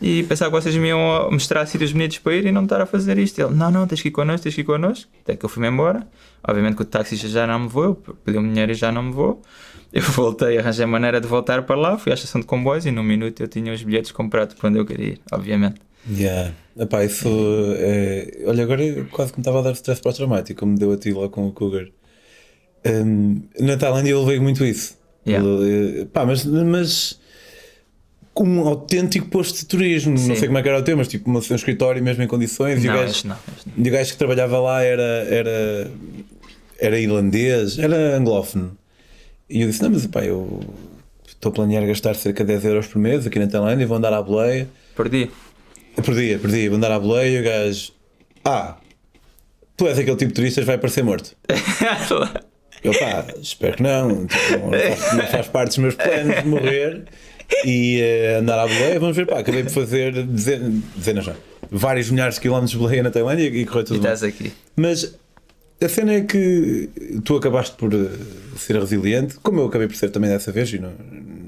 e 0.00 0.22
pensava 0.24 0.50
que 0.50 0.62
vocês 0.62 0.76
me 0.76 0.88
iam 0.88 1.30
mostrar 1.30 1.64
sítios 1.66 1.90
bonitos 1.90 2.18
para 2.18 2.34
ir 2.34 2.46
e 2.46 2.52
não 2.52 2.64
estar 2.64 2.80
a 2.80 2.86
fazer 2.86 3.18
isto. 3.18 3.38
Ele, 3.40 3.54
não, 3.54 3.70
não, 3.70 3.86
tens 3.86 4.02
que 4.02 4.08
ir 4.08 4.10
connosco, 4.10 4.42
tens 4.42 4.54
que 4.54 4.60
ir 4.60 4.64
connosco. 4.64 5.10
Até 5.22 5.36
que 5.36 5.44
eu 5.44 5.48
fui-me 5.48 5.68
embora. 5.68 6.06
Obviamente 6.46 6.76
que 6.76 6.82
o 6.82 6.84
taxista 6.84 7.28
já 7.28 7.46
não 7.46 7.60
me 7.60 7.68
vou, 7.68 7.94
pediu-me 7.94 8.48
dinheiro 8.48 8.72
e 8.72 8.74
já 8.74 8.92
não 8.92 9.02
me 9.02 9.12
vou. 9.12 9.42
Eu 9.92 10.02
voltei, 10.12 10.58
arranjei 10.58 10.84
maneira 10.84 11.20
de 11.20 11.26
voltar 11.26 11.62
para 11.62 11.76
lá, 11.76 11.98
fui 11.98 12.12
à 12.12 12.14
estação 12.14 12.40
de 12.40 12.46
comboios 12.46 12.84
e 12.84 12.90
num 12.90 13.02
minuto 13.02 13.40
eu 13.40 13.48
tinha 13.48 13.72
os 13.72 13.82
bilhetes 13.82 14.12
comprados 14.12 14.54
para 14.54 14.68
onde 14.68 14.78
eu 14.78 14.84
queria 14.84 15.14
ir, 15.14 15.20
obviamente. 15.32 15.85
Yeah. 16.10 16.52
Epá, 16.78 17.04
isso 17.04 17.28
é... 17.78 18.42
Olha, 18.46 18.62
agora 18.64 18.82
quase 19.10 19.32
que 19.32 19.38
me 19.38 19.42
estava 19.42 19.60
a 19.60 19.62
dar 19.62 19.72
stress 19.72 20.00
pós-traumático, 20.00 20.60
como 20.60 20.78
deu 20.78 20.92
a 20.92 20.96
ti 20.96 21.10
lá 21.12 21.28
com 21.28 21.46
o 21.48 21.52
Cougar. 21.52 21.86
Um, 22.86 23.42
na 23.58 23.76
Tailândia 23.76 24.10
eu 24.10 24.20
levei 24.20 24.38
muito 24.38 24.64
isso. 24.64 24.96
Yeah. 25.26 25.44
Pá, 26.12 26.24
mas, 26.24 26.44
mas 26.44 27.18
como 28.32 28.62
um 28.62 28.68
autêntico 28.68 29.26
posto 29.28 29.58
de 29.60 29.66
turismo. 29.66 30.12
Não 30.12 30.18
Sim. 30.18 30.36
sei 30.36 30.46
como 30.46 30.58
é 30.58 30.62
que 30.62 30.68
era 30.68 30.78
o 30.78 30.82
teu, 30.82 30.96
mas 30.96 31.08
tipo 31.08 31.30
um 31.30 31.38
escritório 31.38 32.02
mesmo 32.02 32.22
em 32.22 32.26
condições. 32.28 32.84
e 32.84 32.88
o 32.88 32.92
Não, 32.92 32.98
gajo, 33.00 33.26
não, 33.28 33.36
não. 33.76 33.84
e 33.84 33.88
o 33.88 33.92
gajo 33.92 34.12
que 34.12 34.18
trabalhava 34.18 34.60
lá 34.60 34.82
era, 34.82 35.02
era, 35.02 35.90
era 36.78 37.00
irlandês, 37.00 37.78
era 37.78 38.16
anglófono. 38.16 38.76
E 39.48 39.62
eu 39.62 39.68
disse: 39.68 39.82
Não, 39.82 39.90
mas 39.90 40.06
pá, 40.06 40.22
eu 40.22 40.60
estou 41.26 41.50
a 41.50 41.54
planear 41.54 41.84
gastar 41.86 42.14
cerca 42.14 42.44
de 42.44 42.48
10 42.52 42.64
euros 42.66 42.86
por 42.86 42.98
mês 42.98 43.26
aqui 43.26 43.38
na 43.38 43.46
Tailândia 43.46 43.84
e 43.84 43.86
vou 43.86 43.96
andar 43.96 44.12
à 44.12 44.20
boleia. 44.22 44.68
Perdi. 44.94 45.30
Perdi, 46.04 46.38
perdi, 46.38 46.68
vou 46.68 46.76
andar 46.76 46.92
à 46.92 46.98
boleia 47.00 47.38
e 47.38 47.40
o 47.40 47.44
gajo: 47.44 47.92
Ah, 48.44 48.76
tu 49.76 49.86
és 49.88 49.98
aquele 49.98 50.16
tipo 50.16 50.28
de 50.28 50.34
turistas 50.34 50.64
vai 50.64 50.78
parecer 50.78 51.02
morto. 51.02 51.34
Eu 52.84 52.92
pá, 52.98 53.26
espero 53.40 53.76
que 53.76 53.82
não. 53.82 54.26
Tipo, 54.26 54.70
não, 54.70 54.78
faz, 54.96 55.12
não 55.14 55.26
faz 55.26 55.48
parte 55.48 55.68
dos 55.68 55.78
meus 55.78 55.94
planos 55.94 56.42
de 56.42 56.46
morrer 56.48 57.04
e 57.64 58.00
eh, 58.00 58.36
andar 58.36 58.58
à 58.60 58.66
boleia. 58.66 59.00
Vamos 59.00 59.16
ver, 59.16 59.26
pá, 59.26 59.38
acabei 59.40 59.62
por 59.64 59.72
fazer 59.72 60.12
dezenas, 60.24 60.72
dezenas 60.94 61.26
não, 61.26 61.34
vários 61.70 62.10
milhares 62.10 62.34
de 62.36 62.42
quilómetros 62.42 62.72
de 62.72 62.76
boleia 62.78 63.02
na 63.02 63.10
Tailândia 63.10 63.44
e 63.48 63.64
correu 63.64 63.80
e 63.82 63.84
tudo 63.86 64.00
bem. 64.02 64.12
estás 64.12 64.22
aqui. 64.22 64.52
Mas 64.76 65.16
a 65.82 65.88
cena 65.88 66.12
é 66.14 66.20
que 66.20 66.88
tu 67.24 67.36
acabaste 67.36 67.74
por 67.76 67.92
eh, 67.92 68.08
ser 68.56 68.76
resiliente, 68.78 69.36
como 69.42 69.60
eu 69.60 69.66
acabei 69.66 69.88
por 69.88 69.96
ser 69.96 70.10
também 70.10 70.30
dessa 70.30 70.52
vez, 70.52 70.72
e 70.72 70.78
não, 70.78 70.92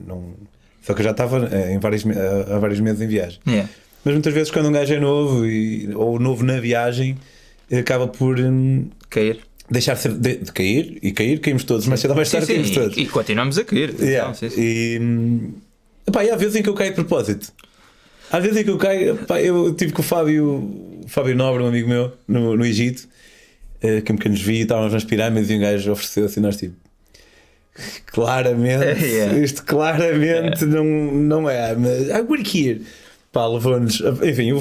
não- 0.06 0.34
só 0.82 0.94
que 0.94 1.00
eu 1.00 1.04
já 1.04 1.10
estava 1.12 1.48
eh, 1.54 1.74
em 1.74 1.78
vários, 1.78 2.02
há 2.50 2.58
vários 2.58 2.80
meses 2.80 3.00
em 3.02 3.06
viagem. 3.06 3.38
Yeah. 3.46 3.68
Mas 4.04 4.14
muitas 4.14 4.32
vezes 4.32 4.50
quando 4.50 4.68
um 4.68 4.72
gajo 4.72 4.94
é 4.94 5.00
novo 5.00 5.46
e, 5.46 5.92
ou 5.94 6.18
novo 6.18 6.44
na 6.44 6.60
viagem, 6.60 7.16
acaba 7.76 8.06
por 8.08 8.38
hum, 8.38 8.88
Cair. 9.10 9.40
deixar 9.70 9.94
de, 9.96 10.36
de- 10.36 10.52
cair 10.52 10.98
e 11.02 11.12
cair, 11.12 11.40
caímos 11.40 11.64
todos, 11.64 11.86
mas 11.86 12.00
cedo 12.00 12.10
ou 12.10 12.16
mais 12.16 12.30
tarde 12.30 12.46
sim, 12.46 12.54
caímos 12.54 12.70
todos. 12.70 12.96
e, 12.96 13.00
e 13.02 13.06
continuamos 13.06 13.58
a 13.58 13.64
cair. 13.64 13.94
Yeah. 14.00 14.30
Então, 14.30 14.34
sim, 14.34 14.50
sim. 14.50 14.60
E, 14.60 14.98
hum, 15.00 15.52
epá, 16.06 16.24
e 16.24 16.30
há 16.30 16.36
vezes 16.36 16.56
em 16.56 16.62
que 16.62 16.68
eu 16.68 16.74
caio 16.74 16.90
de 16.90 16.96
propósito. 16.96 17.52
Há 18.30 18.38
vezes 18.38 18.58
em 18.58 18.64
que 18.64 18.70
eu 18.70 18.78
caio. 18.78 19.14
epá, 19.14 19.40
eu 19.42 19.74
tive 19.74 19.92
com 19.92 20.00
o 20.02 20.04
Fábio, 20.04 20.46
o 21.04 21.08
Fábio 21.08 21.34
Nobre, 21.34 21.62
um 21.62 21.66
amigo 21.66 21.88
meu, 21.88 22.12
no, 22.26 22.56
no 22.56 22.64
Egito, 22.64 23.08
eh, 23.82 24.00
que 24.00 24.14
que 24.16 24.28
nos 24.28 24.40
vi, 24.40 24.60
estávamos 24.60 24.92
nas 24.92 25.04
pirâmides 25.04 25.50
e 25.50 25.54
um 25.54 25.60
gajo 25.60 25.92
ofereceu-se 25.92 26.38
e 26.38 26.42
nós 26.42 26.56
tipo. 26.56 26.74
Claramente, 28.06 28.84
Yeah. 29.04 29.38
isto 29.38 29.62
claramente 29.64 30.64
não, 30.64 30.84
não 30.84 31.48
é, 31.50 31.74
mas 31.74 32.08
I 32.08 32.20
work 32.22 32.58
here. 32.58 32.80
Pá, 33.38 33.46
levou-nos. 33.46 34.00
Enfim, 34.00 34.50
ele, 34.50 34.60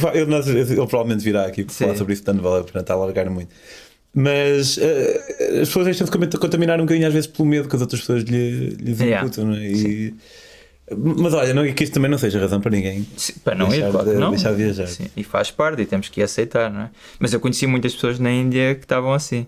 provavelmente 0.76 1.24
virá 1.24 1.46
aqui 1.48 1.64
para 1.64 1.74
falar 1.74 1.96
sobre 1.96 2.14
isso, 2.14 2.24
portanto 2.24 2.44
vale 2.44 2.62
a 2.62 2.64
pena 2.64 2.82
estar 2.82 2.94
a 2.94 2.98
alargar 2.98 3.30
muito. 3.30 3.50
Mas 4.14 4.78
eh, 4.78 5.60
as 5.62 5.68
pessoas 5.68 5.86
deixam-se 5.86 6.12
coment- 6.12 6.38
contaminar 6.38 6.80
um 6.80 6.84
bocadinho 6.86 7.08
às 7.08 7.14
vezes 7.14 7.28
pelo 7.28 7.48
medo 7.48 7.68
que 7.68 7.76
as 7.76 7.82
outras 7.82 8.02
pessoas 8.02 8.24
lhe, 8.24 8.70
lhes 8.80 9.00
Yeah. 9.00 9.26
imputam, 9.26 9.46
não 9.46 9.56
é? 9.56 9.68
E- 9.68 10.14
mas 10.96 11.34
olha, 11.34 11.54
não, 11.54 11.72
que 11.74 11.84
isto 11.84 11.94
também 11.94 12.10
não 12.10 12.18
seja 12.18 12.40
razão 12.40 12.62
para 12.62 12.72
ninguém. 12.72 13.06
Sim, 13.18 13.34
para 13.44 13.56
não 13.56 13.68
Deixar 13.68 13.90
ir, 13.90 13.92
claro 13.92 14.10
de- 14.10 14.16
não. 14.16 14.30
deixar 14.30 14.52
de 14.52 14.64
viajar. 14.64 14.88
Sim, 14.88 15.08
e 15.18 15.24
faz 15.24 15.52
parte 15.52 15.82
e 15.82 15.86
temos 15.86 16.08
que 16.10 16.22
aceitar, 16.22 16.72
não 16.72 16.82
é? 16.82 16.90
Mas 17.20 17.34
eu 17.34 17.40
conheci 17.40 17.68
muitas 17.68 17.94
pessoas 17.94 18.20
na 18.20 18.32
Índia 18.32 18.74
que 18.76 18.86
estavam 18.86 19.12
assim. 19.14 19.46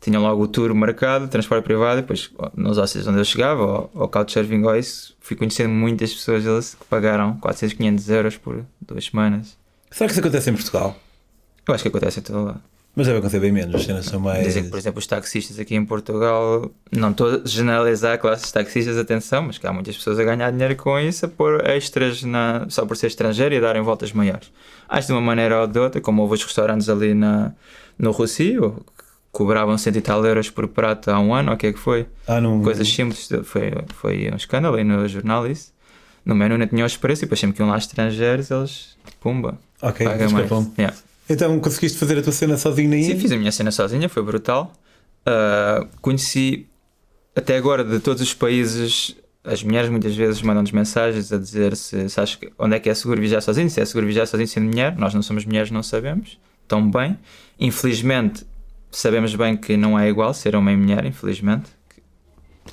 Tinham 0.00 0.22
logo 0.22 0.42
o 0.42 0.48
tour 0.48 0.74
marcado, 0.74 1.28
transporte 1.28 1.64
privado, 1.64 2.00
depois 2.00 2.30
nos 2.56 2.78
hóspedes 2.78 3.06
onde 3.06 3.18
eu 3.18 3.24
chegava, 3.24 3.62
ou, 3.62 3.90
ou 3.94 4.08
Couchsurfing 4.08 4.62
ou 4.62 4.74
isso, 4.74 5.14
fui 5.20 5.36
conhecendo 5.36 5.70
muitas 5.70 6.12
pessoas 6.14 6.74
que 6.74 6.84
pagaram 6.86 7.36
400, 7.36 7.76
500 7.76 8.08
euros 8.08 8.36
por 8.36 8.64
duas 8.80 9.04
semanas. 9.04 9.58
Será 9.90 10.06
que 10.06 10.12
isso 10.12 10.20
acontece 10.20 10.48
em 10.48 10.54
Portugal? 10.54 10.96
Eu 11.68 11.74
acho 11.74 11.82
que 11.82 11.88
acontece 11.88 12.20
em 12.20 12.22
todo 12.22 12.44
lado. 12.44 12.62
Mas 12.94 13.06
deve 13.06 13.18
acontecer 13.18 13.38
bem 13.38 13.52
menos, 13.52 13.76
as 13.76 13.84
cenas 13.84 14.04
são 14.06 14.18
mais. 14.18 14.44
Dizem 14.44 14.64
que, 14.64 14.70
por 14.70 14.78
exemplo, 14.78 14.98
os 14.98 15.06
taxistas 15.06 15.60
aqui 15.60 15.76
em 15.76 15.84
Portugal, 15.84 16.70
não 16.90 17.12
estou 17.12 17.28
a 17.28 17.40
generalizar 17.46 18.14
a 18.14 18.18
classe 18.18 18.46
de 18.46 18.52
taxistas, 18.52 18.98
atenção, 18.98 19.42
mas 19.42 19.58
que 19.58 19.66
há 19.66 19.72
muitas 19.72 19.96
pessoas 19.96 20.18
a 20.18 20.24
ganhar 20.24 20.50
dinheiro 20.50 20.74
com 20.74 20.98
isso, 20.98 21.24
a 21.24 21.28
pôr 21.28 21.64
extras 21.68 22.24
na, 22.24 22.66
só 22.68 22.84
por 22.84 22.96
ser 22.96 23.06
estrangeiro 23.06 23.54
e 23.54 23.58
a 23.58 23.60
darem 23.60 23.80
voltas 23.80 24.12
maiores. 24.12 24.50
Acho 24.88 25.06
de 25.06 25.12
uma 25.12 25.20
maneira 25.20 25.60
ou 25.60 25.66
de 25.68 25.78
outra, 25.78 26.00
como 26.00 26.22
houve 26.22 26.34
os 26.34 26.42
restaurantes 26.42 26.88
ali 26.88 27.14
na, 27.14 27.52
no 27.96 28.10
Rocio, 28.10 28.84
que 28.98 28.99
cobravam 29.32 29.76
cento 29.78 29.96
e 29.96 30.00
tal 30.00 30.24
euros 30.24 30.50
por 30.50 30.68
prato 30.68 31.10
há 31.10 31.18
um 31.18 31.34
ano, 31.34 31.50
ou 31.50 31.54
o 31.54 31.58
que 31.58 31.68
é 31.68 31.72
que 31.72 31.78
foi? 31.78 32.06
Ah, 32.26 32.40
não. 32.40 32.62
Coisas 32.62 32.88
simples, 32.88 33.28
foi, 33.44 33.72
foi 33.94 34.30
um 34.32 34.36
escândalo 34.36 34.76
aí 34.76 34.84
no 34.84 35.06
jornal 35.08 35.46
isso. 35.46 35.72
No 36.24 36.34
menu 36.34 36.58
não 36.58 36.66
tinha 36.66 36.84
os 36.84 36.96
preços 36.96 37.22
e 37.22 37.26
depois 37.26 37.40
sempre 37.40 37.56
que 37.56 37.62
iam 37.62 37.68
lá 37.68 37.78
estrangeiros, 37.78 38.50
eles, 38.50 38.96
pumba, 39.20 39.58
Ok, 39.80 40.06
paga 40.06 40.28
mais. 40.28 40.50
Yeah. 40.78 40.96
Então 41.28 41.58
conseguiste 41.60 41.98
fazer 41.98 42.18
a 42.18 42.22
tua 42.22 42.32
cena 42.32 42.56
sozinho 42.56 42.90
na 42.90 42.96
Sim, 42.96 43.18
fiz 43.18 43.32
a 43.32 43.36
minha 43.36 43.52
cena 43.52 43.70
sozinha, 43.70 44.08
foi 44.08 44.22
brutal. 44.22 44.72
Ah, 45.24 45.86
conheci 46.00 46.66
até 47.34 47.56
agora 47.56 47.84
de 47.84 48.00
todos 48.00 48.22
os 48.22 48.34
países. 48.34 49.16
As 49.42 49.62
mulheres 49.62 49.88
muitas 49.88 50.14
vezes 50.14 50.42
mandam-nos 50.42 50.70
mensagens 50.70 51.32
a 51.32 51.38
dizer 51.38 51.74
se, 51.74 52.10
se 52.10 52.20
achas 52.20 52.38
onde 52.58 52.76
é 52.76 52.80
que 52.80 52.90
é 52.90 52.94
seguro 52.94 53.18
viajar 53.20 53.40
sozinho, 53.40 53.70
se 53.70 53.80
é 53.80 53.84
seguro 53.86 54.04
viajar 54.04 54.26
sozinho 54.26 54.48
sendo 54.48 54.66
mulher. 54.66 54.94
Nós 54.98 55.14
não 55.14 55.22
somos 55.22 55.46
mulheres, 55.46 55.70
não 55.70 55.82
sabemos 55.82 56.38
tão 56.68 56.88
bem. 56.88 57.18
Infelizmente, 57.58 58.46
sabemos 58.90 59.34
bem 59.34 59.56
que 59.56 59.76
não 59.76 59.98
é 59.98 60.08
igual 60.08 60.32
ser 60.34 60.56
homem 60.56 60.74
e 60.74 60.78
mulher, 60.78 61.04
infelizmente. 61.04 61.70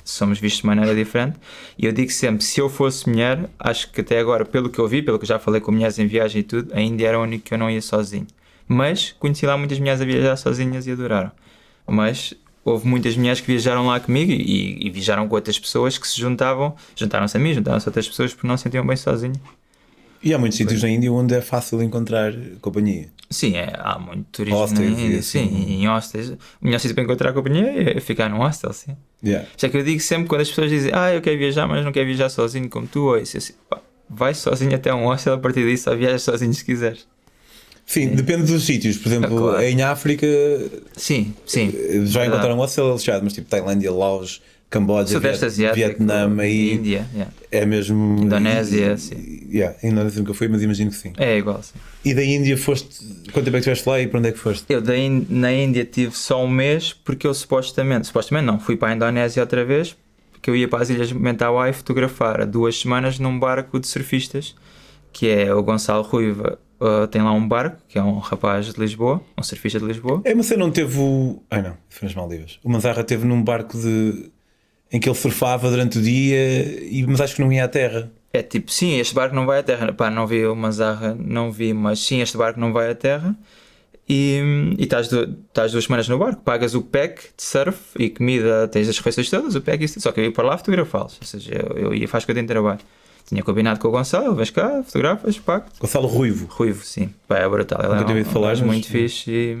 Somos 0.04 0.38
vistos 0.38 0.60
de 0.60 0.66
maneira 0.66 0.94
diferente. 0.94 1.38
E 1.78 1.86
eu 1.86 1.92
digo 1.92 2.10
sempre: 2.10 2.44
se 2.44 2.60
eu 2.60 2.68
fosse 2.68 3.08
mulher, 3.08 3.48
acho 3.58 3.90
que 3.90 4.00
até 4.00 4.18
agora, 4.18 4.44
pelo 4.44 4.70
que 4.70 4.78
eu 4.78 4.86
vi, 4.86 5.02
pelo 5.02 5.18
que 5.18 5.26
já 5.26 5.38
falei 5.38 5.60
com 5.60 5.72
mulheres 5.72 5.98
em 5.98 6.06
viagem 6.06 6.40
e 6.40 6.44
tudo, 6.44 6.72
a 6.74 6.80
Índia 6.80 7.08
era 7.08 7.18
o 7.18 7.22
único 7.22 7.44
que 7.44 7.54
eu 7.54 7.58
não 7.58 7.70
ia 7.70 7.82
sozinho. 7.82 8.26
Mas 8.66 9.12
conheci 9.18 9.46
lá 9.46 9.56
muitas 9.56 9.78
mulheres 9.78 10.00
a 10.00 10.04
viajar 10.04 10.36
sozinhas 10.36 10.86
e 10.86 10.92
adoraram. 10.92 11.32
Mas 11.86 12.34
houve 12.64 12.86
muitas 12.86 13.16
mulheres 13.16 13.40
que 13.40 13.46
viajaram 13.46 13.86
lá 13.86 13.98
comigo 13.98 14.30
e, 14.30 14.86
e 14.86 14.90
viajaram 14.90 15.26
com 15.26 15.34
outras 15.34 15.58
pessoas 15.58 15.96
que 15.96 16.06
se 16.06 16.20
juntavam, 16.20 16.76
juntaram-se 16.94 17.36
a 17.36 17.40
mim, 17.40 17.54
juntaram-se 17.54 17.88
a 17.88 17.90
outras 17.90 18.06
pessoas 18.06 18.34
porque 18.34 18.46
não 18.46 18.56
se 18.56 18.64
sentiam 18.64 18.86
bem 18.86 18.96
sozinhos. 18.96 19.38
E 20.22 20.34
há 20.34 20.38
muitos 20.38 20.58
sítios 20.58 20.82
na 20.82 20.90
Índia 20.90 21.12
onde 21.12 21.34
é 21.34 21.40
fácil 21.40 21.82
encontrar 21.82 22.34
companhia. 22.60 23.08
Sim, 23.30 23.56
é, 23.56 23.72
há 23.78 23.98
muito 23.98 24.24
turismo 24.32 24.58
Hostels 24.58 24.98
e 24.98 25.02
Índia, 25.02 25.18
assim. 25.18 25.48
sim, 25.48 25.66
em 25.82 25.86
hostels. 25.86 26.30
O 26.30 26.64
melhor 26.64 26.78
sítio 26.78 26.94
para 26.94 27.04
encontrar 27.04 27.32
companhia 27.34 27.96
é 27.96 28.00
ficar 28.00 28.28
num 28.30 28.38
hostel, 28.38 28.72
sim. 28.72 28.96
Yeah. 29.22 29.46
Já 29.56 29.68
que 29.68 29.76
eu 29.76 29.84
digo 29.84 30.00
sempre 30.00 30.28
quando 30.28 30.40
as 30.40 30.48
pessoas 30.48 30.70
dizem, 30.70 30.90
ah, 30.94 31.12
eu 31.12 31.20
quero 31.20 31.36
viajar, 31.38 31.66
mas 31.66 31.84
não 31.84 31.92
quero 31.92 32.06
viajar 32.06 32.30
sozinho 32.30 32.68
como 32.70 32.86
tu, 32.86 33.04
ou 33.04 33.18
isso, 33.18 33.36
assim, 33.36 33.52
pá, 33.68 33.80
vai 34.08 34.32
sozinho 34.32 34.74
até 34.74 34.94
um 34.94 35.04
hostel, 35.04 35.34
a 35.34 35.38
partir 35.38 35.66
disso 35.66 35.84
só 35.84 35.94
viajas 35.94 36.22
sozinho 36.22 36.54
se 36.54 36.64
quiseres. 36.64 37.06
Sim, 37.84 38.08
depende 38.08 38.44
dos 38.50 38.64
sítios. 38.64 38.96
Por 38.98 39.08
exemplo, 39.08 39.36
Ah, 39.48 39.52
claro. 39.52 39.62
em 39.64 39.82
África 39.82 40.26
Sim, 40.94 41.34
sim. 41.46 41.72
já 42.06 42.26
encontraram 42.26 42.54
um 42.54 42.58
hostel 42.58 42.90
alexado, 42.90 43.24
mas 43.24 43.32
tipo 43.32 43.48
Tailândia, 43.48 43.90
Laos, 43.92 44.42
Camboja, 44.70 45.08
Sudeste 45.14 45.44
Asiático, 45.46 45.76
Vietnã, 45.86 46.30
aí 46.40 46.74
Índia, 46.74 47.06
yeah. 47.14 47.32
é 47.50 47.64
mesmo. 47.64 48.22
Indonésia, 48.22 48.92
e- 48.92 48.98
sim. 48.98 49.48
Yeah, 49.50 49.76
Indonésia 49.82 50.20
nunca 50.20 50.34
fui, 50.34 50.46
mas 50.48 50.62
imagino 50.62 50.90
que 50.90 50.96
sim. 50.96 51.12
é 51.16 51.38
igual, 51.38 51.62
sim. 51.62 51.72
E 52.04 52.12
da 52.12 52.22
Índia 52.22 52.56
foste. 52.56 52.98
Quanto 53.32 53.46
tempo 53.46 53.48
é 53.48 53.52
que 53.52 53.58
estiveste 53.70 53.88
lá 53.88 53.98
e 54.00 54.06
para 54.06 54.18
onde 54.18 54.28
é 54.28 54.32
que 54.32 54.38
foste? 54.38 54.66
Eu 54.68 54.80
da 54.82 54.96
Ín- 54.96 55.26
na 55.30 55.50
Índia 55.52 55.84
tive 55.86 56.14
só 56.14 56.44
um 56.44 56.48
mês 56.48 56.92
porque 56.92 57.26
eu 57.26 57.32
supostamente, 57.32 58.06
supostamente 58.08 58.44
não, 58.46 58.60
fui 58.60 58.76
para 58.76 58.88
a 58.88 58.94
Indonésia 58.94 59.42
outra 59.42 59.64
vez 59.64 59.96
porque 60.32 60.50
eu 60.50 60.54
ia 60.56 60.68
para 60.68 60.82
as 60.82 60.90
Ilhas 60.90 61.10
Mentawai 61.12 61.72
fotografar 61.72 62.46
duas 62.46 62.78
semanas 62.78 63.18
num 63.18 63.38
barco 63.38 63.80
de 63.80 63.86
surfistas 63.88 64.54
que 65.12 65.28
é 65.28 65.52
o 65.52 65.62
Gonçalo 65.62 66.02
Ruiva. 66.04 66.58
uh, 66.78 67.06
tem 67.08 67.22
lá 67.22 67.32
um 67.32 67.48
barco 67.48 67.78
que 67.88 67.98
é 67.98 68.02
um 68.02 68.18
rapaz 68.18 68.66
de 68.72 68.78
Lisboa, 68.78 69.20
um 69.36 69.42
surfista 69.42 69.80
de 69.80 69.86
Lisboa. 69.86 70.20
É, 70.24 70.34
mas 70.34 70.46
você 70.46 70.56
não 70.56 70.70
teve 70.70 70.98
o. 71.00 71.42
Ai 71.50 71.62
não, 71.62 71.74
foi 71.88 72.06
nas 72.06 72.14
Maldivas. 72.14 72.60
O 72.62 72.68
Manzarra 72.70 73.02
teve 73.02 73.26
num 73.26 73.42
barco 73.42 73.76
de. 73.76 74.30
Em 74.92 74.98
que 74.98 75.08
ele 75.08 75.16
surfava 75.16 75.70
durante 75.70 75.98
o 75.98 76.02
dia, 76.02 76.36
e... 76.84 77.04
mas 77.06 77.20
acho 77.20 77.36
que 77.36 77.42
não 77.42 77.52
ia 77.52 77.64
à 77.64 77.68
terra. 77.68 78.10
É 78.32 78.42
tipo, 78.42 78.70
sim, 78.70 78.98
este 78.98 79.14
barco 79.14 79.34
não 79.34 79.46
vai 79.46 79.60
à 79.60 79.62
terra. 79.62 79.92
Pá, 79.92 80.10
não 80.10 80.26
vi 80.26 80.46
uma 80.46 80.70
zarra, 80.70 81.16
não 81.18 81.50
vi, 81.50 81.72
mas 81.72 81.98
sim, 82.00 82.20
este 82.20 82.36
barco 82.36 82.60
não 82.60 82.72
vai 82.72 82.90
à 82.90 82.94
terra. 82.94 83.36
E, 84.08 84.74
estás, 84.78 85.10
estás 85.12 85.72
duas 85.72 85.84
semanas 85.84 86.08
no 86.08 86.18
barco, 86.18 86.42
pagas 86.42 86.74
o 86.74 86.80
pack 86.80 87.28
de 87.36 87.42
surf 87.42 87.78
e 87.98 88.08
comida, 88.08 88.66
tens 88.68 88.88
as 88.88 88.96
refeições 88.96 89.28
todas, 89.28 89.54
o 89.54 89.60
pack 89.60 89.82
e 89.82 89.84
isso. 89.84 90.00
Só 90.00 90.12
que 90.12 90.20
eu 90.20 90.24
ia 90.24 90.32
para 90.32 90.46
lá 90.46 90.56
fotografá-los. 90.56 91.18
Ou 91.20 91.26
seja, 91.26 91.52
eu, 91.52 91.76
eu 91.76 91.94
ia 91.94 92.08
faz 92.08 92.24
que 92.24 92.30
eu 92.30 92.34
tenho 92.34 92.46
trabalho. 92.46 92.80
Tinha 93.28 93.42
combinado 93.42 93.78
com 93.78 93.88
o 93.88 93.90
Gonçalo, 93.90 94.34
vens 94.34 94.48
cá, 94.48 94.82
fotografas, 94.82 95.38
pago. 95.38 95.66
Gonçalo 95.78 96.06
Ruivo. 96.06 96.46
Ruivo, 96.50 96.82
sim. 96.82 97.12
Pá, 97.26 97.36
é 97.36 97.46
brutal. 97.46 97.78
Ele 97.84 98.00
Nunca 98.00 98.12
é 98.12 98.22
um, 98.22 98.24
falar, 98.24 98.56
um 98.56 98.64
muito 98.64 98.88
fixe 98.88 99.30
e, 99.30 99.56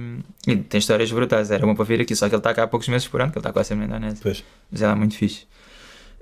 e 0.46 0.56
tem 0.56 0.78
histórias 0.78 1.12
brutais. 1.12 1.50
Era 1.50 1.66
bom 1.66 1.74
para 1.74 1.84
vir 1.84 2.00
aqui, 2.00 2.16
só 2.16 2.30
que 2.30 2.34
ele 2.34 2.40
está 2.40 2.54
cá 2.54 2.62
há 2.62 2.66
poucos 2.66 2.88
meses 2.88 3.06
por 3.06 3.20
ano, 3.20 3.30
que 3.30 3.36
ele 3.36 3.42
está 3.42 3.52
quase 3.52 3.68
sempre 3.68 3.86
na 3.86 3.98
Indonésia. 3.98 4.20
Pois. 4.22 4.42
Mas 4.72 4.80
ela 4.80 4.92
é 4.92 4.96
muito 4.96 5.16
fixe. 5.16 5.46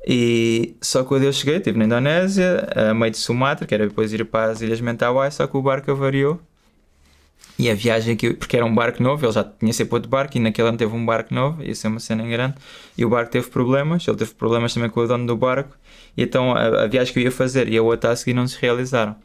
E 0.04 0.74
só 0.82 1.04
quando 1.04 1.22
eu 1.22 1.32
cheguei, 1.32 1.58
estive 1.58 1.78
na 1.78 1.84
Indonésia, 1.84 2.68
a 2.74 2.92
meio 2.92 3.12
de 3.12 3.18
Sumatra, 3.18 3.64
que 3.64 3.74
era 3.74 3.86
depois 3.86 4.12
ir 4.12 4.24
para 4.24 4.50
as 4.50 4.60
Ilhas 4.60 4.80
Mentawai, 4.80 5.30
só 5.30 5.46
que 5.46 5.56
o 5.56 5.62
barco 5.62 5.88
avariou. 5.88 6.40
E 7.58 7.70
a 7.70 7.74
viagem 7.74 8.16
eu- 8.22 8.36
porque 8.36 8.56
era 8.56 8.64
um 8.66 8.74
barco 8.74 9.02
novo, 9.02 9.24
ele 9.24 9.32
já 9.32 9.42
tinha 9.44 9.72
sempre 9.72 9.94
outro 9.94 10.10
barco 10.10 10.36
e 10.36 10.40
naquele 10.40 10.68
ano 10.68 10.76
teve 10.78 10.94
um 10.94 11.04
barco 11.06 11.32
novo, 11.34 11.62
ia 11.62 11.74
ser 11.74 11.88
uma 11.88 12.00
cena 12.00 12.26
grande. 12.26 12.54
E 12.98 13.04
o 13.04 13.08
barco 13.08 13.30
teve 13.30 13.48
problemas, 13.48 14.06
ele 14.06 14.16
teve 14.16 14.34
problemas 14.34 14.74
também 14.74 14.90
com 14.90 15.00
o 15.00 15.06
dono 15.08 15.26
do 15.26 15.36
barco. 15.36 15.74
E 16.16 16.22
então 16.22 16.52
a, 16.52 16.84
a 16.84 16.86
viagem 16.86 17.12
que 17.12 17.20
eu 17.20 17.24
ia 17.24 17.32
fazer 17.32 17.68
e 17.68 17.76
a 17.78 17.82
outra 17.82 18.10
a 18.10 18.16
seguir 18.16 18.34
não 18.34 18.46
se 18.46 18.58
realizaram. 18.60 19.16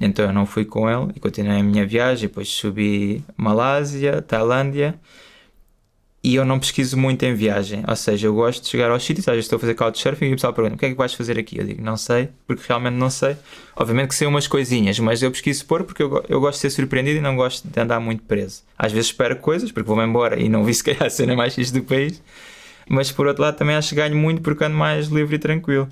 Então 0.00 0.24
eu 0.26 0.32
não 0.32 0.46
fui 0.46 0.64
com 0.64 0.88
ele 0.90 1.12
e 1.16 1.20
continuei 1.20 1.60
a 1.60 1.62
minha 1.62 1.86
viagem. 1.86 2.28
Depois 2.28 2.48
subi 2.48 3.24
Malásia, 3.36 4.22
Tailândia 4.22 4.94
e 6.28 6.34
eu 6.34 6.44
não 6.44 6.58
pesquiso 6.58 6.94
muito 6.94 7.22
em 7.22 7.34
viagem. 7.34 7.82
Ou 7.88 7.96
seja, 7.96 8.26
eu 8.26 8.34
gosto 8.34 8.62
de 8.62 8.68
chegar 8.68 8.90
aos 8.90 9.02
sítios, 9.02 9.26
às 9.26 9.32
vezes 9.32 9.46
estou 9.46 9.56
a 9.56 9.60
fazer 9.60 9.72
couchsurfing 9.72 10.26
e 10.26 10.32
o 10.32 10.34
pessoal 10.36 10.52
pergunta: 10.52 10.76
o 10.76 10.78
que 10.78 10.84
é 10.84 10.90
que 10.90 10.94
vais 10.94 11.14
fazer 11.14 11.38
aqui? 11.38 11.58
Eu 11.58 11.64
digo: 11.64 11.82
não 11.82 11.96
sei, 11.96 12.28
porque 12.46 12.62
realmente 12.68 12.96
não 12.96 13.08
sei. 13.08 13.34
Obviamente 13.74 14.08
que 14.08 14.14
sei 14.14 14.26
umas 14.26 14.46
coisinhas, 14.46 14.98
mas 14.98 15.22
eu 15.22 15.30
pesquiso 15.30 15.64
por 15.64 15.84
porque 15.84 16.02
eu, 16.02 16.22
eu 16.28 16.38
gosto 16.38 16.56
de 16.56 16.60
ser 16.60 16.70
surpreendido 16.70 17.16
e 17.16 17.22
não 17.22 17.34
gosto 17.34 17.66
de 17.66 17.80
andar 17.80 17.98
muito 17.98 18.24
preso. 18.24 18.62
Às 18.78 18.92
vezes 18.92 19.06
espero 19.06 19.36
coisas, 19.36 19.72
porque 19.72 19.86
vou-me 19.86 20.04
embora 20.04 20.38
e 20.38 20.50
não 20.50 20.64
vi 20.64 20.74
se 20.76 20.84
calhar 20.84 21.04
a 21.04 21.08
cena 21.08 21.34
mais 21.34 21.54
fixe 21.54 21.72
do 21.72 21.82
país. 21.82 22.22
Mas 22.90 23.10
por 23.10 23.26
outro 23.26 23.42
lado, 23.42 23.56
também 23.56 23.74
acho 23.74 23.88
que 23.88 23.94
ganho 23.94 24.14
muito 24.14 24.42
porque 24.42 24.62
ando 24.64 24.76
mais 24.76 25.08
livre 25.08 25.36
e 25.36 25.38
tranquilo. 25.38 25.88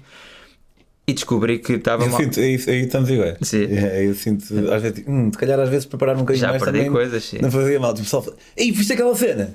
E 1.07 1.15
descobri 1.15 1.61
que 1.61 1.75
estava 1.75 2.05
mal. 2.05 2.21
sinto, 2.21 2.41
aí, 2.41 2.63
aí 2.67 2.81
estamos 2.85 3.09
iguais. 3.09 3.39
Sim. 3.41 3.69
É, 3.71 4.05
eu 4.05 4.15
sinto, 4.15 4.45
às 4.71 4.83
vezes, 4.83 5.03
hum, 5.09 5.31
se 5.33 5.39
calhar 5.39 5.59
às 5.59 5.71
vezes 5.71 5.87
preparar 5.87 6.15
um 6.15 6.21
bocadinho 6.21 6.43
Já 6.45 6.51
mais 6.51 6.63
perdi 6.63 6.79
também 6.81 6.93
coisas, 6.93 7.25
sim. 7.25 7.39
não 7.41 7.51
fazia 7.51 7.81
mal. 7.81 7.95
Tipo, 7.95 8.07
fala, 8.07 8.37
Ei, 8.55 8.71
viste 8.73 8.93
aquela 8.93 9.15
cena? 9.15 9.55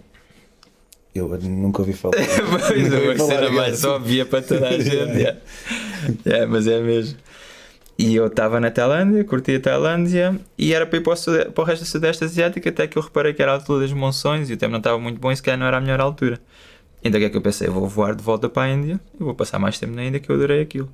Eu 1.13 1.27
nunca 1.39 1.81
ouvi 1.81 1.93
falar. 1.93 2.15
Pois 2.67 2.83
Nunca 2.83 2.95
é, 2.95 3.07
ouvi 3.09 3.17
falar 3.17 3.41
daquela 3.41 3.51
mais 3.51 3.77
cena. 3.79 3.93
óbvia 3.93 4.25
para 4.25 4.41
toda 4.41 4.69
a 4.69 4.79
gente. 4.79 4.91
é. 5.27 5.37
É, 6.25 6.45
mas 6.45 6.67
é 6.67 6.79
mesmo. 6.81 7.17
E 7.97 8.15
eu 8.15 8.27
estava 8.27 8.59
na 8.59 8.71
Tailândia, 8.71 9.23
curti 9.23 9.55
a 9.55 9.59
Tailândia 9.59 10.39
e 10.57 10.73
era 10.73 10.85
para 10.87 10.97
ir 10.97 11.01
para 11.01 11.13
o, 11.13 11.15
sude- 11.15 11.51
para 11.51 11.61
o 11.61 11.65
resto 11.65 11.83
do 11.83 11.87
Sudeste 11.87 12.23
Asiático 12.23 12.67
até 12.67 12.87
que 12.87 12.97
eu 12.97 13.01
reparei 13.03 13.33
que 13.33 13.41
era 13.41 13.51
a 13.51 13.55
altura 13.55 13.81
das 13.81 13.93
monções 13.93 14.49
e 14.49 14.53
o 14.53 14.57
tempo 14.57 14.71
não 14.71 14.79
estava 14.79 14.97
muito 14.97 15.19
bom 15.19 15.31
e 15.31 15.35
se 15.35 15.43
calhar 15.43 15.59
não 15.59 15.67
era 15.67 15.77
a 15.77 15.81
melhor 15.81 15.99
altura. 15.99 16.39
Então 17.03 17.19
o 17.19 17.21
que 17.21 17.25
é 17.27 17.29
que 17.29 17.37
eu 17.37 17.41
pensei? 17.41 17.67
Eu 17.67 17.73
vou 17.73 17.87
voar 17.87 18.15
de 18.15 18.23
volta 18.23 18.49
para 18.49 18.63
a 18.63 18.69
Índia 18.73 18.99
e 19.19 19.23
vou 19.23 19.35
passar 19.35 19.59
mais 19.59 19.77
tempo 19.77 19.93
na 19.93 20.03
Índia 20.03 20.19
que 20.19 20.29
eu 20.31 20.35
adorei 20.35 20.61
aquilo. 20.61 20.89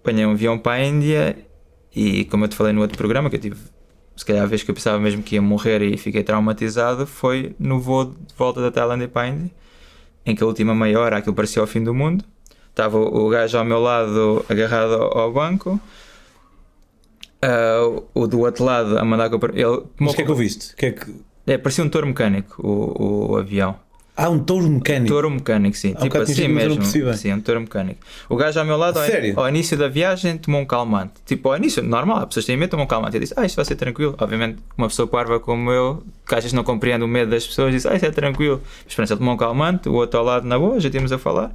Apanhei 0.00 0.26
um 0.26 0.32
avião 0.32 0.58
para 0.58 0.72
a 0.72 0.84
Índia 0.84 1.36
e 1.96 2.24
como 2.26 2.44
eu 2.44 2.48
te 2.48 2.54
falei 2.54 2.72
no 2.72 2.82
outro 2.82 2.96
programa 2.98 3.28
que 3.30 3.36
eu 3.36 3.40
tive 3.40 3.56
se 4.18 4.24
calhar 4.24 4.42
a 4.42 4.46
vez 4.46 4.64
que 4.64 4.70
eu 4.70 4.74
pensava 4.74 4.98
mesmo 4.98 5.22
que 5.22 5.36
ia 5.36 5.42
morrer 5.42 5.80
e 5.80 5.96
fiquei 5.96 6.24
traumatizado 6.24 7.06
foi 7.06 7.54
no 7.56 7.78
voo 7.78 8.06
de 8.06 8.34
volta 8.36 8.60
da 8.60 8.68
Tailândia 8.68 9.06
para 9.06 9.22
a 9.22 9.28
Índia 9.28 9.50
em 10.26 10.34
que 10.34 10.42
a 10.42 10.46
última 10.46 10.74
meia 10.74 10.98
hora 10.98 11.18
aquilo 11.18 11.36
parecia 11.36 11.62
o 11.62 11.66
fim 11.66 11.82
do 11.82 11.94
mundo. 11.94 12.24
Estava 12.68 12.98
o 12.98 13.28
gajo 13.28 13.56
ao 13.56 13.64
meu 13.64 13.78
lado 13.78 14.44
agarrado 14.48 14.94
ao 14.94 15.32
banco, 15.32 15.80
ah, 17.40 18.02
o 18.12 18.26
do 18.26 18.40
outro 18.40 18.64
lado 18.64 18.98
a 18.98 19.04
mandar. 19.04 19.30
Ele 19.32 19.82
Mas 19.98 20.12
o 20.12 20.16
que 20.16 20.22
é 20.22 20.24
que 20.24 20.30
ouviste? 20.30 20.74
O 20.74 20.76
Que 20.76 20.86
é 20.86 20.92
que... 20.92 21.14
É, 21.46 21.56
parecia 21.56 21.82
um 21.82 21.88
touro 21.88 22.06
mecânico 22.08 22.60
o, 22.60 23.32
o 23.32 23.36
avião. 23.36 23.76
Ah, 24.20 24.28
um 24.28 24.40
touro 24.40 24.68
mecânico. 24.68 25.06
Touro 25.06 25.30
mecânico, 25.30 25.76
sim. 25.76 25.90
Um 25.90 26.00
tipo 26.02 26.18
assim 26.18 26.48
mesmo. 26.48 26.84
Sim, 27.14 27.34
um 27.34 27.40
touro 27.40 27.60
mecânico. 27.60 28.00
O 28.28 28.34
gajo 28.34 28.58
ao 28.58 28.66
meu 28.66 28.76
lado, 28.76 28.98
ao, 28.98 29.44
ao 29.44 29.48
início 29.48 29.76
da 29.76 29.86
viagem, 29.86 30.36
tomou 30.36 30.60
um 30.60 30.66
calmante. 30.66 31.12
Tipo, 31.24 31.50
ao 31.50 31.56
início, 31.56 31.84
normal, 31.84 32.18
as 32.18 32.24
pessoas 32.24 32.44
têm 32.44 32.56
medo, 32.56 32.70
tomam 32.70 32.84
um 32.84 32.88
calmante. 32.88 33.14
Eu 33.14 33.20
disse, 33.20 33.34
ah, 33.36 33.46
isto 33.46 33.54
vai 33.54 33.64
ser 33.64 33.76
tranquilo. 33.76 34.16
Obviamente, 34.18 34.58
uma 34.76 34.88
pessoa 34.88 35.06
parva 35.06 35.38
como 35.38 35.70
eu, 35.70 36.02
que 36.26 36.34
às 36.34 36.42
vezes 36.42 36.52
não 36.52 36.64
compreende 36.64 37.04
o 37.04 37.08
medo 37.08 37.30
das 37.30 37.46
pessoas, 37.46 37.72
disse, 37.72 37.86
ah, 37.86 37.94
isto 37.94 38.06
é 38.06 38.10
tranquilo. 38.10 38.60
Mas 38.84 38.92
pronto, 38.92 39.08
ele 39.08 39.18
tomou 39.20 39.34
um 39.34 39.36
calmante, 39.36 39.88
o 39.88 39.92
outro 39.92 40.18
ao 40.18 40.26
lado 40.26 40.44
na 40.48 40.58
boa, 40.58 40.80
já 40.80 40.90
tínhamos 40.90 41.12
a 41.12 41.18
falar. 41.18 41.54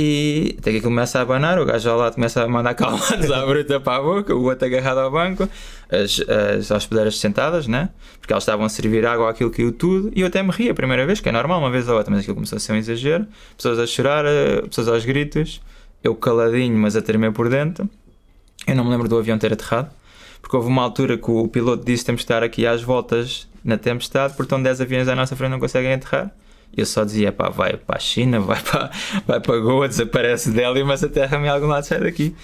E 0.00 0.54
até 0.56 0.70
que 0.70 0.80
começa 0.80 1.18
a 1.18 1.22
abanar, 1.22 1.58
o 1.58 1.64
gajo 1.64 1.90
ao 1.90 1.98
lado 1.98 2.14
começa 2.14 2.40
a 2.40 2.46
mandar 2.46 2.72
calmantes 2.74 3.28
à 3.32 3.44
bruta 3.44 3.80
para 3.80 3.96
a 3.96 4.00
boca, 4.00 4.32
o 4.32 4.44
outro 4.44 4.64
agarrado 4.64 4.98
ao 4.98 5.10
banco, 5.10 5.48
as, 5.90 6.20
as 6.56 6.70
hospedeiras 6.70 7.18
sentadas, 7.18 7.66
né? 7.66 7.88
Porque 8.20 8.32
elas 8.32 8.44
estavam 8.44 8.64
a 8.64 8.68
servir 8.68 9.04
água, 9.04 9.28
aquilo 9.28 9.50
caiu 9.50 9.72
tudo, 9.72 10.12
e 10.14 10.20
eu 10.20 10.28
até 10.28 10.40
me 10.40 10.52
ri 10.52 10.70
a 10.70 10.74
primeira 10.74 11.04
vez, 11.04 11.18
que 11.18 11.28
é 11.28 11.32
normal, 11.32 11.58
uma 11.58 11.68
vez 11.68 11.88
ou 11.88 11.96
outra, 11.96 12.12
mas 12.12 12.20
aquilo 12.20 12.36
começou 12.36 12.58
a 12.58 12.60
ser 12.60 12.74
um 12.74 12.76
exagero, 12.76 13.26
pessoas 13.56 13.80
a 13.80 13.88
chorar, 13.88 14.24
eh, 14.24 14.62
pessoas 14.68 14.86
aos 14.86 15.04
gritos, 15.04 15.60
eu 16.04 16.14
caladinho, 16.14 16.78
mas 16.78 16.94
a 16.94 17.02
tremer 17.02 17.32
por 17.32 17.48
dentro. 17.48 17.90
Eu 18.68 18.76
não 18.76 18.84
me 18.84 18.90
lembro 18.90 19.08
do 19.08 19.18
avião 19.18 19.36
ter 19.36 19.52
aterrado, 19.52 19.90
porque 20.40 20.56
houve 20.56 20.68
uma 20.68 20.82
altura 20.82 21.18
que 21.18 21.28
o 21.28 21.48
piloto 21.48 21.84
disse 21.84 22.04
temos 22.04 22.20
que 22.20 22.24
estar 22.24 22.44
aqui 22.44 22.64
às 22.68 22.82
voltas 22.82 23.48
na 23.64 23.76
tempestade, 23.76 24.34
porque 24.34 24.44
estão 24.44 24.62
10 24.62 24.80
aviões 24.80 25.08
à 25.08 25.16
nossa 25.16 25.34
frente 25.34 25.50
não 25.50 25.58
conseguem 25.58 25.92
aterrar. 25.92 26.30
E 26.76 26.80
eu 26.80 26.86
só 26.86 27.04
dizia, 27.04 27.32
pá, 27.32 27.48
vai 27.48 27.76
para 27.76 27.96
a 27.96 28.00
China, 28.00 28.40
vai 28.40 28.60
para, 28.62 28.90
vai 29.26 29.40
para 29.40 29.58
Goa, 29.58 29.88
desaparece 29.88 30.50
dela, 30.50 30.82
mas 30.84 31.02
aterra-me 31.02 31.46
em 31.46 31.50
algum 31.50 31.66
lado, 31.66 31.84
sai 31.84 32.00
daqui. 32.00 32.34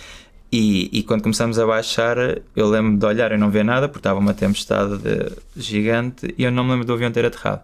E, 0.53 0.89
e 0.93 1.03
quando 1.03 1.23
começamos 1.23 1.59
a 1.59 1.67
baixar, 1.67 2.17
eu 2.55 2.69
lembro 2.69 2.97
de 2.97 3.05
olhar 3.07 3.33
e 3.33 3.37
não 3.37 3.51
ver 3.51 3.65
nada, 3.65 3.89
porque 3.89 3.99
estava 4.01 4.21
uma 4.21 4.33
tempestade 4.35 4.99
de- 4.99 5.33
gigante, 5.57 6.33
e 6.39 6.45
eu 6.45 6.53
não 6.53 6.63
me 6.63 6.71
lembro 6.71 6.87
do 6.87 6.93
avião 6.93 7.11
ter 7.11 7.25
aterrado. 7.25 7.63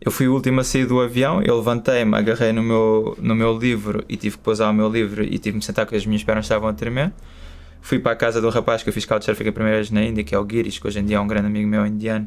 Eu 0.00 0.10
fui 0.10 0.26
o 0.28 0.34
último 0.34 0.60
a 0.60 0.64
sair 0.64 0.86
do 0.86 1.00
avião, 1.00 1.42
eu 1.42 1.56
levantei-me, 1.56 2.16
agarrei 2.16 2.52
no 2.52 2.62
meu, 2.62 3.16
no 3.20 3.34
meu 3.34 3.56
livro 3.56 4.04
e 4.08 4.16
tive 4.16 4.36
que 4.36 4.42
pousar 4.42 4.70
o 4.70 4.74
meu 4.74 4.88
livro 4.88 5.22
e 5.22 5.30
tive 5.38 5.52
que 5.52 5.56
me 5.56 5.62
sentar 5.62 5.84
porque 5.86 5.96
as 5.96 6.04
minhas 6.06 6.22
pernas 6.24 6.44
estavam 6.46 6.68
a 6.68 6.72
tremer. 6.72 7.12
Fui 7.80 7.98
para 7.98 8.12
a 8.12 8.16
casa 8.16 8.40
do 8.40 8.48
rapaz 8.50 8.82
que 8.82 8.88
eu 8.88 8.92
fiz 8.92 9.04
couchsurfing 9.04 9.48
a 9.48 9.52
primeira 9.52 9.76
vez 9.78 9.90
na 9.90 10.02
Índia, 10.02 10.24
que 10.24 10.34
é 10.34 10.38
o 10.38 10.46
Girish, 10.48 10.78
que 10.78 10.86
hoje 10.86 10.98
em 11.00 11.04
dia 11.04 11.16
é 11.18 11.20
um 11.20 11.26
grande 11.26 11.46
amigo 11.46 11.68
meu 11.68 11.86
indiano. 11.86 12.26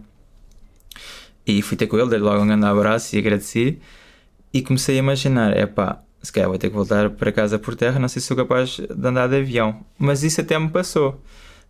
E 1.48 1.62
fui 1.62 1.78
ter 1.78 1.88
com 1.88 1.98
ele, 1.98 2.10
dei 2.10 2.20
logo 2.20 2.44
um 2.44 2.48
grande 2.48 2.66
abraço 2.66 3.16
e 3.16 3.20
agradeci. 3.20 3.80
E 4.54 4.62
comecei 4.62 4.96
a 4.98 5.00
imaginar: 5.00 5.56
é 5.56 5.66
pá, 5.66 6.02
se 6.22 6.32
calhar 6.32 6.50
vou 6.50 6.58
ter 6.58 6.70
que 6.70 6.76
voltar 6.76 7.10
para 7.12 7.32
casa 7.32 7.58
por 7.58 7.74
terra, 7.76 8.00
não 8.00 8.10
sei 8.10 8.22
se 8.22 8.28
sou 8.28 8.36
capaz 8.36 8.78
de 8.78 9.08
andar 9.08 9.28
de 9.28 9.38
avião. 9.38 9.80
Mas 9.98 10.24
isso 10.24 10.42
até 10.42 10.60
me 10.60 10.70
passou. 10.70 11.22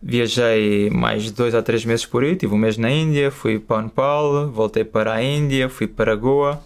Viajei 0.02 0.90
mais 0.90 1.30
dois 1.30 1.54
ou 1.54 1.62
três 1.62 1.84
meses 1.84 2.06
por 2.06 2.22
aí, 2.22 2.36
tive 2.36 2.54
um 2.54 2.58
mês 2.58 2.76
na 2.76 2.90
Índia, 2.90 3.30
fui 3.30 3.58
para 3.58 3.78
o 3.78 3.82
Nepal, 3.82 4.50
voltei 4.50 4.84
para 4.84 5.14
a 5.14 5.22
Índia, 5.22 5.68
fui 5.68 5.86
para 5.86 6.14
Goa. 6.14 6.60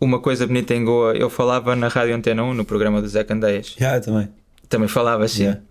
Uma 0.00 0.20
coisa 0.20 0.46
bonita 0.46 0.74
em 0.74 0.84
Goa, 0.84 1.14
eu 1.14 1.30
falava 1.30 1.74
na 1.74 1.88
Rádio 1.88 2.14
Antena 2.14 2.42
1, 2.42 2.54
no 2.54 2.64
programa 2.64 3.00
do 3.00 3.08
Zé 3.08 3.24
Candeias. 3.24 3.74
Já, 3.78 3.96
eu 3.96 4.00
também. 4.00 4.28
Também 4.68 4.88
falava 4.88 5.24
assim. 5.24 5.44
Yeah. 5.44 5.62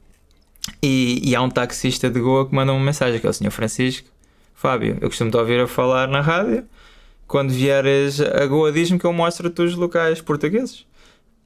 E, 0.81 1.29
e 1.29 1.35
há 1.35 1.41
um 1.41 1.49
taxista 1.49 2.09
de 2.09 2.19
Goa 2.19 2.47
que 2.47 2.55
manda 2.55 2.71
uma 2.71 2.83
mensagem, 2.83 3.19
que 3.19 3.27
é 3.27 3.29
o 3.29 3.33
Sr. 3.33 3.51
Francisco. 3.51 4.09
Fábio, 4.65 4.97
eu 4.99 5.09
costumo 5.09 5.29
te 5.29 5.37
ouvir 5.37 5.59
a 5.59 5.67
falar 5.67 6.07
na 6.07 6.21
rádio. 6.21 6.65
Quando 7.27 7.51
vieres 7.51 8.19
a 8.19 8.47
Goa, 8.47 8.71
diz-me 8.71 8.97
que 8.97 9.05
eu 9.05 9.13
mostro-te 9.13 9.61
os 9.61 9.75
locais 9.75 10.21
portugueses. 10.21 10.87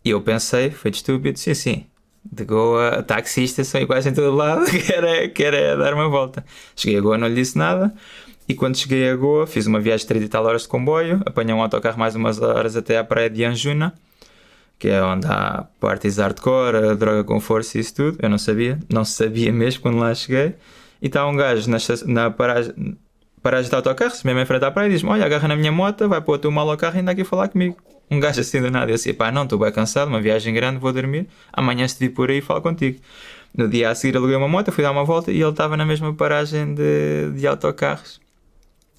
E 0.06 0.12
eu 0.12 0.22
pensei, 0.22 0.72
foi 0.72 0.90
estúpido, 0.90 1.38
sim, 1.38 1.54
sim. 1.54 1.86
De 2.24 2.46
Goa, 2.46 3.04
taxistas 3.04 3.68
são 3.68 3.82
iguais 3.82 4.08
em 4.08 4.14
todo 4.14 4.34
lado, 4.34 4.64
quero, 4.72 5.34
quero 5.34 5.78
dar 5.78 5.94
uma 5.94 6.08
volta. 6.08 6.46
Cheguei 6.78 6.98
a 6.98 7.02
Goa, 7.02 7.18
não 7.18 7.28
lhe 7.28 7.36
disse 7.36 7.58
nada. 7.58 7.94
E 8.48 8.54
quando 8.54 8.78
cheguei 8.78 9.10
a 9.10 9.16
Goa, 9.18 9.46
fiz 9.46 9.68
uma 9.68 9.82
viagem 9.82 10.06
de 10.06 10.08
30 10.08 10.26
e 10.26 10.30
tal 10.30 10.46
horas 10.46 10.62
de 10.62 10.70
comboio, 10.70 11.22
apanhei 11.26 11.54
um 11.54 11.62
autocarro 11.62 12.00
mais 12.00 12.16
umas 12.16 12.42
horas 12.42 12.78
até 12.78 12.98
à 12.98 13.04
praia 13.04 13.30
de 13.30 13.44
Anjuna, 13.44 13.94
que 14.80 14.88
é 14.88 15.04
onde 15.04 15.28
há 15.28 15.68
parties 15.78 16.20
hardcore, 16.20 16.96
droga 16.96 17.26
com 17.26 17.42
força 17.42 17.78
e 17.78 17.82
isso 17.82 17.96
tudo. 17.96 18.18
Eu 18.22 18.30
não 18.30 18.38
sabia, 18.38 18.80
não 18.90 19.04
sabia 19.04 19.52
mesmo 19.52 19.82
quando 19.82 19.98
lá 19.98 20.16
cheguei. 20.16 20.56
E 21.02 21.08
está 21.08 21.28
um 21.28 21.36
gajo 21.36 21.70
na, 21.70 21.78
na 22.06 22.32
paragem, 22.32 22.74
paragem 23.42 23.70
de 23.70 23.76
autocarros, 23.76 24.24
mesmo 24.24 24.40
em 24.40 24.46
frente 24.46 24.66
à 24.66 24.72
praia, 24.72 24.90
diz-me: 24.90 25.10
Olha, 25.10 25.26
agarra 25.26 25.48
na 25.48 25.56
minha 25.56 25.72
moto, 25.72 26.08
vai 26.08 26.22
pôr 26.22 26.36
o 26.36 26.38
teu 26.38 26.52
mal 26.52 26.70
ao 26.70 26.78
carro 26.78 26.98
e 26.98 27.00
anda 27.00 27.12
aqui 27.12 27.24
falar 27.24 27.48
comigo. 27.48 27.78
Um 28.12 28.20
gajo 28.20 28.42
assim 28.42 28.62
do 28.62 28.72
nada. 28.72 28.92
Eu 28.92 28.96
disse: 28.96 29.14
Pá, 29.14 29.32
não, 29.32 29.44
estou 29.44 29.60
bem 29.60 29.72
cansado, 29.72 30.08
uma 30.08 30.22
viagem 30.22 30.54
grande, 30.54 30.80
vou 30.80 30.92
dormir. 30.92 31.28
Amanhã 31.54 31.88
se 31.88 32.00
vir 32.00 32.10
por 32.10 32.30
aí, 32.30 32.42
falo 32.42 32.62
contigo. 32.62 33.00
No 33.56 33.68
dia 33.68 33.90
a 33.90 33.96
seguir, 33.96 34.18
aluguei 34.18 34.36
uma 34.36 34.48
moto, 34.48 34.72
fui 34.72 34.84
dar 34.84 34.92
uma 34.92 35.04
volta 35.04 35.32
e 35.32 35.42
ele 35.42 35.50
estava 35.50 35.76
na 35.76 35.86
mesma 35.86 36.14
paragem 36.14 36.74
de, 36.74 37.32
de 37.36 37.48
autocarros. 37.48 38.20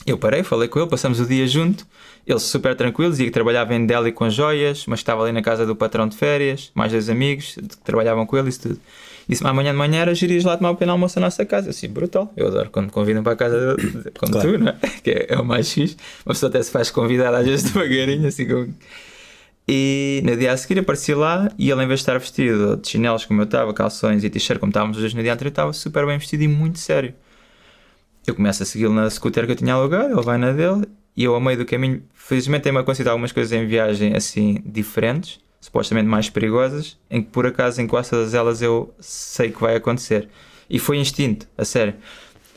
Eu 0.06 0.16
parei, 0.16 0.42
falei 0.42 0.66
com 0.66 0.78
ele, 0.78 0.88
passamos 0.88 1.20
o 1.20 1.26
dia 1.26 1.46
junto. 1.46 1.86
Ele 2.26 2.38
super 2.38 2.74
tranquilo, 2.74 3.10
dizia 3.10 3.26
que 3.26 3.32
trabalhava 3.32 3.74
em 3.74 3.84
Delhi 3.84 4.12
com 4.12 4.28
joias, 4.30 4.86
mas 4.86 5.00
estava 5.00 5.22
ali 5.22 5.32
na 5.32 5.42
casa 5.42 5.66
do 5.66 5.76
patrão 5.76 6.08
de 6.08 6.16
férias, 6.16 6.70
mais 6.74 6.90
dois 6.92 7.08
amigos 7.08 7.54
que 7.54 7.76
trabalhavam 7.78 8.26
com 8.26 8.36
ele 8.36 8.48
isso 8.48 8.62
tudo. 8.62 8.80
Disse-me 9.30 9.48
amanhã 9.48 9.70
de 9.70 9.78
manhã 9.78 10.00
era 10.00 10.12
girias 10.12 10.42
lá 10.42 10.56
tomar 10.56 10.72
um 10.72 10.74
pequeno 10.74 10.90
almoço 10.90 11.16
à 11.20 11.22
nossa 11.22 11.46
casa. 11.46 11.68
Eu 11.68 11.70
assim, 11.70 11.88
brutal. 11.88 12.32
Eu 12.36 12.48
adoro 12.48 12.68
quando 12.70 12.86
me 12.86 12.90
convidam 12.90 13.22
para 13.22 13.34
a 13.34 13.36
casa 13.36 13.76
de, 13.76 14.10
como 14.18 14.32
Claro. 14.32 14.52
tu, 14.52 14.58
não 14.58 14.68
é? 14.72 14.76
Que 15.04 15.10
é, 15.12 15.26
é 15.30 15.38
o 15.38 15.44
mais 15.44 15.72
fixe. 15.72 15.96
Uma 16.26 16.34
pessoa 16.34 16.50
até 16.50 16.60
se 16.60 16.70
faz 16.72 16.90
convidar 16.90 17.32
às 17.32 17.46
vezes 17.46 17.70
devagarinho, 17.70 18.26
assim 18.26 18.44
como. 18.48 18.74
E 19.68 20.20
no 20.24 20.36
dia 20.36 20.52
a 20.52 20.56
seguir 20.56 20.80
apareci 20.80 21.14
lá 21.14 21.48
e 21.56 21.70
ele, 21.70 21.80
em 21.84 21.86
vez 21.86 22.00
de 22.00 22.02
estar 22.02 22.18
vestido 22.18 22.76
de 22.76 22.88
chinelos 22.88 23.24
como 23.24 23.40
eu 23.40 23.44
estava, 23.44 23.72
calções 23.72 24.24
e 24.24 24.28
t-shirt 24.28 24.58
como 24.58 24.70
estávamos 24.70 24.96
os 24.96 25.02
dois 25.04 25.14
no 25.14 25.22
dia 25.22 25.32
anterior, 25.32 25.50
estava 25.50 25.72
super 25.72 26.04
bem 26.06 26.18
vestido 26.18 26.42
e 26.42 26.48
muito 26.48 26.80
sério. 26.80 27.14
Eu 28.26 28.34
começo 28.34 28.64
a 28.64 28.66
segui-lo 28.66 28.92
na 28.92 29.08
scooter 29.08 29.46
que 29.46 29.52
eu 29.52 29.56
tinha 29.56 29.74
alugado, 29.74 30.12
ele 30.12 30.22
vai 30.22 30.38
na 30.38 30.50
dele 30.50 30.86
e 31.16 31.22
eu, 31.22 31.34
ao 31.36 31.40
meio 31.40 31.56
do 31.56 31.64
caminho, 31.64 32.02
felizmente 32.14 32.64
tenho-me 32.64 32.80
acontecido 32.80 33.08
algumas 33.08 33.30
coisas 33.30 33.52
em 33.52 33.64
viagem 33.64 34.14
assim 34.16 34.60
diferentes, 34.66 35.38
supostamente 35.60 36.08
mais 36.08 36.30
perigosas, 36.30 36.96
em 37.10 37.22
que 37.22 37.28
por 37.30 37.46
acaso 37.46 37.80
em 37.82 37.86
quase 37.86 38.10
todas 38.10 38.34
elas 38.34 38.62
eu 38.62 38.94
sei 38.98 39.50
que 39.50 39.60
vai 39.60 39.76
acontecer. 39.76 40.28
E 40.68 40.78
foi 40.78 40.96
instinto, 40.98 41.46
a 41.58 41.64
sério. 41.64 41.94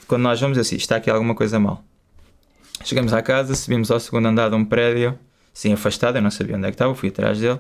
Quando 0.07 0.21
nós 0.21 0.39
vamos, 0.39 0.57
eu 0.57 0.61
assim, 0.61 0.75
está 0.75 0.95
aqui 0.95 1.09
alguma 1.09 1.35
coisa 1.35 1.59
mal. 1.59 1.83
Chegamos 2.83 3.13
à 3.13 3.21
casa, 3.21 3.55
subimos 3.55 3.89
ao 3.91 3.99
segundo 3.99 4.27
andar 4.27 4.49
de 4.49 4.55
um 4.55 4.63
prédio, 4.65 5.17
assim 5.55 5.73
afastado, 5.73 6.17
eu 6.17 6.21
não 6.21 6.31
sabia 6.31 6.55
onde 6.55 6.65
é 6.67 6.69
que 6.69 6.75
estava, 6.75 6.93
fui 6.95 7.09
atrás 7.09 7.39
dele. 7.39 7.59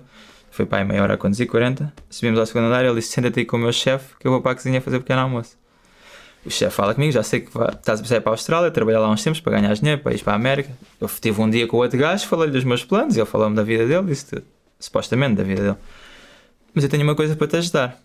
Foi 0.51 0.65
para 0.65 0.79
aí 0.79 0.85
meia 0.85 1.01
hora 1.01 1.15
a 1.15 1.17
conduzir, 1.17 1.47
40. 1.47 1.91
Subimos 2.09 2.39
ao 2.39 2.45
segundo 2.45 2.65
andar, 2.65 2.85
ele 2.85 2.93
disse: 2.95 3.09
Senta-te 3.13 3.39
aí 3.39 3.45
com 3.45 3.57
o 3.57 3.59
meu 3.59 3.73
chefe, 3.73 4.15
que 4.19 4.27
eu 4.27 4.31
vou 4.31 4.39
para 4.41 4.51
a 4.51 4.55
cozinha 4.55 4.79
fazer 4.81 4.97
um 4.97 4.99
pequeno 4.99 5.21
almoço. 5.21 5.57
O 6.45 6.51
chefe 6.51 6.75
fala 6.75 6.93
comigo, 6.93 7.11
já 7.11 7.23
sei 7.23 7.39
que 7.39 7.51
vai- 7.57 7.69
estás 7.69 8.01
a 8.01 8.05
sair 8.05 8.21
para 8.21 8.31
a 8.31 8.33
Austrália, 8.33 8.69
trabalhar 8.69 8.99
lá 8.99 9.09
uns 9.09 9.23
tempos 9.23 9.39
para 9.39 9.53
ganhar 9.59 9.73
dinheiro, 9.73 10.01
para 10.01 10.13
ir 10.13 10.21
para 10.21 10.33
a 10.33 10.35
América. 10.35 10.69
Eu 11.01 11.09
tive 11.19 11.41
um 11.41 11.49
dia 11.49 11.65
com 11.65 11.77
o 11.77 11.79
outro 11.79 11.97
gajo, 11.97 12.27
falei-lhe 12.27 12.51
dos 12.51 12.63
meus 12.65 12.83
planos, 12.85 13.17
ele 13.17 13.25
falou-me 13.25 13.55
da 13.55 13.63
vida 13.63 13.87
dele, 13.87 14.05
disse 14.05 14.27
tudo. 14.27 14.43
Supostamente 14.83 15.35
da 15.35 15.43
vida 15.43 15.61
dele. 15.61 15.77
Mas 16.73 16.83
eu 16.83 16.89
tenho 16.89 17.03
uma 17.03 17.15
coisa 17.15 17.35
para 17.35 17.47
te 17.47 17.55
ajudar. 17.57 18.01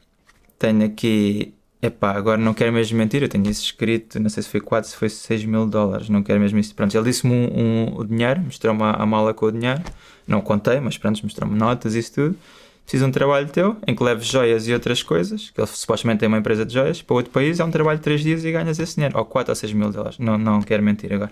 Tenho 0.59 0.85
aqui 0.85 1.55
Epá, 1.81 2.11
agora 2.13 2.41
não 2.41 2.53
quero 2.53 2.73
mesmo 2.73 2.99
mentir, 2.99 3.23
eu 3.23 3.29
tenho 3.29 3.49
isso 3.49 3.63
escrito, 3.63 4.19
não 4.19 4.29
sei 4.29 4.43
se 4.43 4.49
foi 4.49 4.61
4, 4.61 4.91
se 4.91 4.97
foi 4.97 5.09
6 5.09 5.45
mil 5.45 5.65
dólares, 5.65 6.09
não 6.09 6.25
quero 6.25 6.41
mesmo 6.41 6.59
isso. 6.59 6.75
Pronto, 6.75 6.93
ele 6.97 7.05
disse-me 7.05 7.33
um, 7.33 7.95
um, 7.95 7.99
o 7.99 8.05
dinheiro, 8.05 8.41
mostrou-me 8.41 8.83
a, 8.83 8.91
a, 8.95 9.07
mala 9.07 9.33
com 9.33 9.47
o 9.47 9.53
dinheiro, 9.53 9.81
não 10.27 10.41
contei, 10.41 10.81
mas 10.81 10.99
pronto, 10.99 11.23
mostrou-me 11.23 11.57
notas 11.57 11.95
isso 11.95 12.13
tudo. 12.15 12.37
Preciso 12.83 13.05
de 13.05 13.09
um 13.11 13.13
trabalho 13.13 13.49
teu, 13.49 13.77
em 13.87 13.95
que 13.95 14.03
leves 14.03 14.27
joias 14.27 14.67
e 14.67 14.73
outras 14.73 15.05
coisas, 15.05 15.51
que 15.51 15.61
ele 15.61 15.69
supostamente 15.69 16.19
tem 16.21 16.27
uma 16.27 16.39
empresa 16.39 16.67
de 16.67 16.75
joias, 16.75 17.01
para 17.01 17.15
outro 17.15 17.31
país 17.31 17.61
é 17.61 17.65
um 17.65 17.71
trabalho 17.71 17.99
de 17.99 18.05
3 18.05 18.23
dias 18.23 18.45
e 18.45 18.51
ganhas 18.51 18.79
esse 18.79 18.97
dinheiro, 18.97 19.17
ou 19.17 19.25
4 19.25 19.53
ou 19.53 19.55
6 19.55 19.73
mil 19.73 19.93
dólares, 19.93 20.19
não, 20.19 20.37
não 20.37 20.63
quero 20.63 20.83
mentir 20.83 21.13
agora. 21.13 21.31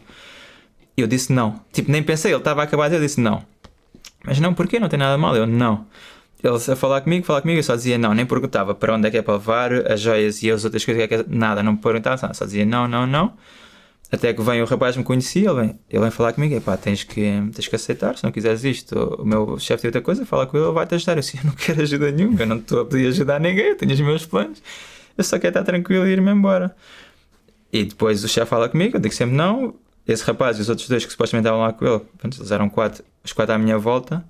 Eu 0.97 1.09
disse 1.09 1.33
não, 1.33 1.61
tipo, 1.73 1.91
nem 1.91 2.03
pensei, 2.05 2.31
ele 2.31 2.39
estava 2.39 2.61
a 2.61 2.65
acabar, 2.65 2.93
eu 2.93 3.01
disse 3.01 3.21
não. 3.21 3.43
Mas 4.27 4.41
não, 4.41 4.53
porquê? 4.53 4.81
Não 4.81 4.89
tem 4.89 4.99
nada 4.99 5.17
mal, 5.17 5.37
eu 5.37 5.47
não 5.47 5.87
ele 6.43 6.57
a 6.57 6.77
falar 6.77 7.01
comigo, 7.01 7.25
falar 7.25 7.41
comigo, 7.41 7.59
eu 7.59 7.63
só 7.63 7.75
dizia 7.75 7.99
não, 7.99 8.15
nem 8.15 8.27
perguntava 8.27 8.75
para 8.75 8.95
onde 8.95 9.09
é 9.09 9.11
que 9.11 9.17
é 9.17 9.23
para 9.23 9.35
levar 9.35 9.73
as 9.91 10.01
joias 10.01 10.43
e 10.43 10.51
as 10.51 10.65
outras 10.65 10.85
coisas, 10.85 11.07
que 11.07 11.15
é 11.15 11.19
que 11.19 11.29
é, 11.29 11.35
nada, 11.35 11.63
não 11.63 11.77
perguntava, 11.77 12.33
só 12.35 12.45
dizia 12.45 12.65
não, 12.65 12.87
não, 12.87 13.07
não. 13.07 13.33
Até 14.13 14.33
que 14.33 14.41
vem 14.41 14.63
o 14.63 14.65
rapaz 14.67 14.97
me 14.97 15.03
conhecia, 15.03 15.51
ele 15.51 15.61
vem, 15.61 15.79
ele 15.91 16.01
vem 16.01 16.11
falar 16.13 16.33
comigo, 16.33 16.55
e 16.55 16.61
pá, 16.61 16.77
tens 16.77 17.03
que, 17.03 17.43
tens 17.53 17.67
que 17.67 17.75
aceitar, 17.75 18.17
se 18.17 18.23
não 18.23 18.31
quiseres 18.31 18.63
isto, 18.63 18.97
o 19.19 19.25
meu 19.25 19.59
chefe 19.59 19.83
tem 19.83 19.89
outra 19.89 20.01
coisa, 20.01 20.25
fala 20.25 20.47
com 20.47 20.57
ele, 20.57 20.67
ele 20.67 20.75
vai-te 20.75 20.95
ajudar. 20.95 21.15
Eu 21.15 21.19
assim, 21.21 21.39
eu 21.39 21.45
não 21.45 21.53
quero 21.55 21.83
ajuda 21.83 22.13
nenhuma, 22.13 22.41
eu 22.41 22.47
não 22.47 22.59
estou 22.59 22.83
a 22.83 22.85
pedir 22.85 23.09
ajudar 23.09 23.41
ninguém, 23.41 23.71
eu 23.71 23.77
tenho 23.77 23.93
os 23.93 24.01
meus 24.01 24.25
planos, 24.25 24.63
eu 25.19 25.25
só 25.25 25.39
quero 25.39 25.59
estar 25.59 25.65
tranquilo 25.65 26.07
e 26.07 26.13
ir-me 26.13 26.31
embora. 26.31 26.77
E 27.73 27.85
depois 27.85 28.23
o 28.23 28.29
chefe 28.29 28.49
fala 28.49 28.69
comigo, 28.69 28.97
eu 28.97 29.01
digo 29.01 29.13
sempre 29.13 29.35
não, 29.35 29.75
esse 30.07 30.23
rapaz 30.25 30.59
e 30.59 30.61
os 30.61 30.69
outros 30.69 30.89
dois 30.89 31.05
que 31.05 31.11
supostamente 31.11 31.47
estavam 31.47 31.63
lá 31.65 31.73
com 31.73 31.85
ele, 31.85 32.01
eles 32.25 32.51
eram 32.51 32.69
quatro, 32.69 33.05
os 33.25 33.33
quatro 33.33 33.55
à 33.55 33.59
minha 33.59 33.79
volta, 33.79 34.25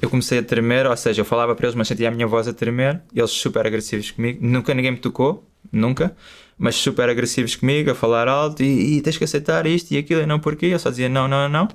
eu 0.00 0.08
comecei 0.08 0.38
a 0.38 0.42
tremer, 0.42 0.86
ou 0.86 0.96
seja, 0.96 1.20
eu 1.20 1.24
falava 1.24 1.54
para 1.54 1.66
eles, 1.66 1.74
mas 1.74 1.88
sentia 1.88 2.08
a 2.08 2.10
minha 2.10 2.26
voz 2.26 2.46
a 2.46 2.52
tremer, 2.52 3.02
eles 3.14 3.30
super 3.30 3.66
agressivos 3.66 4.10
comigo, 4.10 4.38
nunca 4.40 4.72
ninguém 4.72 4.92
me 4.92 4.98
tocou, 4.98 5.44
nunca, 5.72 6.16
mas 6.56 6.76
super 6.76 7.08
agressivos 7.08 7.56
comigo, 7.56 7.90
a 7.90 7.94
falar 7.94 8.28
alto, 8.28 8.62
e, 8.62 8.98
e 8.98 9.00
tens 9.00 9.16
que 9.16 9.24
aceitar 9.24 9.66
isto 9.66 9.92
e 9.92 9.98
aquilo, 9.98 10.22
e 10.22 10.26
não 10.26 10.38
porquê, 10.38 10.66
eu 10.66 10.78
só 10.78 10.90
dizia 10.90 11.08
não, 11.08 11.26
não, 11.26 11.48
não, 11.48 11.68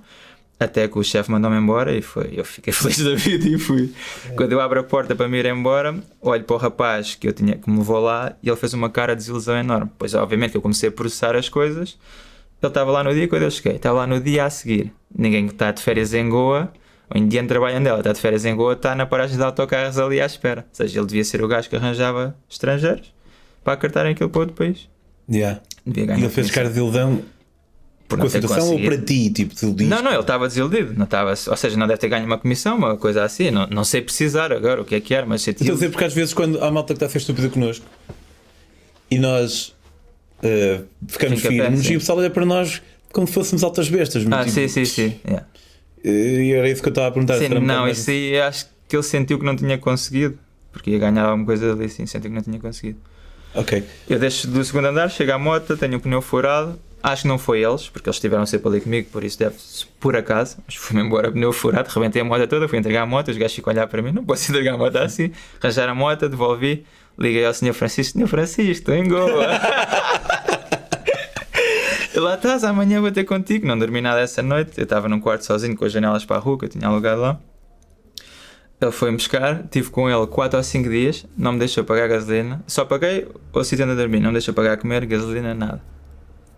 até 0.59 0.87
que 0.87 0.97
o 0.97 1.03
chefe 1.03 1.29
mandou-me 1.29 1.57
embora 1.57 1.95
e 1.95 2.01
foi, 2.01 2.31
eu 2.33 2.45
fiquei 2.45 2.71
feliz 2.73 2.99
da 2.99 3.15
vida 3.15 3.47
e 3.47 3.57
fui. 3.57 3.91
É. 4.29 4.33
Quando 4.33 4.53
eu 4.53 4.61
abro 4.61 4.79
a 4.79 4.83
porta 4.83 5.15
para 5.15 5.27
me 5.27 5.37
ir 5.37 5.45
embora, 5.45 5.95
olho 6.21 6.43
para 6.43 6.55
o 6.55 6.59
rapaz 6.59 7.15
que 7.15 7.27
eu 7.27 7.33
tinha, 7.33 7.55
que 7.55 7.69
me 7.69 7.77
levou 7.77 7.99
lá, 7.99 8.35
e 8.41 8.49
ele 8.49 8.57
fez 8.57 8.73
uma 8.73 8.89
cara 8.89 9.13
de 9.13 9.19
desilusão 9.19 9.57
enorme, 9.57 9.91
pois 9.97 10.13
obviamente 10.13 10.51
que 10.51 10.57
eu 10.57 10.61
comecei 10.61 10.89
a 10.89 10.91
processar 10.91 11.35
as 11.35 11.49
coisas, 11.49 11.97
ele 12.65 12.71
estava 12.71 12.91
lá 12.91 13.03
no 13.03 13.13
dia 13.13 13.27
quando 13.27 13.43
eu 13.43 13.51
cheguei, 13.51 13.75
estava 13.75 13.99
lá 13.99 14.07
no 14.07 14.19
dia 14.19 14.45
a 14.45 14.49
seguir, 14.49 14.93
ninguém 15.15 15.47
que 15.47 15.53
está 15.53 15.71
de 15.71 15.81
férias 15.81 16.13
em 16.13 16.29
Goa 16.29 16.71
o 17.13 17.17
indiano 17.17 17.47
trabalha 17.47 17.79
dela, 17.79 17.99
está 17.99 18.11
de 18.11 18.19
férias 18.19 18.43
em 18.43 18.55
Goa, 18.55 18.73
está 18.73 18.95
na 18.95 19.05
paragem 19.05 19.37
de 19.37 19.43
autocarros 19.43 19.99
ali 19.99 20.19
à 20.19 20.25
espera. 20.25 20.61
Ou 20.61 20.75
seja, 20.75 20.99
ele 20.99 21.07
devia 21.07 21.23
ser 21.23 21.43
o 21.43 21.47
gajo 21.47 21.69
que 21.69 21.75
arranjava 21.75 22.35
estrangeiros 22.49 23.13
para 23.63 23.73
acartarem 23.73 24.13
aquilo 24.13 24.29
para 24.29 24.41
outro 24.41 24.55
país. 24.55 24.89
Yeah. 25.31 25.61
Devia 25.85 26.07
ganhar 26.07 26.19
e 26.19 26.23
ele 26.23 26.33
fez 26.33 26.49
cara 26.49 26.69
de 26.69 26.79
ilusão 26.79 27.21
por 28.07 28.19
consideração 28.19 28.71
ou 28.71 28.79
para 28.79 28.97
ti, 28.97 29.29
tipo, 29.29 29.53
desiludido? 29.53 29.89
Não, 29.89 30.01
não, 30.01 30.11
ele 30.11 30.21
estava 30.21 30.47
desiludido. 30.47 30.93
Não 30.95 31.05
estava, 31.05 31.29
ou 31.29 31.57
seja, 31.57 31.77
não 31.77 31.87
deve 31.87 31.99
ter 31.99 32.09
ganho 32.09 32.25
uma 32.25 32.37
comissão, 32.37 32.77
uma 32.77 32.97
coisa 32.97 33.23
assim. 33.23 33.51
Não, 33.51 33.67
não 33.67 33.83
sei 33.83 34.01
precisar 34.01 34.51
agora 34.51 34.81
o 34.81 34.85
que 34.85 34.95
é 34.95 34.99
que 34.99 35.13
era, 35.13 35.25
mas 35.25 35.43
sei 35.43 35.51
Estou 35.51 35.69
a 35.69 35.73
dizer 35.73 35.89
porque 35.89 36.05
às 36.05 36.13
vezes 36.13 36.33
quando 36.33 36.63
há 36.63 36.71
malta 36.71 36.93
que 36.93 36.97
está 36.97 37.05
a 37.05 37.09
ser 37.09 37.19
estúpida 37.19 37.47
connosco 37.49 37.85
e 39.09 39.19
nós 39.19 39.72
uh, 40.43 40.85
ficamos 41.07 41.41
firmes 41.41 41.89
e 41.89 41.95
o 41.95 41.99
pessoal 41.99 42.17
olha 42.17 42.29
para 42.29 42.45
nós 42.45 42.81
como 43.11 43.27
se 43.27 43.33
fôssemos 43.33 43.63
altas 43.63 43.89
bestas. 43.89 44.25
Ah, 44.29 44.39
tipo, 44.39 44.51
sim, 44.51 44.67
sim, 44.67 44.85
sim. 44.85 45.15
Yeah. 45.25 45.47
E 46.03 46.51
era 46.51 46.69
isso 46.69 46.81
que 46.81 46.89
eu 46.89 46.91
estava 46.91 47.07
a 47.07 47.11
perguntar. 47.11 47.37
Sim, 47.37 47.47
não, 47.49 47.87
isso 47.87 48.09
aí 48.09 48.39
acho 48.39 48.67
que 48.87 48.95
ele 48.95 49.03
sentiu 49.03 49.39
que 49.39 49.45
não 49.45 49.55
tinha 49.55 49.77
conseguido. 49.77 50.37
Porque 50.71 50.89
ia 50.89 50.99
ganhar 50.99 51.25
alguma 51.25 51.45
coisa 51.45 51.71
ali, 51.71 51.87
sim, 51.87 52.05
sentiu 52.07 52.31
que 52.31 52.35
não 52.35 52.41
tinha 52.41 52.59
conseguido. 52.59 52.99
Ok. 53.53 53.83
Eu 54.09 54.17
deixo 54.17 54.47
do 54.47 54.63
segundo 54.65 54.87
andar, 54.87 55.09
chego 55.09 55.31
à 55.31 55.37
moto, 55.37 55.77
tenho 55.77 55.97
o 55.97 55.99
pneu 55.99 56.21
furado. 56.21 56.79
Acho 57.01 57.23
que 57.23 57.27
não 57.27 57.37
foi 57.37 57.61
eles, 57.61 57.89
porque 57.89 58.09
eles 58.09 58.15
estiveram 58.15 58.45
sempre 58.45 58.69
ali 58.69 58.81
comigo, 58.81 59.09
por 59.11 59.23
isso 59.23 59.37
deve 59.37 59.55
por 59.99 60.15
acaso. 60.15 60.57
Mas 60.65 60.75
fui-me 60.75 61.05
embora, 61.05 61.31
pneu 61.31 61.53
furado, 61.53 61.89
rebentei 61.89 62.21
a 62.21 62.25
moto 62.25 62.47
toda, 62.47 62.67
fui 62.67 62.79
entregar 62.79 63.03
a 63.03 63.05
moto, 63.05 63.29
os 63.29 63.37
gajos 63.37 63.55
ficam 63.55 63.71
a 63.71 63.75
olhar 63.75 63.87
para 63.87 64.01
mim, 64.01 64.11
não 64.11 64.23
posso 64.23 64.49
entregar 64.49 64.73
a 64.73 64.77
moto 64.77 64.95
assim. 64.95 65.31
Arranjar 65.61 65.89
a 65.89 65.93
moto, 65.93 66.27
devolvi, 66.27 66.85
liguei 67.19 67.45
ao 67.45 67.53
Sr. 67.53 67.73
Francisco, 67.73 68.17
Sr. 68.17 68.27
Francisco, 68.27 68.71
estou 68.71 68.95
em 68.95 69.07
Goa. 69.07 69.47
lá 72.23 72.35
estás, 72.35 72.63
amanhã 72.63 73.01
vou 73.01 73.11
ter 73.11 73.23
contigo. 73.23 73.67
Não 73.67 73.77
dormi 73.77 74.01
nada 74.01 74.21
essa 74.21 74.41
noite. 74.41 74.77
Eu 74.77 74.83
estava 74.83 75.07
num 75.07 75.19
quarto 75.19 75.45
sozinho 75.45 75.75
com 75.75 75.85
as 75.85 75.91
janelas 75.91 76.25
para 76.25 76.37
a 76.37 76.39
rua 76.39 76.57
que 76.57 76.65
eu 76.65 76.69
tinha 76.69 76.87
alugado 76.87 77.21
lá. 77.21 77.39
Ele 78.81 78.91
foi-me 78.91 79.17
buscar, 79.17 79.63
tive 79.69 79.89
com 79.89 80.09
ele 80.09 80.27
4 80.27 80.57
ou 80.57 80.63
5 80.63 80.89
dias, 80.89 81.25
não 81.37 81.53
me 81.53 81.59
deixou 81.59 81.83
pagar 81.83 82.07
gasolina. 82.07 82.61
Só 82.67 82.83
paguei 82.83 83.27
o 83.53 83.63
sítio 83.63 83.85
onde 83.85 83.95
dormir, 83.95 84.19
não 84.19 84.27
me 84.27 84.33
deixou 84.33 84.53
pagar 84.53 84.75
comer, 84.77 85.05
gasolina, 85.05 85.53
nada. 85.53 85.81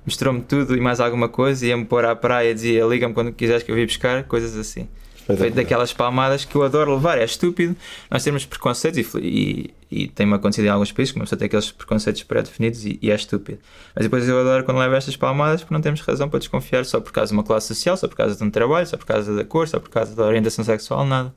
Mostrou-me 0.06 0.42
tudo 0.42 0.76
e 0.76 0.82
mais 0.82 1.00
alguma 1.00 1.30
coisa, 1.30 1.66
ia-me 1.66 1.86
pôr 1.86 2.04
à 2.06 2.16
praia, 2.16 2.54
dizia 2.54 2.84
liga-me 2.86 3.14
quando 3.14 3.32
quiseres 3.32 3.62
que 3.62 3.72
eu 3.72 3.76
vim 3.76 3.86
buscar, 3.86 4.24
coisas 4.24 4.58
assim 4.58 4.88
feito 5.26 5.56
daquelas 5.56 5.92
palmadas 5.94 6.46
que 6.46 6.56
eu 6.56 6.64
adoro 6.64 6.96
levar. 6.96 7.18
É 7.18 7.26
estúpido 7.26 7.76
nós 8.10 8.24
temos 8.24 8.46
preconceitos 8.46 9.16
e, 9.16 9.74
e, 9.92 10.04
e 10.04 10.08
tem-me 10.08 10.34
acontecido 10.34 10.66
em 10.66 10.70
alguns 10.70 10.92
países 10.92 11.12
que 11.12 11.20
uma 11.20 11.26
pessoa 11.26 11.40
tem 11.40 11.48
aqueles 11.48 11.72
preconceitos 11.72 12.24
pré-definidos 12.24 12.86
e, 12.86 13.00
e, 13.02 13.12
é 13.12 13.16
estúpido. 13.16 13.60
Mas 13.96 14.06
depois 14.06 14.28
eu 14.28 14.40
adoro 14.40 14.64
quando 14.64 14.78
levo 14.78 14.96
estas 14.96 15.16
palmadas 15.16 15.62
porque 15.62 15.74
não 15.74 15.82
temos 15.82 16.02
razão 16.02 16.30
para 16.30 16.40
desconfiar 16.40 16.86
só 16.86 17.00
por 17.00 17.12
causa 17.12 17.30
de 17.30 17.38
uma 17.38 17.44
classe 17.44 17.68
social, 17.68 17.98
só 17.98 18.08
por 18.08 18.16
causa 18.16 18.36
de 18.36 18.44
um 18.44 18.50
trabalho, 18.50 18.86
só 18.86 18.98
por 18.98 19.06
causa 19.06 19.36
da 19.36 19.44
cor, 19.44 19.68
só 19.68 19.80
por 19.80 19.90
causa 19.90 20.16
da 20.16 20.24
orientação 20.24 20.64
sexual, 20.64 21.06
nada. 21.06 21.34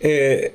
É, 0.00 0.52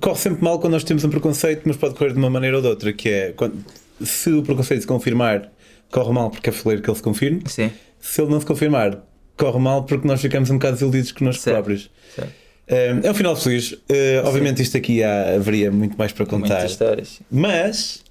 corre 0.00 0.16
sempre 0.16 0.44
mal 0.44 0.58
quando 0.60 0.74
nós 0.74 0.84
temos 0.84 1.04
um 1.04 1.10
preconceito, 1.10 1.62
mas 1.64 1.76
pode 1.76 1.94
correr 1.94 2.12
de 2.12 2.18
uma 2.18 2.30
maneira 2.30 2.56
ou 2.56 2.62
de 2.62 2.68
outra, 2.68 2.92
que 2.92 3.08
é 3.08 3.32
quando, 3.32 3.64
se 4.00 4.30
o 4.30 4.42
preconceito 4.42 4.82
se 4.82 4.86
confirmar, 4.86 5.50
corre 5.90 6.12
mal 6.12 6.30
porque 6.30 6.50
é 6.50 6.52
feleiro 6.52 6.82
que 6.82 6.90
ele 6.90 6.96
se 6.96 7.02
confirme. 7.02 7.42
Sim. 7.46 7.70
Se 7.98 8.22
ele 8.22 8.30
não 8.30 8.40
se 8.40 8.46
confirmar, 8.46 9.02
corre 9.40 9.58
mal 9.58 9.84
porque 9.84 10.06
nós 10.06 10.20
ficamos 10.20 10.50
um 10.50 10.54
bocado 10.54 10.74
desiludidos 10.74 11.12
connosco 11.12 11.42
certo, 11.42 11.56
próprios. 11.56 11.90
Certo. 12.14 12.32
Eh, 12.68 13.00
é 13.02 13.10
um 13.10 13.14
final 13.14 13.34
feliz. 13.34 13.72
Uh, 13.72 14.24
obviamente, 14.24 14.62
isto 14.62 14.76
aqui 14.76 15.02
há, 15.02 15.34
haveria 15.34 15.72
muito 15.72 15.96
mais 15.96 16.12
para 16.12 16.26
contar. 16.26 16.48
Muitas 16.48 16.70
histórias. 16.70 17.20
Mas 17.30 18.04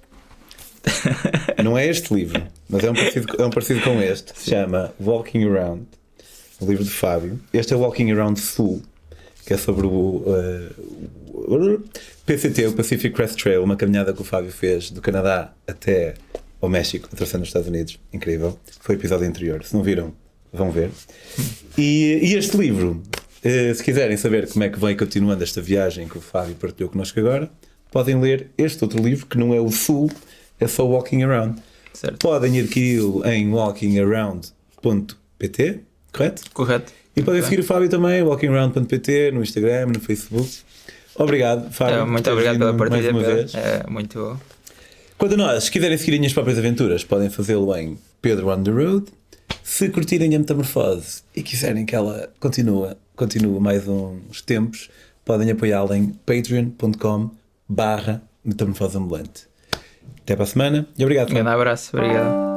não 1.62 1.78
é 1.78 1.86
este 1.86 2.12
livro, 2.12 2.42
mas 2.68 2.82
é 2.82 2.90
um 2.90 2.94
parecido, 2.94 3.36
é 3.38 3.46
um 3.46 3.50
parecido 3.50 3.80
com 3.82 4.02
este. 4.02 4.32
Se 4.38 4.50
chama 4.50 4.92
Walking 5.00 5.44
Around, 5.44 5.86
o 6.60 6.66
livro 6.66 6.82
de 6.84 6.90
Fábio. 6.90 7.38
Este 7.52 7.72
é 7.72 7.76
Walking 7.76 8.10
Around 8.10 8.40
Sul, 8.40 8.82
que 9.46 9.54
é 9.54 9.56
sobre 9.56 9.86
o 9.86 10.24
uh, 10.26 11.82
PCT, 12.26 12.66
o 12.66 12.72
Pacific 12.72 13.14
Crest 13.14 13.40
Trail, 13.40 13.62
uma 13.62 13.76
caminhada 13.76 14.12
que 14.12 14.20
o 14.20 14.24
Fábio 14.24 14.50
fez 14.50 14.90
do 14.90 15.00
Canadá 15.00 15.52
até 15.66 16.14
ao 16.60 16.68
México, 16.68 17.08
atravessando 17.10 17.42
os 17.42 17.48
Estados 17.48 17.68
Unidos. 17.68 17.98
Incrível. 18.12 18.58
Foi 18.80 18.96
o 18.96 18.98
episódio 18.98 19.26
anterior. 19.26 19.64
Se 19.64 19.74
não 19.74 19.82
viram, 19.82 20.12
vão 20.52 20.70
ver. 20.70 20.90
E, 21.76 22.20
e 22.22 22.34
este 22.34 22.56
livro, 22.56 23.02
eh, 23.42 23.74
se 23.74 23.82
quiserem 23.82 24.16
saber 24.16 24.48
como 24.48 24.62
é 24.64 24.68
que 24.68 24.78
vem 24.78 24.96
continuando 24.96 25.42
esta 25.42 25.60
viagem 25.60 26.06
que 26.08 26.16
o 26.18 26.20
Fábio 26.20 26.54
partilhou 26.54 26.88
connosco 26.90 27.18
agora, 27.20 27.50
podem 27.90 28.20
ler 28.20 28.50
este 28.58 28.84
outro 28.84 29.02
livro 29.02 29.26
que 29.26 29.38
não 29.38 29.54
é 29.54 29.60
o 29.60 29.70
Sul, 29.70 30.10
é 30.58 30.66
só 30.66 30.86
Walking 30.86 31.22
Around. 31.22 31.62
Certo. 31.92 32.18
Podem 32.18 32.58
adquiri-lo 32.60 33.26
em 33.26 33.52
walkingaround.pt, 33.52 35.80
correto? 36.12 36.42
Correto. 36.52 36.92
E 37.16 37.22
podem 37.22 37.42
seguir 37.42 37.60
o 37.60 37.64
Fábio 37.64 37.88
também, 37.88 38.22
walkingaround.pt, 38.22 39.32
no 39.32 39.42
Instagram, 39.42 39.86
no 39.86 40.00
Facebook. 40.00 40.48
Obrigado, 41.16 41.72
Fábio. 41.72 41.96
É, 41.96 42.04
muito 42.04 42.30
obrigado 42.30 42.58
pela 42.58 42.74
partilha. 42.74 43.10
É 43.54 43.90
muito. 43.90 44.38
Quando 45.18 45.36
nós 45.36 45.68
quiserem 45.68 45.98
seguir 45.98 46.12
as 46.12 46.18
minhas 46.18 46.32
próprias 46.32 46.58
aventuras, 46.58 47.02
podem 47.04 47.28
fazê-lo 47.28 47.76
em 47.76 47.98
Pedro 48.22 48.48
on 48.48 48.62
the 48.62 48.70
Road 48.70 49.06
se 49.62 49.88
curtirem 49.88 50.34
a 50.34 50.38
metamorfose 50.38 51.22
e 51.34 51.42
quiserem 51.42 51.86
que 51.86 51.94
ela 51.94 52.32
continue, 52.38 52.96
continue 53.16 53.60
mais 53.60 53.86
uns 53.86 54.42
tempos, 54.42 54.90
podem 55.24 55.50
apoiá-la 55.50 55.96
em 55.96 56.08
patreon.com 56.26 57.30
barra 57.68 58.22
metamorfose 58.44 58.98
ambulante. 58.98 59.48
Até 60.22 60.34
para 60.34 60.44
a 60.44 60.46
semana 60.46 60.88
e 60.98 61.04
obrigado. 61.04 61.30
Um 61.30 61.34
grande 61.34 61.50
abraço, 61.50 61.96
obrigado. 61.96 62.49